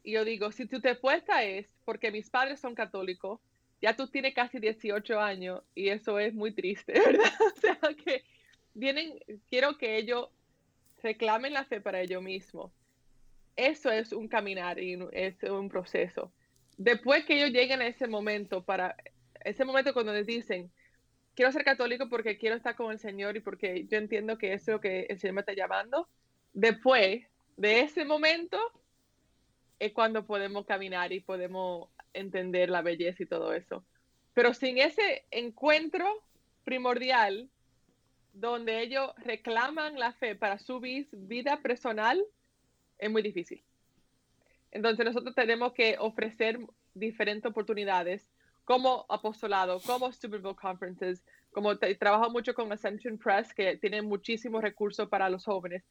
Y 0.03 0.13
yo 0.13 0.25
digo, 0.25 0.51
si 0.53 0.67
tu 0.67 0.81
respuesta 0.81 1.45
es 1.45 1.67
porque 1.85 2.11
mis 2.11 2.31
padres 2.31 2.61
son 2.61 2.75
católicos, 2.75 3.39
ya 3.83 3.95
tú 3.95 4.09
tienes 4.09 4.35
casi 4.35 4.59
18 4.59 5.21
años 5.21 5.63
y 5.75 5.89
eso 5.89 6.19
es 6.19 6.35
muy 6.35 6.53
triste, 6.53 6.93
¿verdad? 7.07 7.33
O 7.41 7.61
sea 7.61 7.79
que 8.03 8.25
vienen, 8.73 9.19
quiero 9.51 9.77
que 9.77 9.99
ellos 9.99 10.29
reclamen 11.03 11.53
la 11.53 11.65
fe 11.67 11.81
para 11.83 12.01
ellos 12.01 12.23
mismos 12.23 12.73
eso 13.57 13.91
es 13.91 14.13
un 14.13 14.29
caminar 14.29 14.79
y 14.79 14.99
es 15.13 15.43
un 15.45 15.69
proceso. 15.69 16.33
Después 16.77 17.25
que 17.25 17.37
ellos 17.37 17.51
lleguen 17.51 17.81
a 17.83 17.87
ese 17.87 18.07
momento, 18.07 18.65
para 18.65 18.97
ese 19.45 19.65
momento 19.65 19.93
cuando 19.93 20.13
les 20.13 20.27
dicen, 20.27 20.71
quiero 21.35 21.53
ser 21.53 21.65
católico 21.65 22.09
porque 22.09 22.39
quiero 22.39 22.57
estar 22.57 22.77
con 22.77 22.93
el 22.93 22.99
Señor 22.99 23.37
y 23.37 23.41
porque 23.41 23.87
yo 23.87 23.99
entiendo 23.99 24.39
que 24.39 24.53
eso 24.55 24.71
es 24.71 24.75
lo 24.77 24.81
que 24.81 25.07
el 25.09 25.19
Señor 25.19 25.35
me 25.35 25.41
está 25.41 25.53
llamando, 25.53 26.09
después 26.53 27.25
de 27.57 27.81
ese 27.81 28.05
momento 28.05 28.59
es 29.79 29.93
cuando 29.93 30.27
podemos 30.27 30.67
caminar 30.67 31.13
y 31.13 31.21
podemos 31.21 31.89
entender 32.13 32.71
la 32.71 32.83
belleza 32.83 33.23
y 33.23 33.27
todo 33.27 33.53
eso. 33.53 33.85
Pero 34.35 34.55
sin 34.55 34.79
ese 34.79 35.25
encuentro 35.31 36.07
primordial, 36.65 37.51
donde 38.33 38.81
ellos 38.83 39.11
reclaman 39.19 39.99
la 39.99 40.13
fe 40.13 40.37
para 40.37 40.59
su 40.59 40.81
vida 40.81 41.61
personal, 41.63 42.25
es 43.01 43.11
muy 43.11 43.23
difícil. 43.23 43.63
Entonces 44.71 45.05
nosotros 45.05 45.35
tenemos 45.35 45.73
que 45.73 45.97
ofrecer 45.99 46.61
diferentes 46.95 47.51
oportunidades 47.51 48.31
como 48.65 49.05
apostolado, 49.09 49.81
como 49.81 50.13
Super 50.13 50.41
Bowl 50.41 50.55
Conferences, 50.55 51.25
como 51.51 51.77
trabajo 51.77 52.31
mucho 52.31 52.55
con 52.55 52.71
Ascension 52.71 53.19
Press, 53.19 53.53
que 53.53 53.77
tiene 53.79 54.03
muchísimos 54.03 54.63
recursos 54.63 55.09
para 55.09 55.29
los 55.29 55.45
jóvenes. 55.45 55.83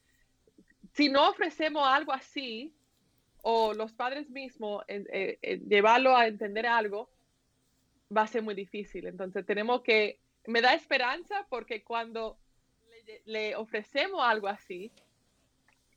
Si 0.94 1.10
no 1.10 1.28
ofrecemos 1.28 1.86
algo 1.86 2.12
así, 2.12 2.72
o 3.42 3.74
los 3.74 3.92
padres 3.92 4.30
mismos, 4.30 4.82
eh, 4.88 5.38
eh, 5.42 5.60
llevarlo 5.68 6.16
a 6.16 6.26
entender 6.26 6.66
algo, 6.66 7.10
va 8.14 8.22
a 8.22 8.26
ser 8.26 8.42
muy 8.42 8.54
difícil. 8.54 9.06
Entonces 9.06 9.44
tenemos 9.44 9.82
que, 9.82 10.18
me 10.46 10.60
da 10.60 10.74
esperanza 10.74 11.46
porque 11.48 11.82
cuando 11.82 12.38
le 13.24 13.56
ofrecemos 13.56 14.22
algo 14.22 14.48
así, 14.48 14.90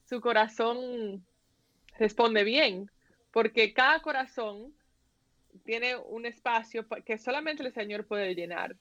su 0.06 0.22
corazón 0.22 1.26
responde 1.98 2.44
bien, 2.44 2.90
porque 3.32 3.74
cada 3.74 4.02
corazón 4.02 4.74
tiene 5.66 5.96
un 5.96 6.26
espacio 6.26 6.86
que 7.06 7.18
solamente 7.18 7.64
el 7.64 7.74
Señor 7.74 8.06
puede 8.06 8.36
llenar. 8.36 8.76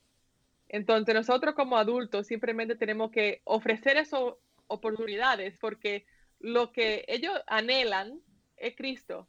Entonces 0.69 1.15
nosotros 1.15 1.55
como 1.55 1.77
adultos 1.77 2.27
simplemente 2.27 2.77
tenemos 2.77 3.11
que 3.11 3.43
ofrecer 3.45 3.99
esas 3.99 4.23
oportunidades 4.69 5.57
porque 5.59 6.07
lo 6.41 6.73
que 6.73 7.05
ellos 7.09 7.39
anhelan 7.47 8.21
es 8.57 8.75
Cristo. 8.75 9.29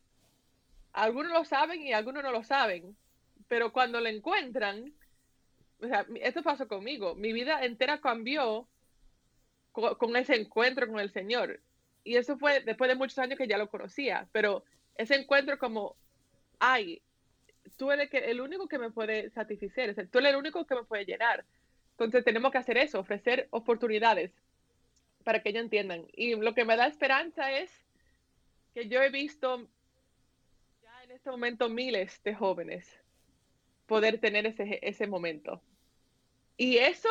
Algunos 0.94 1.32
lo 1.32 1.44
saben 1.44 1.82
y 1.82 1.92
algunos 1.92 2.24
no 2.24 2.32
lo 2.32 2.44
saben, 2.44 2.96
pero 3.48 3.74
cuando 3.74 4.00
lo 4.00 4.08
encuentran, 4.08 4.94
o 5.82 5.88
sea, 5.88 6.06
esto 6.22 6.44
pasó 6.44 6.68
conmigo, 6.68 7.16
mi 7.16 7.34
vida 7.34 7.66
entera 7.66 8.00
cambió 8.00 8.68
con 9.72 10.16
ese 10.16 10.36
encuentro 10.36 10.88
con 10.88 11.00
el 11.00 11.12
Señor 11.12 11.60
y 12.04 12.16
eso 12.18 12.38
fue 12.38 12.62
después 12.62 12.90
de 12.90 12.96
muchos 12.96 13.18
años 13.20 13.38
que 13.38 13.48
ya 13.48 13.58
lo 13.58 13.70
conocía, 13.70 14.28
pero 14.32 14.64
ese 14.96 15.16
encuentro 15.16 15.58
como, 15.58 15.96
ay, 16.60 17.02
tú 17.78 17.92
eres 17.92 18.10
el, 18.14 18.42
único 18.42 18.68
que 18.68 18.78
me 18.78 18.92
puede 18.92 19.30
satisfacer, 19.32 20.08
tú 20.10 20.20
eres 20.20 20.32
el 20.32 20.38
único 20.38 20.66
que 20.66 20.76
me 20.76 20.84
puede 20.84 21.06
llenar. 21.06 21.46
Entonces 21.92 22.24
tenemos 22.24 22.52
que 22.52 22.58
hacer 22.58 22.78
eso, 22.78 23.00
ofrecer 23.00 23.48
oportunidades 23.52 24.32
para 25.24 25.42
que 25.42 25.50
ellos 25.50 25.64
entiendan. 25.64 26.06
Y 26.14 26.36
lo 26.36 26.54
que 26.54 26.66
me 26.66 26.76
da 26.76 26.88
esperanza 26.88 27.52
es 27.52 27.72
que 28.74 28.88
yo 28.88 29.02
he 29.02 29.10
visto 29.10 29.68
ya 30.82 31.04
en 31.04 31.12
este 31.12 31.30
momento 31.30 31.70
miles 31.70 32.22
de 32.24 32.36
jóvenes 32.36 33.00
poder 33.86 34.20
tener 34.20 34.46
ese, 34.46 34.80
ese 34.82 35.08
momento. 35.08 35.62
Y 36.58 36.78
eso 36.78 37.10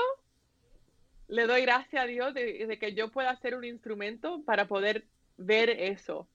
le 1.32 1.46
doy 1.46 1.62
gracias 1.62 2.02
a 2.02 2.06
Dios 2.06 2.34
de, 2.34 2.78
que 2.78 2.92
yo 2.92 3.10
pueda 3.10 3.34
ser 3.36 3.54
un 3.54 3.64
instrumento 3.64 4.42
para 4.44 4.68
poder 4.68 5.06
ver 5.38 5.70
eso 5.70 6.28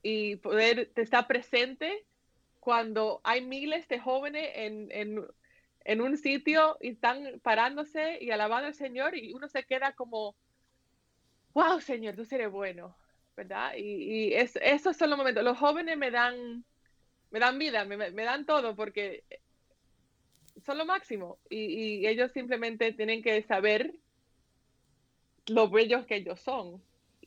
y 0.00 0.36
poder 0.36 0.92
estar 0.94 1.26
presente 1.26 2.06
cuando 2.60 3.20
hay 3.24 3.44
miles 3.44 3.88
de 3.88 3.98
jóvenes 3.98 4.48
en, 4.54 4.92
en, 4.92 5.26
en, 5.80 6.00
un 6.00 6.16
sitio 6.16 6.78
y 6.80 6.90
están 6.90 7.40
parándose 7.42 8.18
y 8.20 8.30
alabando 8.30 8.68
al 8.68 8.74
Señor 8.74 9.16
y 9.16 9.32
uno 9.32 9.48
se 9.48 9.64
queda 9.64 9.92
como, 9.92 10.36
wow, 11.52 11.80
Señor, 11.80 12.14
tú 12.14 12.24
eres 12.30 12.50
bueno, 12.50 12.96
¿verdad? 13.36 13.74
Y, 13.76 14.28
y 14.28 14.34
es, 14.34 14.54
esos 14.62 14.96
son 14.96 15.10
los 15.10 15.18
momentos. 15.18 15.42
Los 15.42 15.58
jóvenes 15.58 15.98
me 15.98 16.12
dan, 16.12 16.64
me 17.32 17.40
dan 17.40 17.58
vida, 17.58 17.84
me, 17.84 17.96
me 17.96 18.22
dan 18.22 18.46
todo 18.46 18.76
porque 18.76 19.24
son 20.64 20.78
lo 20.78 20.84
máximo 20.84 21.40
y, 21.50 21.56
y, 21.58 22.06
ellos 22.06 22.30
simplemente 22.30 22.92
tienen 22.92 23.20
que 23.20 23.42
saber 23.42 23.92
lo 25.46 25.68
bellos 25.68 26.06
que 26.06 26.16
ellos 26.16 26.40
son 26.40 26.82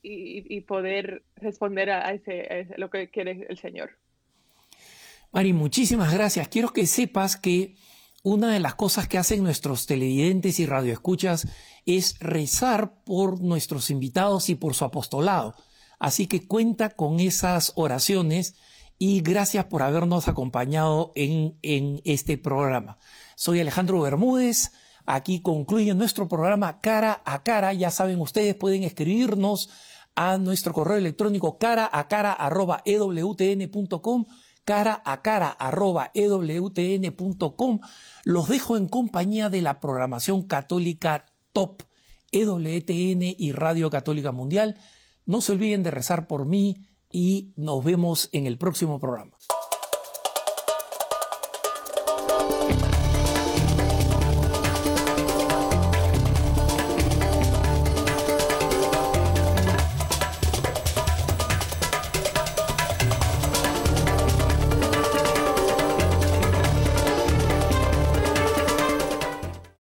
y, 0.08 0.62
poder 0.62 1.24
responder 1.36 1.90
a, 1.90 2.14
ese, 2.14 2.68
lo 2.78 2.92
que 2.92 3.10
quiere 3.10 3.48
el 3.50 3.58
Señor. 3.58 3.98
Mari, 5.32 5.52
muchísimas 5.52 6.14
gracias. 6.14 6.48
Quiero 6.48 6.70
que 6.70 6.86
sepas 6.86 7.38
que 7.38 7.76
una 8.22 8.54
de 8.54 8.60
las 8.60 8.76
cosas 8.76 9.08
que 9.08 9.18
hacen 9.18 9.44
nuestros 9.44 9.88
televidentes 9.88 10.60
y 10.60 10.68
radioescuchas 10.68 11.48
es 11.88 12.20
rezar 12.20 13.04
por 13.04 13.42
nuestros 13.42 13.90
invitados 13.90 14.50
y 14.50 14.56
por 14.56 14.76
su 14.76 14.86
apostolado. 14.86 15.56
Así 15.98 16.28
que 16.28 16.48
cuenta 16.48 16.92
con 16.92 17.20
esas 17.20 17.74
oraciones 17.76 18.56
y 19.00 19.22
gracias 19.22 19.66
por 19.66 19.82
habernos 19.82 20.28
acompañado 20.28 21.14
en 21.16 22.02
este 22.06 22.38
programa. 22.38 23.00
Soy 23.36 23.60
Alejandro 23.60 24.02
Bermúdez. 24.02 24.72
Aquí 25.06 25.42
concluye 25.42 25.94
nuestro 25.94 26.28
programa 26.28 26.80
Cara 26.82 27.22
a 27.26 27.44
Cara. 27.44 27.74
Ya 27.74 27.92
saben, 27.92 28.20
ustedes 28.20 28.56
pueden 28.56 28.84
escribirnos 28.84 29.70
a 30.16 30.38
nuestro 30.38 30.74
correo 30.74 30.98
electrónico 30.98 31.58
cara 31.58 31.90
a 31.92 32.08
cara 32.08 32.32
arroba 32.32 32.82
ewtn.com 32.86 34.26
cara 34.64 35.02
a 35.06 35.22
cara 35.22 35.50
arroba 35.50 36.12
ewtn.com. 36.14 37.80
Los 38.24 38.50
dejo 38.50 38.78
en 38.78 38.88
compañía 38.88 39.50
de 39.50 39.62
la 39.62 39.80
programación 39.80 40.44
católica 40.44 41.26
Top, 41.54 41.84
EWTN 42.32 43.36
y 43.38 43.52
Radio 43.54 43.90
Católica 43.90 44.32
Mundial. 44.32 44.78
No 45.26 45.42
se 45.42 45.54
olviden 45.54 45.84
de 45.84 45.92
rezar 45.92 46.28
por 46.28 46.46
mí 46.46 46.88
y 47.12 47.54
nos 47.56 47.84
vemos 47.84 48.30
en 48.34 48.46
el 48.46 48.58
próximo 48.58 49.00
programa. 49.00 49.38